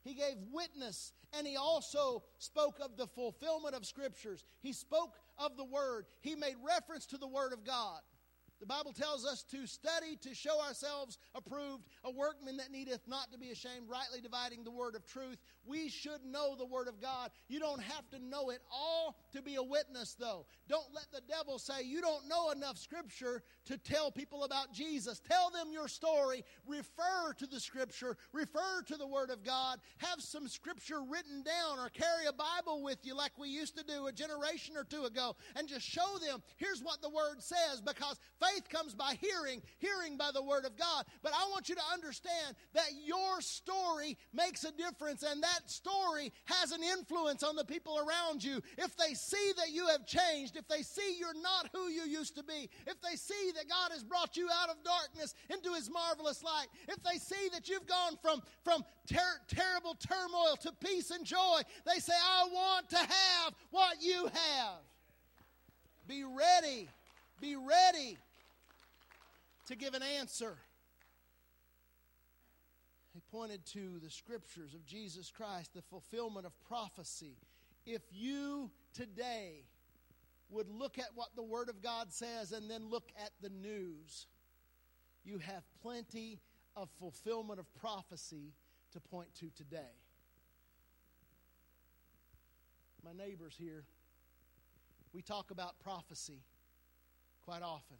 He 0.02 0.12
gave 0.12 0.36
witness 0.52 1.14
and 1.32 1.46
he 1.46 1.56
also 1.56 2.22
spoke 2.36 2.80
of 2.82 2.98
the 2.98 3.06
fulfillment 3.06 3.74
of 3.74 3.86
scriptures. 3.86 4.44
He 4.60 4.74
spoke 4.74 5.14
of 5.38 5.56
the 5.56 5.64
Word. 5.64 6.04
He 6.20 6.34
made 6.34 6.56
reference 6.62 7.06
to 7.06 7.16
the 7.16 7.26
Word 7.26 7.54
of 7.54 7.64
God. 7.64 8.00
The 8.64 8.68
Bible 8.68 8.94
tells 8.94 9.26
us 9.26 9.42
to 9.50 9.66
study 9.66 10.16
to 10.22 10.34
show 10.34 10.58
ourselves 10.62 11.18
approved, 11.34 11.84
a 12.02 12.10
workman 12.10 12.56
that 12.56 12.72
needeth 12.72 13.06
not 13.06 13.30
to 13.32 13.38
be 13.38 13.50
ashamed, 13.50 13.90
rightly 13.90 14.22
dividing 14.22 14.64
the 14.64 14.70
word 14.70 14.94
of 14.94 15.06
truth. 15.06 15.36
We 15.66 15.90
should 15.90 16.24
know 16.24 16.54
the 16.56 16.64
word 16.64 16.88
of 16.88 16.98
God. 16.98 17.30
You 17.46 17.60
don't 17.60 17.82
have 17.82 18.08
to 18.12 18.18
know 18.18 18.48
it 18.48 18.60
all 18.72 19.18
to 19.32 19.42
be 19.42 19.56
a 19.56 19.62
witness, 19.62 20.16
though. 20.18 20.46
Don't 20.66 20.94
let 20.94 21.04
the 21.12 21.20
devil 21.28 21.58
say 21.58 21.82
you 21.84 22.00
don't 22.00 22.26
know 22.26 22.52
enough 22.52 22.78
scripture 22.78 23.42
to 23.66 23.76
tell 23.76 24.10
people 24.10 24.44
about 24.44 24.72
Jesus. 24.72 25.20
Tell 25.20 25.50
them 25.50 25.68
your 25.70 25.88
story. 25.88 26.42
Refer 26.66 27.34
to 27.36 27.46
the 27.46 27.60
scripture. 27.60 28.16
Refer 28.32 28.82
to 28.86 28.96
the 28.96 29.06
word 29.06 29.28
of 29.28 29.44
God. 29.44 29.78
Have 29.98 30.22
some 30.22 30.48
scripture 30.48 31.02
written 31.06 31.42
down 31.42 31.78
or 31.78 31.90
carry 31.90 32.24
a 32.26 32.32
Bible 32.32 32.82
with 32.82 32.98
you 33.02 33.14
like 33.14 33.32
we 33.38 33.48
used 33.48 33.76
to 33.76 33.84
do 33.84 34.06
a 34.06 34.12
generation 34.12 34.74
or 34.74 34.84
two 34.84 35.04
ago 35.04 35.36
and 35.54 35.68
just 35.68 35.86
show 35.86 36.18
them 36.26 36.42
here's 36.56 36.82
what 36.82 37.02
the 37.02 37.10
word 37.10 37.42
says 37.42 37.82
because 37.84 38.18
faith 38.40 38.53
faith 38.54 38.68
comes 38.68 38.94
by 38.94 39.14
hearing, 39.20 39.62
hearing 39.78 40.16
by 40.16 40.30
the 40.32 40.42
Word 40.42 40.64
of 40.64 40.76
God. 40.76 41.04
But 41.22 41.32
I 41.32 41.48
want 41.50 41.68
you 41.68 41.74
to 41.74 41.82
understand 41.92 42.56
that 42.74 42.90
your 43.04 43.40
story 43.40 44.16
makes 44.32 44.64
a 44.64 44.72
difference, 44.72 45.22
and 45.22 45.42
that 45.42 45.70
story 45.70 46.32
has 46.46 46.72
an 46.72 46.82
influence 46.82 47.42
on 47.42 47.56
the 47.56 47.64
people 47.64 47.98
around 47.98 48.42
you. 48.42 48.60
If 48.78 48.96
they 48.96 49.14
see 49.14 49.52
that 49.56 49.70
you 49.70 49.86
have 49.88 50.06
changed, 50.06 50.56
if 50.56 50.68
they 50.68 50.82
see 50.82 51.16
you're 51.18 51.40
not 51.40 51.68
who 51.72 51.88
you 51.88 52.02
used 52.02 52.36
to 52.36 52.42
be, 52.42 52.68
if 52.86 53.00
they 53.00 53.16
see 53.16 53.52
that 53.56 53.68
God 53.68 53.92
has 53.92 54.02
brought 54.02 54.36
you 54.36 54.48
out 54.62 54.70
of 54.70 54.76
darkness 54.84 55.34
into 55.50 55.72
His 55.74 55.90
marvelous 55.90 56.42
light, 56.42 56.66
if 56.88 57.02
they 57.02 57.18
see 57.18 57.48
that 57.52 57.68
you've 57.68 57.86
gone 57.86 58.16
from, 58.22 58.42
from 58.64 58.84
ter- 59.06 59.40
terrible 59.48 59.94
turmoil 59.94 60.56
to 60.62 60.72
peace 60.84 61.10
and 61.10 61.24
joy, 61.24 61.60
they 61.86 61.98
say, 62.00 62.12
I 62.12 62.48
want 62.52 62.90
to 62.90 62.98
have 62.98 63.54
what 63.70 64.02
you 64.02 64.26
have. 64.26 64.78
Be 66.06 66.24
ready. 66.24 66.88
Be 67.40 67.56
ready 67.56 68.18
to 69.66 69.76
give 69.76 69.94
an 69.94 70.02
answer. 70.02 70.56
He 73.12 73.20
pointed 73.30 73.64
to 73.66 74.00
the 74.02 74.10
scriptures 74.10 74.74
of 74.74 74.84
Jesus 74.84 75.30
Christ, 75.30 75.72
the 75.74 75.82
fulfillment 75.82 76.46
of 76.46 76.52
prophecy. 76.68 77.36
If 77.86 78.02
you 78.12 78.70
today 78.92 79.64
would 80.50 80.68
look 80.68 80.98
at 80.98 81.10
what 81.14 81.28
the 81.36 81.42
Word 81.42 81.68
of 81.68 81.80
God 81.82 82.12
says 82.12 82.52
and 82.52 82.68
then 82.68 82.90
look 82.90 83.10
at 83.22 83.30
the 83.40 83.50
news, 83.50 84.26
you 85.24 85.38
have 85.38 85.62
plenty 85.80 86.40
of 86.76 86.88
fulfillment 86.98 87.60
of 87.60 87.72
prophecy 87.76 88.52
to 88.92 89.00
point 89.00 89.28
to 89.36 89.50
today. 89.56 89.94
My 93.04 93.12
neighbors 93.12 93.54
here, 93.56 93.84
we 95.12 95.22
talk 95.22 95.50
about 95.50 95.78
prophecy 95.78 96.40
quite 97.44 97.62
often. 97.62 97.96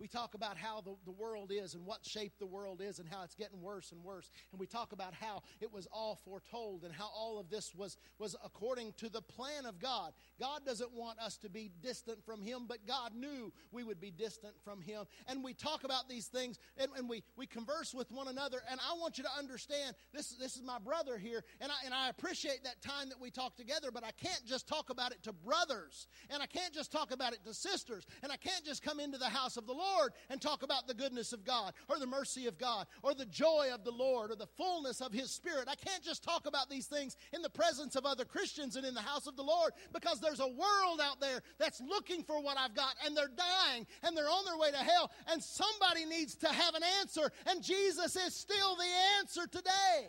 We 0.00 0.08
talk 0.08 0.34
about 0.34 0.56
how 0.56 0.80
the, 0.80 0.94
the 1.04 1.12
world 1.12 1.52
is 1.54 1.74
and 1.74 1.86
what 1.86 2.04
shape 2.04 2.32
the 2.38 2.46
world 2.46 2.82
is 2.82 2.98
and 2.98 3.08
how 3.08 3.22
it's 3.22 3.36
getting 3.36 3.62
worse 3.62 3.92
and 3.92 4.02
worse. 4.02 4.30
And 4.50 4.60
we 4.60 4.66
talk 4.66 4.92
about 4.92 5.14
how 5.14 5.42
it 5.60 5.72
was 5.72 5.86
all 5.92 6.18
foretold 6.24 6.82
and 6.82 6.92
how 6.92 7.08
all 7.14 7.38
of 7.38 7.48
this 7.48 7.74
was, 7.74 7.96
was 8.18 8.34
according 8.44 8.94
to 8.98 9.08
the 9.08 9.22
plan 9.22 9.66
of 9.66 9.78
God. 9.78 10.12
God 10.40 10.66
doesn't 10.66 10.92
want 10.92 11.20
us 11.20 11.36
to 11.38 11.48
be 11.48 11.70
distant 11.80 12.24
from 12.24 12.42
Him, 12.42 12.66
but 12.68 12.86
God 12.86 13.12
knew 13.14 13.52
we 13.70 13.84
would 13.84 14.00
be 14.00 14.10
distant 14.10 14.54
from 14.64 14.80
Him. 14.80 15.04
And 15.28 15.44
we 15.44 15.54
talk 15.54 15.84
about 15.84 16.08
these 16.08 16.26
things 16.26 16.58
and, 16.76 16.90
and 16.96 17.08
we, 17.08 17.22
we 17.36 17.46
converse 17.46 17.94
with 17.94 18.10
one 18.10 18.26
another. 18.26 18.62
And 18.68 18.80
I 18.80 18.98
want 18.98 19.16
you 19.16 19.24
to 19.24 19.30
understand 19.38 19.94
this, 20.12 20.30
this 20.30 20.56
is 20.56 20.62
my 20.62 20.78
brother 20.80 21.18
here, 21.18 21.44
and 21.60 21.70
I, 21.70 21.76
and 21.84 21.94
I 21.94 22.08
appreciate 22.08 22.64
that 22.64 22.82
time 22.82 23.08
that 23.10 23.20
we 23.20 23.30
talk 23.30 23.56
together, 23.56 23.90
but 23.92 24.02
I 24.02 24.10
can't 24.10 24.44
just 24.44 24.66
talk 24.66 24.90
about 24.90 25.12
it 25.12 25.22
to 25.22 25.32
brothers, 25.32 26.08
and 26.30 26.42
I 26.42 26.46
can't 26.46 26.74
just 26.74 26.90
talk 26.90 27.12
about 27.12 27.32
it 27.32 27.44
to 27.44 27.54
sisters, 27.54 28.06
and 28.22 28.32
I 28.32 28.36
can't 28.36 28.64
just 28.64 28.82
come 28.82 28.98
into 28.98 29.18
the 29.18 29.28
house 29.28 29.56
of 29.56 29.66
the 29.66 29.72
Lord 29.72 29.83
Lord 29.84 30.12
and 30.30 30.40
talk 30.40 30.62
about 30.62 30.86
the 30.86 30.94
goodness 30.94 31.32
of 31.32 31.44
God 31.44 31.72
or 31.88 31.98
the 31.98 32.06
mercy 32.06 32.46
of 32.46 32.58
God 32.58 32.86
or 33.02 33.14
the 33.14 33.26
joy 33.26 33.68
of 33.72 33.84
the 33.84 33.90
Lord 33.90 34.30
or 34.30 34.36
the 34.36 34.46
fullness 34.46 35.00
of 35.00 35.12
His 35.12 35.30
Spirit. 35.30 35.68
I 35.68 35.74
can't 35.74 36.02
just 36.02 36.22
talk 36.22 36.46
about 36.46 36.70
these 36.70 36.86
things 36.86 37.16
in 37.32 37.42
the 37.42 37.50
presence 37.50 37.96
of 37.96 38.06
other 38.06 38.24
Christians 38.24 38.76
and 38.76 38.86
in 38.86 38.94
the 38.94 39.00
house 39.00 39.26
of 39.26 39.36
the 39.36 39.42
Lord 39.42 39.72
because 39.92 40.20
there's 40.20 40.40
a 40.40 40.48
world 40.48 41.00
out 41.02 41.20
there 41.20 41.40
that's 41.58 41.80
looking 41.80 42.22
for 42.22 42.40
what 42.40 42.58
I've 42.58 42.74
got 42.74 42.94
and 43.04 43.16
they're 43.16 43.28
dying 43.28 43.86
and 44.02 44.16
they're 44.16 44.30
on 44.30 44.44
their 44.44 44.58
way 44.58 44.70
to 44.70 44.76
hell 44.76 45.10
and 45.30 45.42
somebody 45.42 46.04
needs 46.04 46.34
to 46.36 46.48
have 46.48 46.74
an 46.74 46.82
answer 47.00 47.30
and 47.46 47.62
Jesus 47.62 48.16
is 48.16 48.34
still 48.34 48.76
the 48.76 49.18
answer 49.18 49.46
today. 49.46 50.08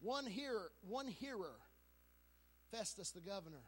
One 0.00 0.26
hearer, 0.26 0.72
one 0.88 1.06
hearer, 1.06 1.54
Festus 2.72 3.12
the 3.12 3.20
governor, 3.20 3.62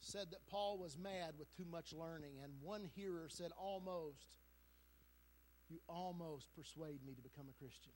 said 0.00 0.30
that 0.30 0.46
Paul 0.46 0.78
was 0.78 0.96
mad 0.96 1.34
with 1.38 1.54
too 1.56 1.66
much 1.70 1.92
learning, 1.92 2.32
and 2.42 2.52
one 2.62 2.88
hearer 2.94 3.26
said, 3.28 3.50
Almost, 3.56 4.36
you 5.68 5.78
almost 5.88 6.48
persuade 6.54 7.00
me 7.06 7.14
to 7.14 7.22
become 7.22 7.46
a 7.48 7.58
Christian. 7.62 7.92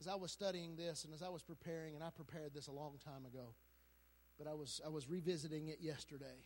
As 0.00 0.08
I 0.08 0.16
was 0.16 0.32
studying 0.32 0.74
this 0.74 1.04
and 1.04 1.14
as 1.14 1.22
I 1.22 1.28
was 1.28 1.42
preparing, 1.42 1.94
and 1.94 2.02
I 2.02 2.10
prepared 2.10 2.54
this 2.54 2.66
a 2.66 2.72
long 2.72 2.98
time 3.04 3.24
ago, 3.24 3.54
but 4.38 4.48
I 4.48 4.54
was, 4.54 4.80
I 4.84 4.88
was 4.88 5.08
revisiting 5.08 5.68
it 5.68 5.78
yesterday. 5.80 6.42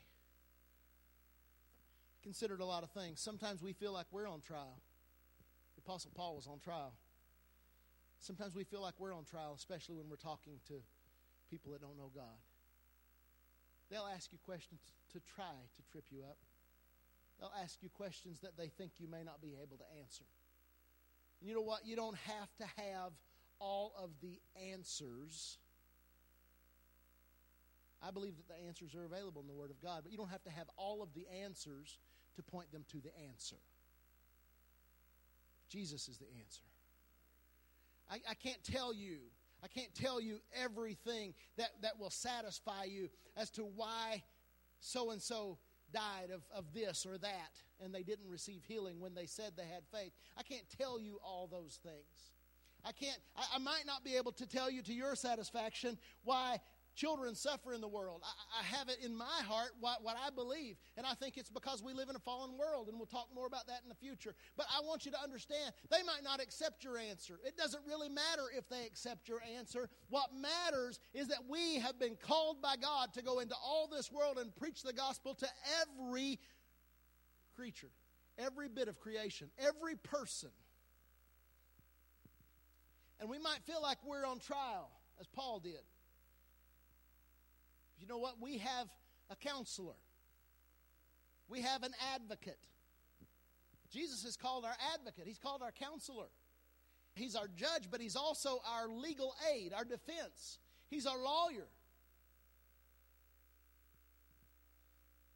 Considered 2.23 2.61
a 2.61 2.67
lot 2.67 2.83
of 2.83 2.91
things. 2.91 3.21
Sometimes 3.21 3.63
we 3.63 3.73
feel 3.73 3.93
like 3.93 4.07
we're 4.11 4.29
on 4.29 4.41
trial. 4.41 4.83
The 5.77 5.83
Apostle 5.87 6.11
Paul 6.15 6.35
was 6.35 6.49
on 6.49 6.59
trial. 6.59 6.93
Sometimes 8.19 8.55
we 8.55 8.65
feel 8.65 8.83
like 8.83 8.95
we're 8.99 9.15
on 9.15 9.25
trial, 9.25 9.55
especially 9.57 9.95
when 9.95 10.09
we're 10.11 10.17
talking 10.17 10.55
to 10.69 10.75
people 11.51 11.73
that 11.73 11.81
don't 11.81 11.97
know 11.97 12.11
God. 12.15 12.39
They'll 13.91 14.09
ask 14.13 14.33
you 14.33 14.39
questions 14.45 14.81
to 15.13 15.21
try 15.35 15.55
to 15.77 15.83
trip 15.93 16.05
you 16.11 16.23
up. 16.23 16.39
They'll 17.39 17.53
ask 17.63 17.83
you 17.83 17.89
questions 17.91 18.41
that 18.41 18.57
they 18.57 18.69
think 18.69 18.93
you 18.99 19.09
may 19.09 19.23
not 19.23 19.41
be 19.41 19.55
able 19.63 19.77
to 19.77 19.85
answer. 20.01 20.25
And 21.41 21.49
you 21.49 21.55
know 21.55 21.63
what? 21.63 21.87
You 21.87 21.97
don't 21.97 22.17
have 22.17 22.49
to 22.59 22.65
have 22.77 23.13
all 23.59 23.93
of 23.99 24.11
the 24.23 24.41
answers. 24.73 25.59
I 28.03 28.11
believe 28.11 28.37
that 28.37 28.49
the 28.49 28.67
answers 28.67 28.95
are 28.95 29.05
available 29.05 29.43
in 29.43 29.49
the 29.49 29.55
Word 29.55 29.71
of 29.71 29.81
God, 29.83 30.01
but 30.03 30.13
you 30.13 30.19
don't 30.19 30.31
have 30.31 30.45
to 30.45 30.51
have 30.51 30.67
all 30.77 31.03
of 31.03 31.11
the 31.15 31.27
answers 31.45 31.99
to 32.37 32.43
point 32.43 32.73
them 32.73 32.85
to 32.93 32.99
the 32.99 33.13
answer. 33.31 33.57
Jesus 35.69 36.09
is 36.09 36.19
the 36.19 36.27
answer. 36.39 36.63
I, 38.11 38.21
I 38.31 38.35
can't 38.35 38.63
tell 38.63 38.95
you 38.95 39.19
I 39.63 39.69
can't 39.69 39.95
tell 39.95 40.21
you 40.21 40.39
everything 40.55 41.35
that, 41.57 41.71
that 41.83 41.99
will 41.99 42.11
satisfy 42.11 42.85
you 42.85 43.09
as 43.37 43.51
to 43.53 43.63
why 43.63 44.23
so 44.81 45.11
and 45.11 45.21
so 45.21 45.59
died 45.93 46.31
of, 46.33 46.43
of 46.55 46.73
this 46.75 47.07
or 47.07 47.19
that 47.19 47.53
and 47.83 47.95
they 47.95 48.03
didn't 48.03 48.29
receive 48.29 48.63
healing 48.67 49.01
when 49.01 49.15
they 49.15 49.27
said 49.27 49.53
they 49.57 49.67
had 49.67 49.83
faith. 49.93 50.13
I 50.37 50.43
can't 50.43 50.67
tell 50.79 51.01
you 51.01 51.19
all 51.23 51.49
those 51.51 51.79
things. 51.83 52.33
I 52.85 52.93
can't, 52.93 53.19
I, 53.37 53.57
I 53.57 53.59
might 53.59 53.85
not 53.87 54.05
be 54.05 54.17
able 54.17 54.33
to 54.33 54.47
tell 54.47 54.71
you 54.71 54.83
to 54.83 54.93
your 54.93 55.15
satisfaction 55.17 55.99
why 56.25 56.61
children 56.97 57.35
suffer 57.35 57.73
in 57.73 57.81
the 57.81 57.89
world. 57.89 58.23
I, 58.25 58.61
I 58.61 58.77
have 58.77 58.89
it 58.89 58.99
in 59.05 59.15
my 59.15 59.41
heart 59.47 59.71
what, 59.79 60.03
what 60.03 60.17
I 60.17 60.31
believe, 60.31 60.77
and 60.97 61.07
I 61.07 61.15
think 61.15 61.37
it's 61.37 61.51
because 61.51 61.83
we 61.83 61.93
live 61.93 62.09
in 62.09 62.17
a 62.17 62.21
fallen 62.21 62.57
world, 62.59 62.89
and 62.89 62.97
we'll 62.97 63.07
talk 63.07 63.29
more 63.35 63.47
about 63.47 63.67
that 63.69 63.81
in 63.83 63.89
the 63.89 63.95
future. 63.95 64.35
But 64.57 64.67
I 64.75 64.85
want 64.85 65.05
you 65.05 65.13
to 65.13 65.23
understand 65.23 65.75
they 65.91 66.03
might 66.03 66.25
not 66.25 66.43
accept 66.43 66.83
your 66.83 66.99
answer. 66.99 67.39
It 67.45 67.57
doesn't 67.57 67.83
really 67.87 68.09
matter 68.09 68.45
if 68.57 68.69
they 68.69 68.87
accept 68.87 69.29
your 69.29 69.41
answer. 69.57 69.89
What 70.09 70.31
matters 70.35 70.99
is 71.15 71.29
that 71.29 71.45
we 71.49 71.77
have 71.77 71.99
been 71.99 72.17
called 72.17 72.63
by 72.63 72.77
God 72.77 73.13
to 73.15 73.23
go 73.23 73.39
into 73.41 73.55
all 73.63 73.89
this 73.89 74.11
world 74.11 74.39
and 74.39 74.55
preach 74.57 74.83
the 74.83 74.93
gospel 74.93 75.35
to 75.35 75.47
every 75.83 76.41
creature, 77.55 77.91
every 78.39 78.69
bit 78.69 78.89
of 78.89 78.99
creation, 78.99 79.49
every 79.59 79.97
person. 79.97 80.51
And 83.21 83.31
we 83.31 83.39
might 83.39 83.63
feel 83.65 83.81
like 83.83 83.99
we're 84.05 84.27
on 84.27 84.41
trial, 84.41 84.91
as 85.21 85.27
Paul 85.27 85.61
did. 85.61 85.81
You 88.01 88.07
know 88.07 88.19
what? 88.19 88.35
We 88.41 88.59
have 88.59 88.89
a 89.31 89.37
counselor, 89.37 89.97
we 91.49 91.63
have 91.63 91.83
an 91.83 91.93
advocate. 92.15 92.59
Jesus 93.91 94.25
is 94.25 94.37
called 94.37 94.65
our 94.65 94.77
advocate, 94.95 95.27
he's 95.27 95.39
called 95.39 95.63
our 95.63 95.73
counselor. 95.73 96.27
He's 97.17 97.35
our 97.35 97.49
judge, 97.49 97.85
but 97.91 98.03
he's 98.03 98.15
also 98.15 98.61
our 98.71 98.89
legal 98.89 99.35
aid, 99.51 99.73
our 99.73 99.87
defense. 99.87 100.59
He's 100.91 101.07
our 101.07 101.17
lawyer. 101.17 101.67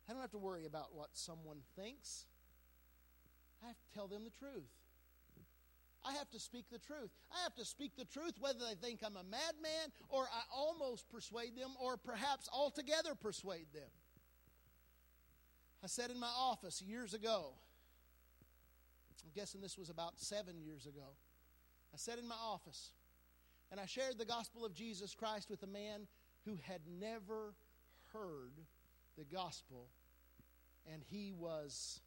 I 0.06 0.12
don't 0.12 0.20
have 0.20 0.30
to 0.32 0.38
worry 0.38 0.66
about 0.66 0.94
what 0.94 1.08
someone 1.14 1.60
thinks. 1.76 2.26
I 3.64 3.68
have 3.68 3.76
to 3.76 3.94
tell 3.94 4.08
them 4.08 4.24
the 4.24 4.30
truth. 4.30 4.68
I 6.04 6.14
have 6.14 6.30
to 6.30 6.40
speak 6.40 6.66
the 6.70 6.78
truth. 6.78 7.10
I 7.30 7.42
have 7.42 7.54
to 7.56 7.64
speak 7.64 7.96
the 7.96 8.04
truth 8.04 8.34
whether 8.40 8.58
they 8.60 8.74
think 8.74 9.00
I'm 9.04 9.16
a 9.16 9.24
madman 9.24 9.92
or 10.08 10.22
I 10.24 10.42
almost 10.54 11.08
persuade 11.10 11.56
them 11.56 11.70
or 11.80 11.96
perhaps 11.96 12.48
altogether 12.52 13.14
persuade 13.14 13.66
them. 13.74 13.90
I 15.84 15.86
said 15.86 16.10
in 16.10 16.18
my 16.18 16.30
office 16.38 16.82
years 16.82 17.14
ago, 17.14 17.52
I'm 19.24 19.30
guessing 19.34 19.60
this 19.60 19.78
was 19.78 19.90
about 19.90 20.18
seven 20.18 20.60
years 20.60 20.86
ago. 20.86 21.16
I 21.92 21.96
sat 21.96 22.18
in 22.18 22.26
my 22.26 22.36
office 22.42 22.90
and 23.70 23.78
I 23.78 23.86
shared 23.86 24.18
the 24.18 24.24
gospel 24.24 24.64
of 24.64 24.74
Jesus 24.74 25.14
Christ 25.14 25.50
with 25.50 25.62
a 25.62 25.66
man 25.66 26.06
who 26.44 26.58
had 26.66 26.80
never 26.98 27.54
heard 28.12 28.52
the 29.16 29.24
gospel, 29.24 29.88
and 30.90 31.02
he 31.04 31.32
was 31.32 32.00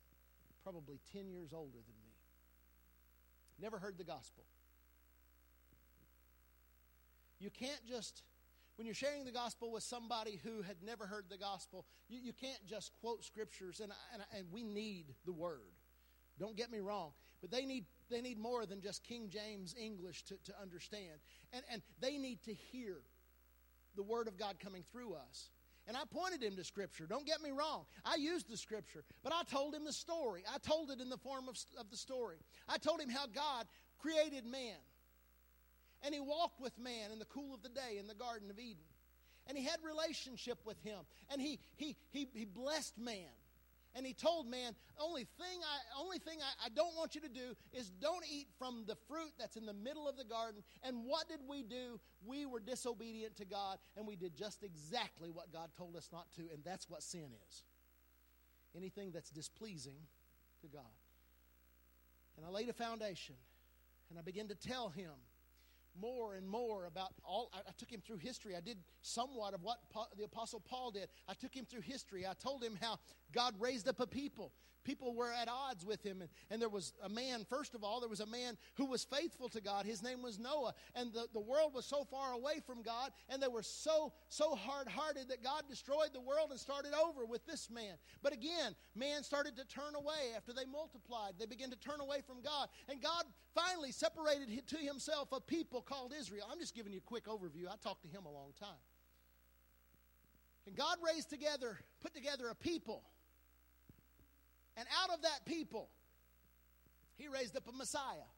probably 0.64 1.00
10 1.14 1.30
years 1.30 1.54
older 1.54 1.78
than 1.78 1.96
me 2.02 2.03
never 3.60 3.80
heard 3.80 3.98
the 3.98 4.04
gospel. 4.04 4.44
You 7.40 7.50
can't 7.50 7.86
just, 7.86 8.24
when 8.78 8.86
you're 8.86 8.96
sharing 8.96 9.26
the 9.26 9.32
gospel 9.32 9.72
with 9.72 9.84
somebody 9.84 10.40
who 10.44 10.62
had 10.62 10.78
never 10.84 11.06
heard 11.06 11.26
the 11.30 11.38
gospel, 11.38 11.86
you, 12.08 12.20
you 12.24 12.34
can't 12.34 12.66
just 12.66 12.92
quote 13.02 13.24
scriptures, 13.24 13.82
and, 13.82 13.92
and, 14.14 14.24
and 14.38 14.48
we 14.52 14.64
need 14.64 15.06
the 15.26 15.34
word. 15.34 15.74
Don't 16.40 16.56
get 16.56 16.72
me 16.72 16.80
wrong. 16.80 17.12
But 17.42 17.52
they 17.52 17.66
need, 17.66 17.86
they 18.10 18.22
need 18.22 18.40
more 18.40 18.66
than 18.66 18.82
just 18.82 19.04
King 19.04 19.30
James 19.30 19.76
English 19.78 20.24
to, 20.24 20.36
to 20.46 20.54
understand. 20.62 21.20
And, 21.52 21.64
and 21.70 21.82
they 22.00 22.18
need 22.18 22.42
to 22.44 22.54
hear 22.54 22.96
the 23.96 24.04
Word 24.04 24.28
of 24.28 24.38
God 24.38 24.56
coming 24.60 24.84
through 24.92 25.14
us. 25.14 25.50
And 25.88 25.98
I 25.98 26.04
pointed 26.10 26.42
him 26.42 26.56
to 26.56 26.64
Scripture. 26.64 27.06
Don't 27.06 27.26
get 27.26 27.42
me 27.42 27.52
wrong. 27.52 27.86
I 28.06 28.16
used 28.16 28.50
the 28.50 28.58
Scripture, 28.58 29.04
but 29.24 29.34
I 29.34 29.44
told 29.44 29.76
him 29.76 29.84
the 29.84 29.94
story. 29.94 30.44
I 30.54 30.58
told 30.60 30.92
it 30.92 31.02
in 31.02 31.10
the 31.10 31.18
form 31.18 31.50
of, 31.50 31.58
of 31.78 31.90
the 31.90 31.98
story. 31.98 32.38
I 32.70 32.78
told 32.78 33.02
him 33.02 33.10
how 33.10 33.26
God 33.28 33.66
created 34.00 34.46
man. 34.46 34.78
And 36.04 36.14
he 36.14 36.20
walked 36.20 36.62
with 36.62 36.78
man 36.80 37.12
in 37.12 37.20
the 37.20 37.26
cool 37.26 37.54
of 37.54 37.64
the 37.64 37.70
day 37.70 37.98
in 38.00 38.08
the 38.08 38.14
Garden 38.14 38.50
of 38.50 38.60
Eden. 38.60 38.84
And 39.48 39.58
he 39.58 39.64
had 39.66 39.78
relationship 39.84 40.60
with 40.66 40.82
him. 40.84 41.00
And 41.30 41.42
he, 41.42 41.60
he, 41.76 41.96
he, 42.12 42.30
he 42.34 42.46
blessed 42.46 42.98
man. 42.98 43.30
And 43.96 44.06
he 44.06 44.14
told 44.14 44.48
man, 44.48 44.74
only 45.00 45.24
thing 45.24 45.60
I 45.62 46.02
only 46.02 46.18
thing 46.18 46.40
I, 46.42 46.66
I, 46.66 46.70
don't 46.70 46.96
want 46.96 47.14
you 47.14 47.22
to 47.22 47.30
do 47.30 47.56
is 47.72 47.90
don't 47.90 48.24
eat 48.32 48.48
from 48.58 48.86
the 48.88 48.96
fruit 49.08 49.32
that's 49.38 49.56
in 49.56 49.66
the 49.66 49.74
middle 49.74 50.08
of 50.08 50.18
the 50.18 50.24
garden. 50.24 50.64
And 50.84 51.06
what 51.06 51.30
did 51.30 51.40
we 51.48 51.62
do? 51.62 52.00
We 52.26 52.46
were 52.46 52.60
disobedient 52.60 53.36
to 53.38 53.46
God, 53.46 53.78
and 53.96 54.08
we 54.08 54.16
did 54.16 54.36
just 54.36 54.64
exactly 54.64 55.30
what 55.30 55.52
God 55.52 55.70
told 55.78 55.96
us 55.96 56.10
not 56.12 56.32
to, 56.38 56.42
and 56.54 56.64
that's 56.64 56.90
what 56.90 57.04
sin 57.04 57.30
is. 57.48 57.64
Anything 58.76 59.12
that's 59.12 59.30
displeasing 59.30 60.08
to 60.62 60.68
God. 60.68 60.82
And 62.38 62.46
I 62.46 62.50
laid 62.50 62.70
a 62.70 62.74
foundation, 62.74 63.36
and 64.10 64.18
I 64.18 64.24
began 64.24 64.48
to 64.48 64.56
tell 64.56 64.90
him 64.90 65.12
more 66.00 66.36
and 66.36 66.48
more 66.48 66.86
about 66.86 67.14
all. 67.24 67.52
I, 67.54 67.72
took 67.78 67.92
him 67.92 68.02
through 68.06 68.18
history. 68.18 68.56
I 68.56 68.62
did 68.62 68.78
somewhat 69.02 69.54
of 69.54 69.64
what 69.64 69.78
the 70.18 70.24
Apostle 70.24 70.60
Paul 70.60 70.92
did. 70.92 71.08
I 71.28 71.34
took 71.34 71.54
him 71.56 71.66
through 71.66 71.82
history. 71.82 72.26
I 72.26 72.34
told 72.34 72.64
him 72.64 72.78
how 72.82 73.00
God 73.34 73.56
raised 73.60 73.88
up 73.88 74.00
a 74.00 74.08
people 74.08 74.54
people 74.84 75.14
were 75.14 75.32
at 75.32 75.48
odds 75.48 75.86
with 75.86 76.04
him. 76.04 76.22
And, 76.22 76.30
and 76.50 76.62
there 76.62 76.70
was 76.70 76.94
a 77.04 77.10
man, 77.10 77.46
first 77.50 77.76
of 77.76 77.84
all, 77.84 78.00
there 78.00 78.10
was 78.10 78.20
a 78.20 78.26
man 78.26 78.58
who 78.76 78.86
was 78.86 79.04
faithful 79.04 79.50
to 79.50 79.62
God. 79.62 79.86
His 79.86 80.04
name 80.04 80.22
was 80.22 80.40
Noah. 80.40 80.74
And 80.96 81.12
the, 81.14 81.28
the 81.34 81.40
world 81.40 81.74
was 81.74 81.86
so 81.86 82.04
far 82.04 82.34
away 82.34 82.60
from 82.66 82.82
God, 82.82 83.12
and 83.30 83.42
they 83.42 83.48
were 83.48 83.64
so, 83.64 84.14
so 84.30 84.56
hard 84.56 84.88
hearted 84.88 85.30
that 85.30 85.44
God 85.44 85.64
destroyed 85.70 86.10
the 86.14 86.22
world 86.22 86.52
and 86.52 86.60
started 86.60 86.92
over 86.94 87.26
with 87.26 87.46
this 87.46 87.70
man. 87.70 87.96
But 88.22 88.34
again, 88.34 88.76
man 88.96 89.24
started 89.24 89.56
to 89.58 89.66
turn 89.66 89.96
away 89.96 90.34
after 90.36 90.54
they 90.54 90.66
multiplied. 90.66 91.34
They 91.40 91.46
began 91.46 91.70
to 91.72 91.78
turn 91.78 92.00
away 92.00 92.20
from 92.26 92.42
God. 92.42 92.70
And 92.90 93.02
God 93.02 93.24
finally 93.56 93.92
separated 93.92 94.68
to 94.68 94.78
himself 94.78 95.30
a 95.32 95.40
people 95.40 95.82
called 95.82 96.14
Israel. 96.18 96.48
I'm 96.52 96.60
just 96.60 96.76
giving 96.76 96.92
you 96.94 97.00
a 97.00 97.02
quick 97.02 97.26
overview. 97.26 97.68
I 97.70 97.76
talked 97.82 98.04
to 98.04 98.10
him 98.10 98.26
a 98.26 98.32
long 98.32 98.54
time. 98.60 98.70
And 100.66 100.78
God 100.78 100.96
raised 101.06 101.30
together, 101.30 101.78
put 102.02 102.14
together 102.14 102.48
a 102.50 102.56
people 102.56 103.04
and 104.78 104.88
out 105.04 105.14
of 105.14 105.22
that 105.22 105.46
people, 105.46 105.90
he 107.16 107.28
raised 107.28 107.56
up 107.56 107.68
a 107.68 107.72
Messiah. 107.72 108.30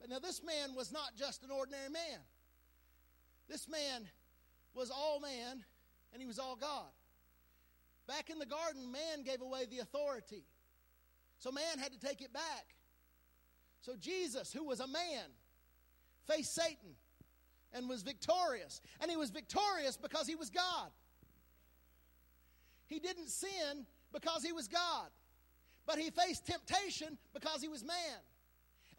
But 0.00 0.10
now, 0.10 0.18
this 0.18 0.42
man 0.42 0.74
was 0.74 0.92
not 0.92 1.16
just 1.16 1.42
an 1.42 1.50
ordinary 1.50 1.88
man. 1.88 2.20
This 3.48 3.68
man 3.68 4.08
was 4.74 4.90
all 4.90 5.20
man, 5.20 5.64
and 6.12 6.20
he 6.20 6.26
was 6.26 6.38
all 6.38 6.56
God. 6.56 6.90
Back 8.06 8.30
in 8.30 8.38
the 8.38 8.46
garden, 8.46 8.92
man 8.92 9.22
gave 9.24 9.40
away 9.40 9.66
the 9.70 9.78
authority. 9.78 10.44
So 11.38 11.50
man 11.50 11.78
had 11.78 11.92
to 11.92 11.98
take 11.98 12.20
it 12.20 12.32
back. 12.32 12.74
So 13.80 13.94
Jesus, 13.98 14.52
who 14.52 14.64
was 14.64 14.80
a 14.80 14.86
man, 14.86 15.24
faced 16.26 16.54
Satan 16.54 16.94
and 17.72 17.88
was 17.88 18.02
victorious. 18.02 18.80
And 19.00 19.10
he 19.10 19.16
was 19.16 19.30
victorious 19.30 19.96
because 19.96 20.26
he 20.26 20.34
was 20.34 20.50
God. 20.50 20.90
He 22.86 22.98
didn't 22.98 23.28
sin 23.28 23.86
because 24.16 24.42
he 24.42 24.52
was 24.52 24.66
God. 24.66 25.08
But 25.86 25.98
he 25.98 26.10
faced 26.10 26.46
temptation 26.46 27.18
because 27.34 27.60
he 27.60 27.68
was 27.68 27.84
man. 27.84 28.18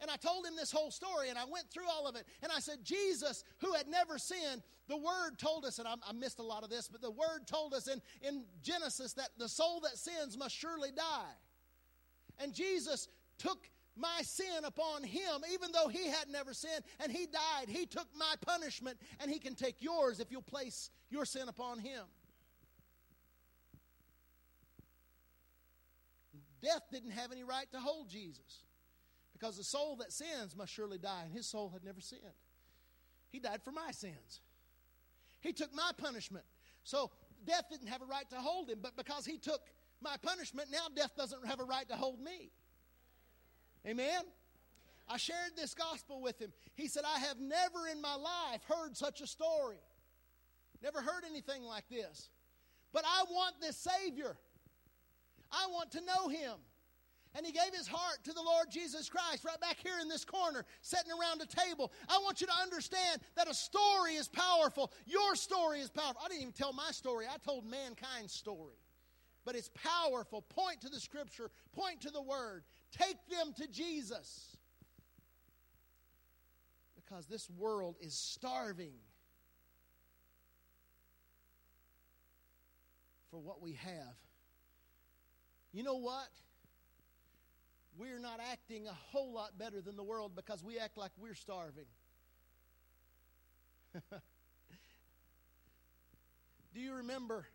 And 0.00 0.10
I 0.10 0.16
told 0.16 0.46
him 0.46 0.54
this 0.54 0.70
whole 0.70 0.92
story, 0.92 1.28
and 1.28 1.36
I 1.36 1.44
went 1.44 1.68
through 1.70 1.88
all 1.90 2.06
of 2.06 2.14
it. 2.14 2.24
And 2.42 2.52
I 2.52 2.60
said, 2.60 2.84
Jesus, 2.84 3.42
who 3.58 3.72
had 3.72 3.88
never 3.88 4.16
sinned, 4.16 4.62
the 4.86 4.96
Word 4.96 5.38
told 5.38 5.64
us, 5.64 5.80
and 5.80 5.88
I, 5.88 5.94
I, 6.08 6.12
missed 6.12 6.38
a 6.38 6.42
lot 6.42 6.62
of 6.62 6.70
this, 6.70 6.88
but 6.88 7.02
the 7.02 7.10
Word 7.10 7.46
told 7.46 7.74
us 7.74 7.88
in, 7.88 8.00
in 8.22 8.44
Genesis 8.62 9.14
that 9.14 9.30
the 9.38 9.48
soul 9.48 9.80
that 9.80 9.98
sins 9.98 10.38
must 10.38 10.54
surely 10.54 10.90
die. 10.92 11.34
And 12.38 12.54
Jesus 12.54 13.08
took 13.38 13.68
my 13.96 14.20
sin 14.22 14.64
upon 14.64 15.02
him, 15.02 15.42
even 15.52 15.72
though 15.72 15.88
he 15.88 16.06
had 16.06 16.28
never 16.30 16.54
sinned, 16.54 16.84
and 17.00 17.10
he 17.10 17.26
died. 17.26 17.68
He 17.68 17.84
took 17.84 18.06
my 18.16 18.34
punishment, 18.46 18.98
and 19.18 19.28
he 19.28 19.40
can 19.40 19.56
take 19.56 19.82
yours 19.82 20.20
if 20.20 20.30
you'll 20.30 20.42
place 20.42 20.90
your 21.10 21.24
sin 21.24 21.48
upon 21.48 21.80
him. 21.80 22.04
Death 26.62 26.82
didn't 26.90 27.12
have 27.12 27.32
any 27.32 27.44
right 27.44 27.70
to 27.72 27.78
hold 27.78 28.08
Jesus 28.08 28.64
because 29.32 29.56
the 29.56 29.64
soul 29.64 29.96
that 29.96 30.12
sins 30.12 30.56
must 30.56 30.72
surely 30.72 30.98
die, 30.98 31.22
and 31.24 31.32
his 31.32 31.46
soul 31.46 31.70
had 31.72 31.84
never 31.84 32.00
sinned. 32.00 32.22
He 33.30 33.38
died 33.38 33.62
for 33.62 33.70
my 33.70 33.92
sins. 33.92 34.40
He 35.40 35.52
took 35.52 35.72
my 35.74 35.90
punishment. 35.96 36.44
So 36.82 37.10
death 37.46 37.64
didn't 37.70 37.88
have 37.88 38.02
a 38.02 38.06
right 38.06 38.28
to 38.30 38.36
hold 38.36 38.68
him, 38.68 38.78
but 38.82 38.96
because 38.96 39.24
he 39.24 39.38
took 39.38 39.60
my 40.00 40.16
punishment, 40.22 40.68
now 40.72 40.86
death 40.94 41.12
doesn't 41.16 41.46
have 41.46 41.60
a 41.60 41.64
right 41.64 41.88
to 41.88 41.94
hold 41.94 42.20
me. 42.20 42.50
Amen? 43.86 44.22
I 45.08 45.16
shared 45.16 45.52
this 45.56 45.74
gospel 45.74 46.20
with 46.20 46.40
him. 46.40 46.52
He 46.74 46.88
said, 46.88 47.04
I 47.06 47.20
have 47.20 47.38
never 47.38 47.86
in 47.90 48.02
my 48.02 48.14
life 48.14 48.62
heard 48.68 48.96
such 48.96 49.20
a 49.20 49.26
story. 49.26 49.78
Never 50.82 51.00
heard 51.00 51.24
anything 51.28 51.62
like 51.62 51.88
this. 51.88 52.28
But 52.92 53.04
I 53.06 53.24
want 53.30 53.56
this 53.60 53.76
Savior. 53.76 54.36
I 55.52 55.66
want 55.72 55.90
to 55.92 56.00
know 56.00 56.28
him. 56.28 56.54
And 57.34 57.44
he 57.44 57.52
gave 57.52 57.74
his 57.74 57.86
heart 57.86 58.24
to 58.24 58.32
the 58.32 58.42
Lord 58.42 58.66
Jesus 58.70 59.08
Christ 59.08 59.44
right 59.44 59.60
back 59.60 59.76
here 59.82 59.98
in 60.00 60.08
this 60.08 60.24
corner, 60.24 60.64
sitting 60.80 61.12
around 61.12 61.42
a 61.42 61.46
table. 61.46 61.92
I 62.08 62.18
want 62.24 62.40
you 62.40 62.46
to 62.46 62.52
understand 62.62 63.20
that 63.36 63.48
a 63.48 63.54
story 63.54 64.14
is 64.14 64.28
powerful. 64.28 64.92
Your 65.06 65.36
story 65.36 65.80
is 65.80 65.90
powerful. 65.90 66.20
I 66.24 66.28
didn't 66.28 66.42
even 66.42 66.52
tell 66.52 66.72
my 66.72 66.90
story, 66.90 67.26
I 67.32 67.36
told 67.38 67.64
mankind's 67.66 68.32
story. 68.32 68.76
But 69.44 69.56
it's 69.56 69.70
powerful. 69.74 70.42
Point 70.42 70.80
to 70.82 70.88
the 70.88 71.00
scripture, 71.00 71.50
point 71.72 72.00
to 72.02 72.10
the 72.10 72.22
word. 72.22 72.64
Take 72.90 73.16
them 73.30 73.52
to 73.58 73.68
Jesus. 73.68 74.56
Because 76.96 77.26
this 77.26 77.48
world 77.50 77.96
is 78.00 78.14
starving 78.14 78.94
for 83.30 83.38
what 83.38 83.62
we 83.62 83.72
have 83.74 84.16
you 85.78 85.84
know 85.84 85.94
what? 85.94 86.28
We're 87.96 88.18
not 88.18 88.40
acting 88.50 88.88
a 88.88 88.92
whole 88.92 89.32
lot 89.32 89.56
better 89.56 89.80
than 89.80 89.94
the 89.94 90.02
world 90.02 90.32
because 90.34 90.64
we 90.64 90.76
act 90.76 90.98
like 90.98 91.12
we're 91.16 91.36
starving. 91.36 91.84
Do 96.74 96.80
you 96.80 96.94
remember 96.94 97.46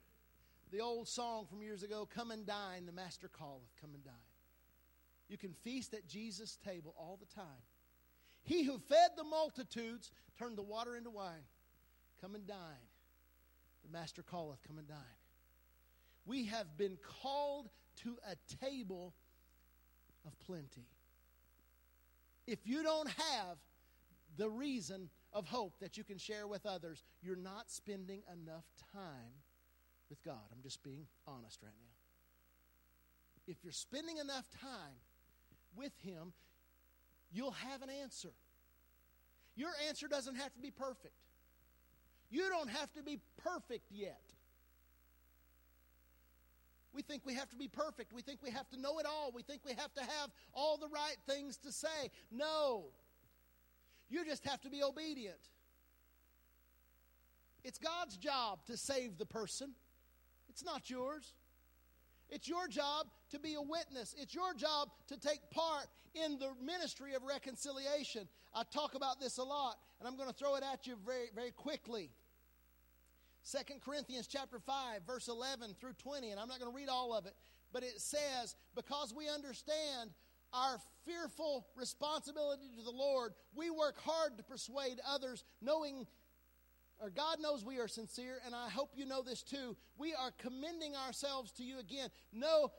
the 0.71 0.80
old 0.80 1.09
song 1.09 1.47
from 1.49 1.61
years 1.61 1.84
ago, 1.84 2.07
Come 2.15 2.32
and 2.32 2.45
Dine, 2.45 2.86
the 2.86 2.93
Master 2.93 3.30
calleth, 3.38 3.76
come 3.82 3.89
and 3.93 4.05
dine? 4.05 4.13
You 5.28 5.38
can 5.38 5.51
feast 5.65 5.93
at 5.93 6.07
Jesus' 6.07 6.57
table 6.63 6.95
all 6.97 7.19
the 7.19 7.36
time. 7.36 7.43
He 8.43 8.63
who 8.63 8.78
fed 8.78 9.09
the 9.17 9.26
multitudes 9.26 10.11
turned 10.39 10.57
the 10.57 10.63
water 10.63 10.95
into 10.95 11.09
wine. 11.09 11.43
Come 12.21 12.36
and 12.36 12.47
dine. 12.47 12.88
The 13.86 13.91
Master 13.91 14.24
calleth, 14.24 14.59
come 14.65 14.78
and 14.78 14.88
dine. 14.88 15.19
We 16.26 16.45
have 16.45 16.78
been 16.78 16.97
called 17.21 17.67
to 18.04 18.18
a 18.30 18.36
table 18.66 19.14
of 20.26 20.38
plenty. 20.39 20.88
If 22.48 22.60
you 22.66 22.84
don't 22.84 23.10
have 23.10 23.58
the 24.38 24.50
reason 24.50 25.10
of 25.32 25.48
hope 25.48 25.74
that 25.80 25.98
you 25.98 26.04
can 26.04 26.18
share 26.18 26.48
with 26.48 26.66
others, 26.66 27.04
you're 27.22 27.36
not 27.36 27.70
spending 27.70 28.22
enough 28.32 28.66
time 28.94 29.34
with 30.10 30.24
God. 30.24 30.44
I'm 30.52 30.62
just 30.62 30.84
being 30.84 31.06
honest 31.28 31.60
right 31.64 31.72
now. 31.80 31.94
If 33.48 33.58
you're 33.64 33.74
spending 33.74 34.18
enough 34.18 34.46
time 34.62 34.96
with 35.76 35.91
Him, 36.04 36.34
you'll 37.32 37.52
have 37.52 37.82
an 37.82 37.89
answer. 37.89 38.32
Your 39.56 39.72
answer 39.88 40.08
doesn't 40.08 40.36
have 40.36 40.54
to 40.54 40.60
be 40.60 40.72
perfect. 40.72 41.14
You 42.30 42.50
don't 42.50 42.70
have 42.70 42.91
to 42.94 43.04
be 43.04 43.20
perfect 43.44 43.91
yet. 43.91 44.22
We 46.94 47.02
think 47.02 47.26
we 47.26 47.34
have 47.36 47.50
to 47.50 47.56
be 47.56 47.68
perfect. 47.68 48.14
We 48.14 48.22
think 48.22 48.39
we 48.44 48.52
have 48.52 48.70
to 48.70 48.80
know 48.80 49.00
it 49.00 49.06
all. 49.06 49.32
We 49.34 49.41
think 49.41 49.62
we 49.66 49.74
have 49.74 49.94
to 49.94 50.02
have 50.02 50.30
all 50.54 50.78
the 50.78 50.88
right 50.88 51.18
things 51.28 51.58
to 51.58 51.72
say. 51.72 52.12
No. 52.32 52.86
You 54.10 54.24
just 54.26 54.46
have 54.46 54.62
to 54.62 54.70
be 54.70 54.84
obedient. 54.84 55.39
It's 57.64 57.80
God's 57.80 58.18
job 58.18 58.60
to 58.68 58.78
save 58.78 59.18
the 59.18 59.26
person, 59.26 59.72
it's 60.50 60.64
not 60.64 60.89
yours. 60.89 61.34
It's 62.30 62.48
your 62.48 62.68
job 62.68 63.08
to 63.30 63.39
be 63.39 63.54
a 63.54 63.62
witness. 63.62 64.16
It's 64.18 64.34
your 64.34 64.56
job 64.56 64.89
to 65.10 65.20
take 65.20 65.39
part 65.52 65.86
in 66.16 66.39
the 66.39 66.50
ministry 66.64 67.14
of 67.14 67.22
reconciliation. 67.24 68.28
I 68.56 68.64
talk 68.64 68.96
about 68.96 69.20
this 69.20 69.38
a 69.38 69.44
lot, 69.44 69.78
and 70.00 70.08
I'm 70.08 70.16
going 70.16 70.30
to 70.30 70.36
throw 70.36 70.56
it 70.56 70.64
at 70.64 70.88
you 70.88 70.96
very, 71.06 71.28
very 71.36 71.52
quickly. 71.52 72.10
Second 73.44 73.82
Corinthians 73.82 74.28
chapter 74.28 74.60
5 74.60 75.02
verse 75.06 75.28
11 75.28 75.76
through 75.80 75.94
20 75.94 76.32
and 76.32 76.39
I'm 76.39 76.48
not 76.48 76.60
going 76.60 76.72
to 76.72 76.76
read 76.76 76.89
all 76.89 77.14
of 77.14 77.26
it 77.26 77.36
but 77.72 77.84
it 77.84 78.00
says 78.00 78.56
because 78.76 79.14
we 79.16 79.30
understand 79.30 80.12
our 80.54 80.78
fearful 81.06 81.68
responsibility 81.76 82.70
to 82.78 82.84
the 82.84 82.91
Lord 82.91 83.34
we 83.54 83.70
work 83.70 84.00
hard 84.00 84.38
to 84.38 84.44
persuade 84.44 85.00
others 85.08 85.44
knowing 85.62 86.08
or 87.02 87.10
God 87.10 87.41
knows 87.41 87.66
we 87.66 87.80
are 87.80 87.88
sincere, 87.89 88.38
and 88.46 88.56
I 88.56 88.70
hope 88.70 88.91
you 88.96 89.06
know 89.06 89.22
this 89.22 89.44
too. 89.44 89.76
We 89.98 90.14
are 90.14 90.32
commending 90.38 90.96
ourselves 90.96 91.52
to 91.54 91.64
you 91.64 91.80
again. 91.80 92.08
No, 92.32 92.72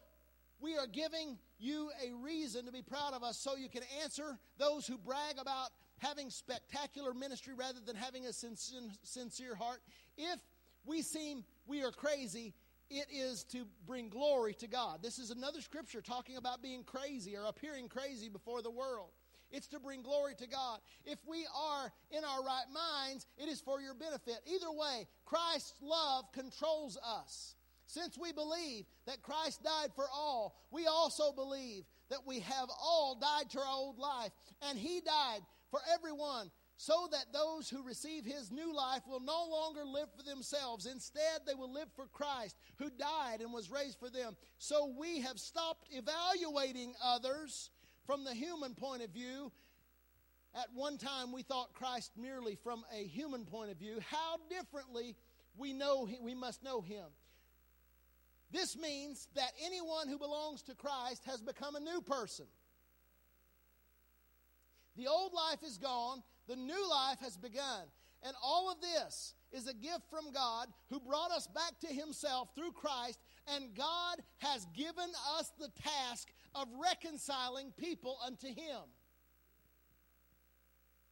we 0.61 0.79
are 0.79 0.87
giving 0.87 1.37
you 1.59 1.91
a 2.03 2.15
reason 2.15 2.65
to 2.65 2.73
be 2.73 2.81
proud 2.81 3.13
of 3.13 3.23
us 3.23 3.37
so 3.37 3.55
you 3.55 3.69
can 3.69 3.83
answer 4.03 4.39
those 4.57 4.87
who 4.87 4.97
brag 4.97 5.37
about 5.39 5.71
having 5.99 6.31
spectacular 6.31 7.13
ministry 7.13 7.53
rather 7.55 7.81
than 7.85 7.97
having 7.97 8.25
a 8.27 8.33
sincere 8.33 9.55
heart. 9.55 9.83
If 10.17 10.39
we 10.87 11.03
seem 11.03 11.45
we 11.67 11.83
are 11.83 11.91
crazy, 11.91 12.55
it 12.91 13.07
is 13.13 13.45
to 13.45 13.65
bring 13.87 14.09
glory 14.09 14.55
to 14.55 14.69
God. 14.69 15.03
This 15.03 15.19
is 15.19 15.31
another 15.31 15.61
scripture 15.61 16.01
talking 16.01 16.37
about 16.37 16.63
being 16.63 16.85
crazy 16.85 17.37
or 17.37 17.45
appearing 17.47 17.89
crazy 17.89 18.29
before 18.29 18.63
the 18.63 18.71
world. 18.71 19.11
It's 19.51 19.69
to 19.69 19.79
bring 19.79 20.03
glory 20.03 20.35
to 20.39 20.49
God. 20.49 20.81
If 21.05 21.19
we 21.27 21.47
are 21.57 21.93
in 22.11 22.25
our 22.25 22.43
right 22.43 22.67
minds, 22.73 23.27
it 23.39 23.49
is 23.49 23.61
for 23.61 23.81
your 23.81 23.95
benefit. 23.95 24.41
Either 24.47 24.73
way, 24.73 25.07
Christ's 25.25 25.75
love 25.81 26.25
controls 26.33 26.99
us. 27.05 27.55
Since 27.87 28.19
we 28.19 28.33
believe 28.33 28.85
that 29.07 29.23
Christ 29.23 29.63
died 29.63 29.91
for 29.95 30.07
all, 30.13 30.57
we 30.71 30.87
also 30.87 31.33
believe 31.33 31.85
that 32.11 32.27
we 32.27 32.41
have 32.41 32.69
all 32.83 33.17
died 33.21 33.51
to 33.51 33.61
our 33.61 33.67
old 33.67 33.99
life, 33.99 34.33
and 34.63 34.79
He 34.79 35.01
died 35.01 35.41
for 35.71 35.81
everyone 35.93 36.51
so 36.77 37.09
that 37.13 37.33
those 37.33 37.71
who 37.71 37.83
receive 37.83 38.25
his 38.25 38.51
new 38.51 38.75
life 38.75 39.03
will 39.09 39.21
no 39.21 39.47
longer 39.49 39.85
live 39.85 40.09
for 40.17 40.25
themselves. 40.25 40.87
Instead, 40.87 41.41
they 41.47 41.55
will 41.55 41.73
live 41.73 41.89
for 41.95 42.07
Christ, 42.13 42.57
who 42.79 42.91
died 42.91 43.41
and 43.41 43.53
was 43.53 43.71
raised 43.71 43.99
for 43.99 44.11
them. 44.11 44.37
So 44.59 44.93
we 44.99 45.21
have 45.21 45.39
stopped 45.39 45.89
evaluating 45.93 46.95
others 47.03 47.71
from 48.07 48.25
the 48.25 48.35
human 48.35 48.75
point 48.75 49.03
of 49.03 49.11
view. 49.11 49.53
At 50.55 50.67
one 50.75 50.99
time, 50.99 51.33
we 51.33 51.43
thought 51.43 51.75
Christ 51.75 52.13
merely 52.17 52.57
from 52.57 52.85
a 52.93 53.05
human 53.05 53.45
point 53.45 53.71
of 53.71 53.77
view. 53.77 53.99
How 54.11 54.37
differently 54.51 55.17
we 55.57 55.73
know 55.73 56.09
we 56.21 56.35
must 56.35 56.63
know 56.63 56.81
him. 56.81 57.07
This 58.53 58.77
means 58.77 59.29
that 59.35 59.53
anyone 59.65 60.09
who 60.09 60.19
belongs 60.19 60.63
to 60.63 60.75
Christ 60.75 61.25
has 61.27 61.41
become 61.41 61.75
a 61.75 61.81
new 61.81 62.01
person. 62.01 62.47
The 64.97 65.09
old 65.09 65.33
life 65.33 65.65
is 65.65 65.77
gone, 65.77 66.23
the 66.49 66.57
new 66.57 66.91
life 66.91 67.19
has 67.21 67.37
begun. 67.37 67.83
And 68.23 68.35
all 68.43 68.71
of 68.71 68.81
this 68.81 69.35
is 69.53 69.69
a 69.69 69.75
gift 69.75 70.09
from 70.11 70.33
God 70.33 70.69
who 70.91 70.99
brought 70.99 71.31
us 71.31 71.47
back 71.47 71.79
to 71.81 71.87
Himself 71.87 72.49
through 72.55 72.73
Christ, 72.73 73.19
and 73.55 73.75
God 73.75 74.17
has 74.39 74.67
given 74.75 75.11
us 75.39 75.53
the 75.59 75.71
task 75.83 76.29
of 76.55 76.69
reconciling 76.83 77.73
people 77.77 78.17
unto 78.27 78.49
Him. 78.49 78.81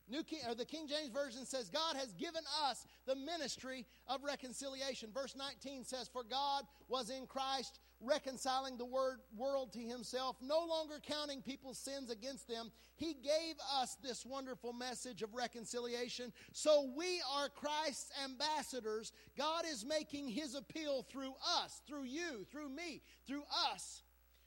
New 0.09 0.23
King, 0.23 0.41
or 0.49 0.55
the 0.55 0.65
King 0.65 0.89
James 0.89 1.11
Version 1.11 1.47
says, 1.47 1.71
God 1.71 1.97
has 1.97 2.13
given 2.15 2.43
us 2.69 2.85
the 3.07 3.15
ministry 3.15 3.87
of 4.07 4.25
reconciliation. 4.25 5.11
Verse 5.13 5.35
19 5.37 5.85
says, 5.85 6.09
For 6.13 6.23
God 6.23 6.65
was 6.89 7.09
in 7.09 7.27
Christ 7.27 7.79
reconciling 8.03 8.77
the 8.77 8.85
word, 8.85 9.21
world 9.37 9.73
to 9.73 9.81
himself, 9.81 10.37
no 10.43 10.65
longer 10.69 11.01
counting 11.03 11.41
people's 11.43 11.79
sins 11.79 12.11
against 12.11 12.49
them. 12.49 12.71
He 12.97 13.15
gave 13.15 13.55
us 13.81 13.97
this 14.03 14.27
wonderful 14.27 14.73
message 14.73 15.23
of 15.23 15.35
reconciliation. 15.35 16.33
So 16.53 16.91
we 16.97 17.23
are 17.35 17.49
Christ's 17.49 18.11
ambassadors. 18.25 19.13
God 19.37 19.65
is 19.71 19.85
making 19.85 20.29
his 20.29 20.55
appeal 20.55 21.07
through 21.11 21.35
us, 21.63 21.81
through 21.87 22.05
you, 22.05 22.45
through 22.51 22.69
me, 22.69 23.03
through 23.27 23.45
us. 23.73 24.03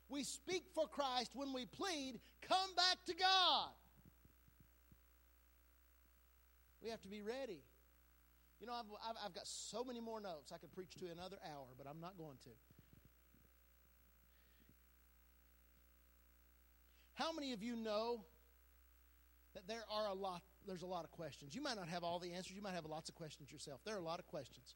We 0.09 0.23
speak 0.23 0.65
for 0.73 0.87
Christ 0.87 1.31
when 1.33 1.51
we 1.53 1.65
plead, 1.65 2.19
Come 2.47 2.75
back 2.75 3.03
to 3.07 3.15
God. 3.15 3.69
We 6.83 6.91
have 6.91 7.01
to 7.01 7.07
be 7.07 7.23
ready. 7.23 7.63
You 8.59 8.67
know, 8.67 8.73
I've, 8.73 9.17
I've, 9.25 9.33
got 9.33 9.47
so 9.47 9.83
many 9.83 9.99
more 9.99 10.21
notes. 10.21 10.51
I 10.53 10.57
could 10.57 10.71
preach 10.71 10.95
to 10.99 11.05
another 11.07 11.37
hour, 11.43 11.65
but 11.77 11.87
I'm 11.89 11.99
not 11.99 12.17
going 12.17 12.37
to. 12.43 12.49
How 17.15 17.31
many 17.31 17.53
of 17.53 17.63
you 17.63 17.75
know 17.75 18.23
that 19.55 19.67
there 19.67 19.83
are 19.89 20.07
a 20.07 20.13
lot 20.13 20.41
there's 20.67 20.81
a 20.81 20.87
lot 20.87 21.03
of 21.03 21.11
questions. 21.11 21.55
You 21.55 21.61
might 21.61 21.75
not 21.75 21.87
have 21.87 22.03
all 22.03 22.19
the 22.19 22.33
answers. 22.33 22.55
You 22.55 22.61
might 22.61 22.73
have 22.73 22.85
lots 22.85 23.09
of 23.09 23.15
questions 23.15 23.51
yourself. 23.51 23.81
There 23.85 23.95
are 23.95 23.99
a 23.99 24.03
lot 24.03 24.19
of 24.19 24.27
questions. 24.27 24.75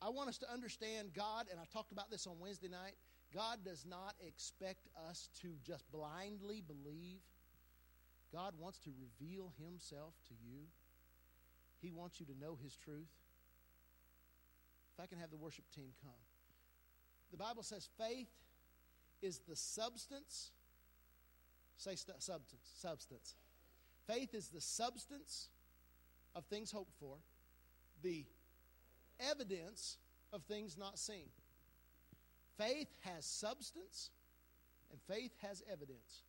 I 0.00 0.08
want 0.10 0.28
us 0.28 0.38
to 0.38 0.52
understand 0.52 1.10
God, 1.14 1.46
and 1.50 1.58
I 1.60 1.64
talked 1.72 1.92
about 1.92 2.10
this 2.10 2.26
on 2.26 2.38
Wednesday 2.40 2.68
night. 2.68 2.94
God 3.34 3.58
does 3.64 3.84
not 3.84 4.14
expect 4.26 4.88
us 5.08 5.28
to 5.42 5.48
just 5.66 5.84
blindly 5.92 6.62
believe. 6.66 7.20
God 8.32 8.54
wants 8.58 8.78
to 8.80 8.90
reveal 8.98 9.52
Himself 9.62 10.14
to 10.28 10.34
you. 10.34 10.64
He 11.80 11.90
wants 11.90 12.20
you 12.20 12.26
to 12.26 12.38
know 12.40 12.56
His 12.62 12.76
truth. 12.76 13.10
If 14.94 15.02
I 15.02 15.06
can 15.06 15.18
have 15.18 15.30
the 15.30 15.36
worship 15.36 15.64
team 15.74 15.90
come. 16.02 16.12
The 17.30 17.36
Bible 17.36 17.62
says 17.62 17.88
faith 17.98 18.30
is 19.22 19.40
the 19.48 19.56
substance. 19.56 20.50
Say 21.76 21.94
st- 21.94 22.22
substance. 22.22 22.70
Substance. 22.80 23.34
Faith 24.06 24.34
is 24.34 24.48
the 24.48 24.60
substance 24.60 25.48
of 26.34 26.44
things 26.46 26.70
hoped 26.70 26.94
for, 26.98 27.16
the 28.02 28.24
evidence 29.20 29.98
of 30.32 30.42
things 30.44 30.76
not 30.78 30.98
seen. 30.98 31.28
Faith 32.56 32.88
has 33.00 33.24
substance, 33.24 34.10
and 34.90 35.00
faith 35.08 35.32
has 35.42 35.62
evidence. 35.70 36.22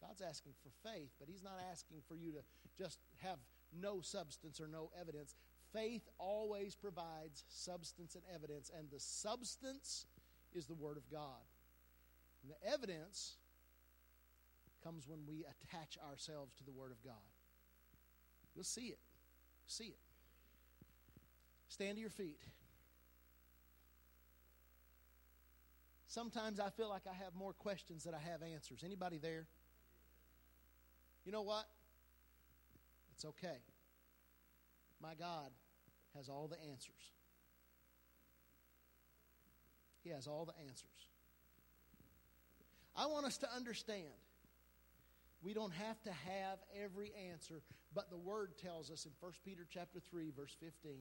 God's 0.00 0.22
asking 0.22 0.52
for 0.62 0.88
faith, 0.88 1.10
but 1.18 1.28
He's 1.28 1.42
not 1.42 1.58
asking 1.70 1.98
for 2.06 2.16
you 2.16 2.32
to 2.32 2.42
just 2.78 2.98
have 3.22 3.38
no 3.80 4.00
substance 4.00 4.60
or 4.60 4.68
no 4.68 4.90
evidence. 5.00 5.34
Faith 5.74 6.08
always 6.18 6.76
provides 6.76 7.42
substance 7.48 8.14
and 8.14 8.22
evidence, 8.32 8.70
and 8.78 8.88
the 8.92 9.00
substance 9.00 10.06
is 10.52 10.66
the 10.66 10.74
Word 10.74 10.96
of 10.96 11.10
God. 11.10 11.42
And 12.42 12.52
the 12.52 12.72
evidence 12.72 13.34
comes 14.84 15.08
when 15.08 15.26
we 15.26 15.44
attach 15.44 15.98
ourselves 16.08 16.54
to 16.58 16.64
the 16.64 16.70
Word 16.70 16.92
of 16.92 17.02
God. 17.02 17.14
You'll 18.54 18.62
see 18.62 18.86
it. 18.86 19.00
See 19.66 19.86
it. 19.86 19.98
Stand 21.68 21.96
to 21.96 22.00
your 22.00 22.10
feet. 22.10 22.38
Sometimes 26.06 26.60
I 26.60 26.70
feel 26.70 26.88
like 26.88 27.02
I 27.10 27.24
have 27.24 27.34
more 27.34 27.52
questions 27.52 28.04
than 28.04 28.14
I 28.14 28.20
have 28.30 28.42
answers. 28.42 28.84
Anybody 28.84 29.18
there? 29.18 29.48
You 31.24 31.32
know 31.32 31.42
what? 31.42 31.64
It's 33.12 33.24
okay. 33.24 33.58
My 35.02 35.14
God 35.18 35.50
has 36.16 36.28
all 36.28 36.48
the 36.48 36.60
answers. 36.70 37.12
He 40.02 40.10
has 40.10 40.26
all 40.26 40.44
the 40.44 40.54
answers. 40.66 40.88
I 42.96 43.06
want 43.06 43.26
us 43.26 43.38
to 43.38 43.52
understand 43.54 44.12
we 45.42 45.52
don't 45.52 45.72
have 45.72 46.00
to 46.02 46.12
have 46.12 46.58
every 46.82 47.12
answer, 47.30 47.62
but 47.94 48.10
the 48.10 48.16
word 48.16 48.52
tells 48.58 48.90
us 48.90 49.04
in 49.04 49.12
1 49.20 49.32
Peter 49.44 49.66
chapter 49.68 50.00
3 50.00 50.30
verse 50.36 50.56
15 50.60 50.92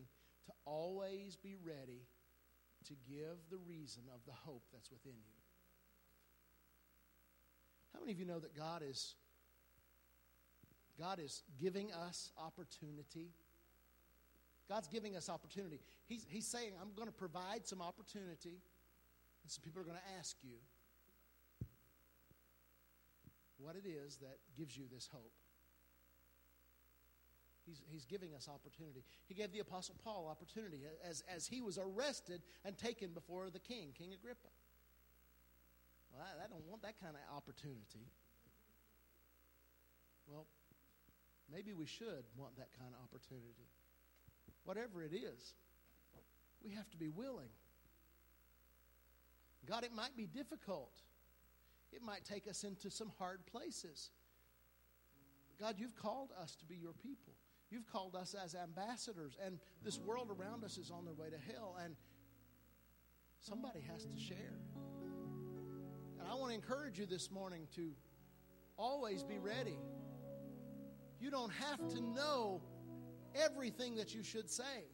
to 0.45 0.51
always 0.65 1.35
be 1.35 1.55
ready 1.65 2.01
to 2.87 2.93
give 3.07 3.37
the 3.49 3.57
reason 3.57 4.03
of 4.13 4.19
the 4.25 4.33
hope 4.33 4.63
that's 4.73 4.91
within 4.91 5.13
you. 5.13 5.39
How 7.93 7.99
many 7.99 8.11
of 8.11 8.19
you 8.19 8.25
know 8.25 8.39
that 8.39 8.55
God 8.55 8.81
is 8.87 9.15
God 10.99 11.19
is 11.19 11.43
giving 11.59 11.91
us 11.91 12.31
opportunity. 12.37 13.31
God's 14.69 14.87
giving 14.87 15.15
us 15.15 15.29
opportunity. 15.29 15.79
He's, 16.05 16.25
he's 16.29 16.47
saying, 16.47 16.71
I'm 16.81 16.93
going 16.95 17.07
to 17.07 17.13
provide 17.13 17.67
some 17.67 17.81
opportunity, 17.81 18.61
and 19.43 19.47
some 19.47 19.63
people 19.63 19.81
are 19.81 19.85
going 19.85 19.97
to 19.97 20.19
ask 20.19 20.37
you 20.41 20.55
what 23.57 23.75
it 23.75 23.87
is 23.87 24.17
that 24.17 24.37
gives 24.57 24.77
you 24.77 24.85
this 24.91 25.09
hope. 25.11 25.31
He's, 27.65 27.81
he's 27.89 28.05
giving 28.05 28.35
us 28.35 28.49
opportunity. 28.53 29.03
He 29.25 29.33
gave 29.33 29.53
the 29.53 29.59
Apostle 29.59 29.95
Paul 30.03 30.27
opportunity 30.29 30.81
as, 31.07 31.23
as 31.33 31.47
he 31.47 31.61
was 31.61 31.77
arrested 31.77 32.41
and 32.65 32.77
taken 32.77 33.11
before 33.11 33.49
the 33.49 33.59
king, 33.59 33.93
King 33.97 34.11
Agrippa. 34.13 34.51
Well, 36.11 36.23
I, 36.27 36.43
I 36.43 36.47
don't 36.49 36.67
want 36.67 36.81
that 36.81 36.99
kind 36.99 37.15
of 37.15 37.37
opportunity. 37.37 38.03
Well, 40.27 40.45
Maybe 41.51 41.73
we 41.73 41.85
should 41.85 42.25
want 42.37 42.57
that 42.57 42.73
kind 42.73 42.89
of 42.95 42.99
opportunity. 43.03 43.69
Whatever 44.65 45.03
it 45.03 45.13
is, 45.13 45.53
we 46.63 46.71
have 46.71 46.89
to 46.91 46.97
be 46.97 47.09
willing. 47.09 47.49
God, 49.67 49.83
it 49.83 49.93
might 49.93 50.15
be 50.17 50.25
difficult. 50.25 50.91
It 51.91 52.01
might 52.01 52.25
take 52.25 52.47
us 52.47 52.63
into 52.63 52.89
some 52.89 53.11
hard 53.19 53.45
places. 53.45 54.11
God, 55.59 55.75
you've 55.77 55.95
called 55.95 56.31
us 56.41 56.55
to 56.55 56.65
be 56.65 56.75
your 56.75 56.93
people. 56.93 57.33
You've 57.69 57.87
called 57.91 58.15
us 58.15 58.35
as 58.41 58.55
ambassadors, 58.55 59.37
and 59.45 59.59
this 59.83 59.99
world 59.99 60.29
around 60.29 60.63
us 60.63 60.77
is 60.77 60.91
on 60.91 61.05
their 61.05 61.13
way 61.13 61.29
to 61.29 61.53
hell, 61.53 61.77
and 61.83 61.95
somebody 63.39 63.81
has 63.91 64.05
to 64.05 64.17
share. 64.17 64.59
And 66.19 66.27
I 66.29 66.35
want 66.35 66.51
to 66.51 66.55
encourage 66.55 66.99
you 66.99 67.05
this 67.05 67.31
morning 67.31 67.67
to 67.75 67.91
always 68.77 69.23
be 69.23 69.39
ready 69.39 69.77
You 71.23 71.31
don't 71.31 71.53
have 71.53 71.87
to 71.87 72.01
know 72.01 72.61
everything 73.35 73.95
that 73.95 74.13
you 74.13 74.23
should 74.23 74.49
say 74.49 74.85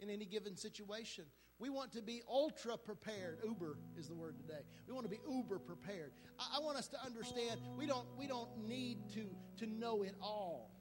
in 0.00 0.10
any 0.10 0.24
given 0.24 0.56
situation. 0.56 1.24
We 1.58 1.70
want 1.70 1.92
to 1.92 2.02
be 2.02 2.22
ultra 2.28 2.76
prepared. 2.76 3.38
Uber 3.44 3.78
is 3.96 4.08
the 4.08 4.14
word 4.14 4.36
today. 4.36 4.62
We 4.88 4.94
want 4.94 5.04
to 5.04 5.10
be 5.10 5.20
uber 5.30 5.60
prepared. 5.60 6.12
I, 6.38 6.58
I 6.58 6.60
want 6.60 6.76
us 6.76 6.88
to 6.88 6.96
understand 7.04 7.60
we 7.76 7.86
don't, 7.86 8.06
we 8.18 8.26
don't 8.26 8.66
need 8.66 8.98
to, 9.14 9.26
to 9.58 9.66
know 9.66 10.02
it 10.02 10.14
all. 10.20 10.72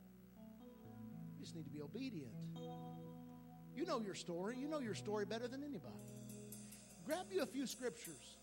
We 1.36 1.44
just 1.44 1.56
need 1.56 1.66
to 1.66 1.70
be 1.70 1.82
obedient. 1.82 2.32
You 3.76 3.86
know 3.86 4.00
your 4.02 4.16
story. 4.16 4.58
You 4.58 4.68
know 4.68 4.80
your 4.80 4.96
story 4.96 5.26
better 5.26 5.48
than 5.48 5.64
anybody. 5.64 5.94
Grab 7.06 7.28
you 7.32 7.42
a 7.42 7.46
few 7.46 7.68
scriptures 7.68 8.38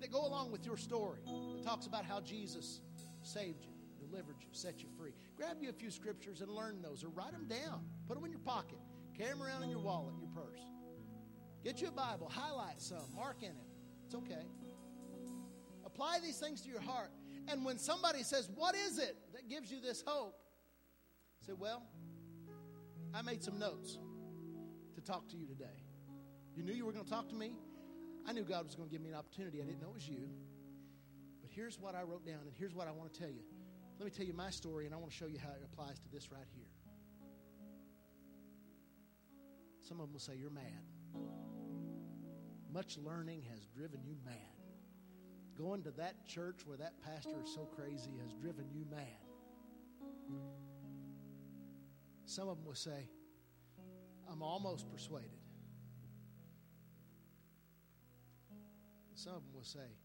that 0.00 0.10
go 0.10 0.26
along 0.26 0.52
with 0.52 0.66
your 0.66 0.76
story 0.76 1.20
that 1.54 1.62
talks 1.64 1.86
about 1.86 2.04
how 2.04 2.20
Jesus 2.20 2.80
saved 3.22 3.64
you, 3.64 3.71
delivered 4.12 4.36
you, 4.40 4.48
set 4.52 4.82
you 4.82 4.88
free. 4.98 5.12
Grab 5.36 5.56
you 5.60 5.70
a 5.70 5.72
few 5.72 5.90
scriptures 5.90 6.40
and 6.40 6.50
learn 6.50 6.82
those 6.82 7.02
or 7.02 7.08
write 7.08 7.32
them 7.32 7.46
down. 7.48 7.84
Put 8.06 8.16
them 8.16 8.24
in 8.24 8.30
your 8.30 8.40
pocket. 8.40 8.78
Carry 9.16 9.30
them 9.30 9.42
around 9.42 9.62
in 9.62 9.70
your 9.70 9.80
wallet, 9.80 10.14
your 10.18 10.28
purse. 10.28 10.60
Get 11.64 11.80
you 11.80 11.88
a 11.88 11.92
Bible, 11.92 12.28
highlight 12.28 12.80
some, 12.80 13.04
mark 13.14 13.42
in 13.42 13.50
it. 13.50 13.68
It's 14.06 14.14
okay. 14.14 14.46
Apply 15.86 16.18
these 16.22 16.38
things 16.38 16.60
to 16.62 16.68
your 16.68 16.80
heart. 16.80 17.10
And 17.48 17.64
when 17.64 17.78
somebody 17.78 18.22
says, 18.22 18.48
What 18.54 18.74
is 18.74 18.98
it 18.98 19.16
that 19.34 19.48
gives 19.48 19.70
you 19.70 19.80
this 19.80 20.02
hope? 20.06 20.34
Say, 21.46 21.52
Well, 21.52 21.82
I 23.14 23.22
made 23.22 23.42
some 23.42 23.58
notes 23.58 23.98
to 24.94 25.00
talk 25.00 25.28
to 25.28 25.36
you 25.36 25.46
today. 25.46 25.82
You 26.56 26.62
knew 26.62 26.72
you 26.72 26.84
were 26.84 26.92
going 26.92 27.04
to 27.04 27.10
talk 27.10 27.28
to 27.30 27.34
me? 27.34 27.54
I 28.26 28.32
knew 28.32 28.42
God 28.42 28.64
was 28.66 28.74
going 28.74 28.88
to 28.88 28.92
give 28.92 29.02
me 29.02 29.10
an 29.10 29.16
opportunity. 29.16 29.60
I 29.60 29.64
didn't 29.64 29.80
know 29.80 29.90
it 29.90 29.94
was 29.94 30.08
you. 30.08 30.28
But 31.40 31.50
here's 31.50 31.78
what 31.78 31.94
I 31.94 32.02
wrote 32.02 32.24
down, 32.26 32.40
and 32.46 32.52
here's 32.56 32.74
what 32.74 32.86
I 32.86 32.92
want 32.92 33.12
to 33.12 33.18
tell 33.18 33.30
you. 33.30 33.42
Let 33.98 34.04
me 34.06 34.10
tell 34.10 34.26
you 34.26 34.32
my 34.34 34.50
story, 34.50 34.86
and 34.86 34.94
I 34.94 34.98
want 34.98 35.12
to 35.12 35.16
show 35.16 35.26
you 35.26 35.38
how 35.38 35.50
it 35.50 35.62
applies 35.64 35.98
to 36.00 36.08
this 36.12 36.32
right 36.32 36.46
here. 36.54 36.66
Some 39.82 40.00
of 40.00 40.06
them 40.06 40.12
will 40.12 40.20
say, 40.20 40.34
You're 40.36 40.50
mad. 40.50 40.64
Much 42.72 42.96
learning 42.98 43.42
has 43.50 43.66
driven 43.66 44.00
you 44.04 44.16
mad. 44.24 44.34
Going 45.56 45.82
to 45.82 45.90
that 45.92 46.26
church 46.26 46.60
where 46.64 46.78
that 46.78 46.94
pastor 47.04 47.42
is 47.44 47.52
so 47.54 47.68
crazy 47.76 48.10
has 48.22 48.32
driven 48.32 48.64
you 48.72 48.86
mad. 48.90 49.06
Some 52.24 52.48
of 52.48 52.56
them 52.56 52.64
will 52.64 52.74
say, 52.74 53.10
I'm 54.30 54.42
almost 54.42 54.90
persuaded. 54.90 55.30
Some 59.14 59.34
of 59.34 59.42
them 59.42 59.52
will 59.54 59.62
say, 59.62 59.98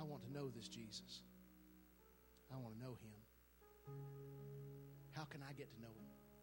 I 0.00 0.04
want 0.04 0.24
to 0.24 0.32
know 0.32 0.48
this 0.48 0.68
Jesus. 0.68 1.22
I 2.52 2.56
want 2.56 2.74
to 2.76 2.80
know 2.80 2.96
him. 3.00 3.12
How 5.12 5.24
can 5.24 5.42
I 5.42 5.52
get 5.52 5.70
to 5.74 5.80
know 5.80 5.88
him? 5.88 6.17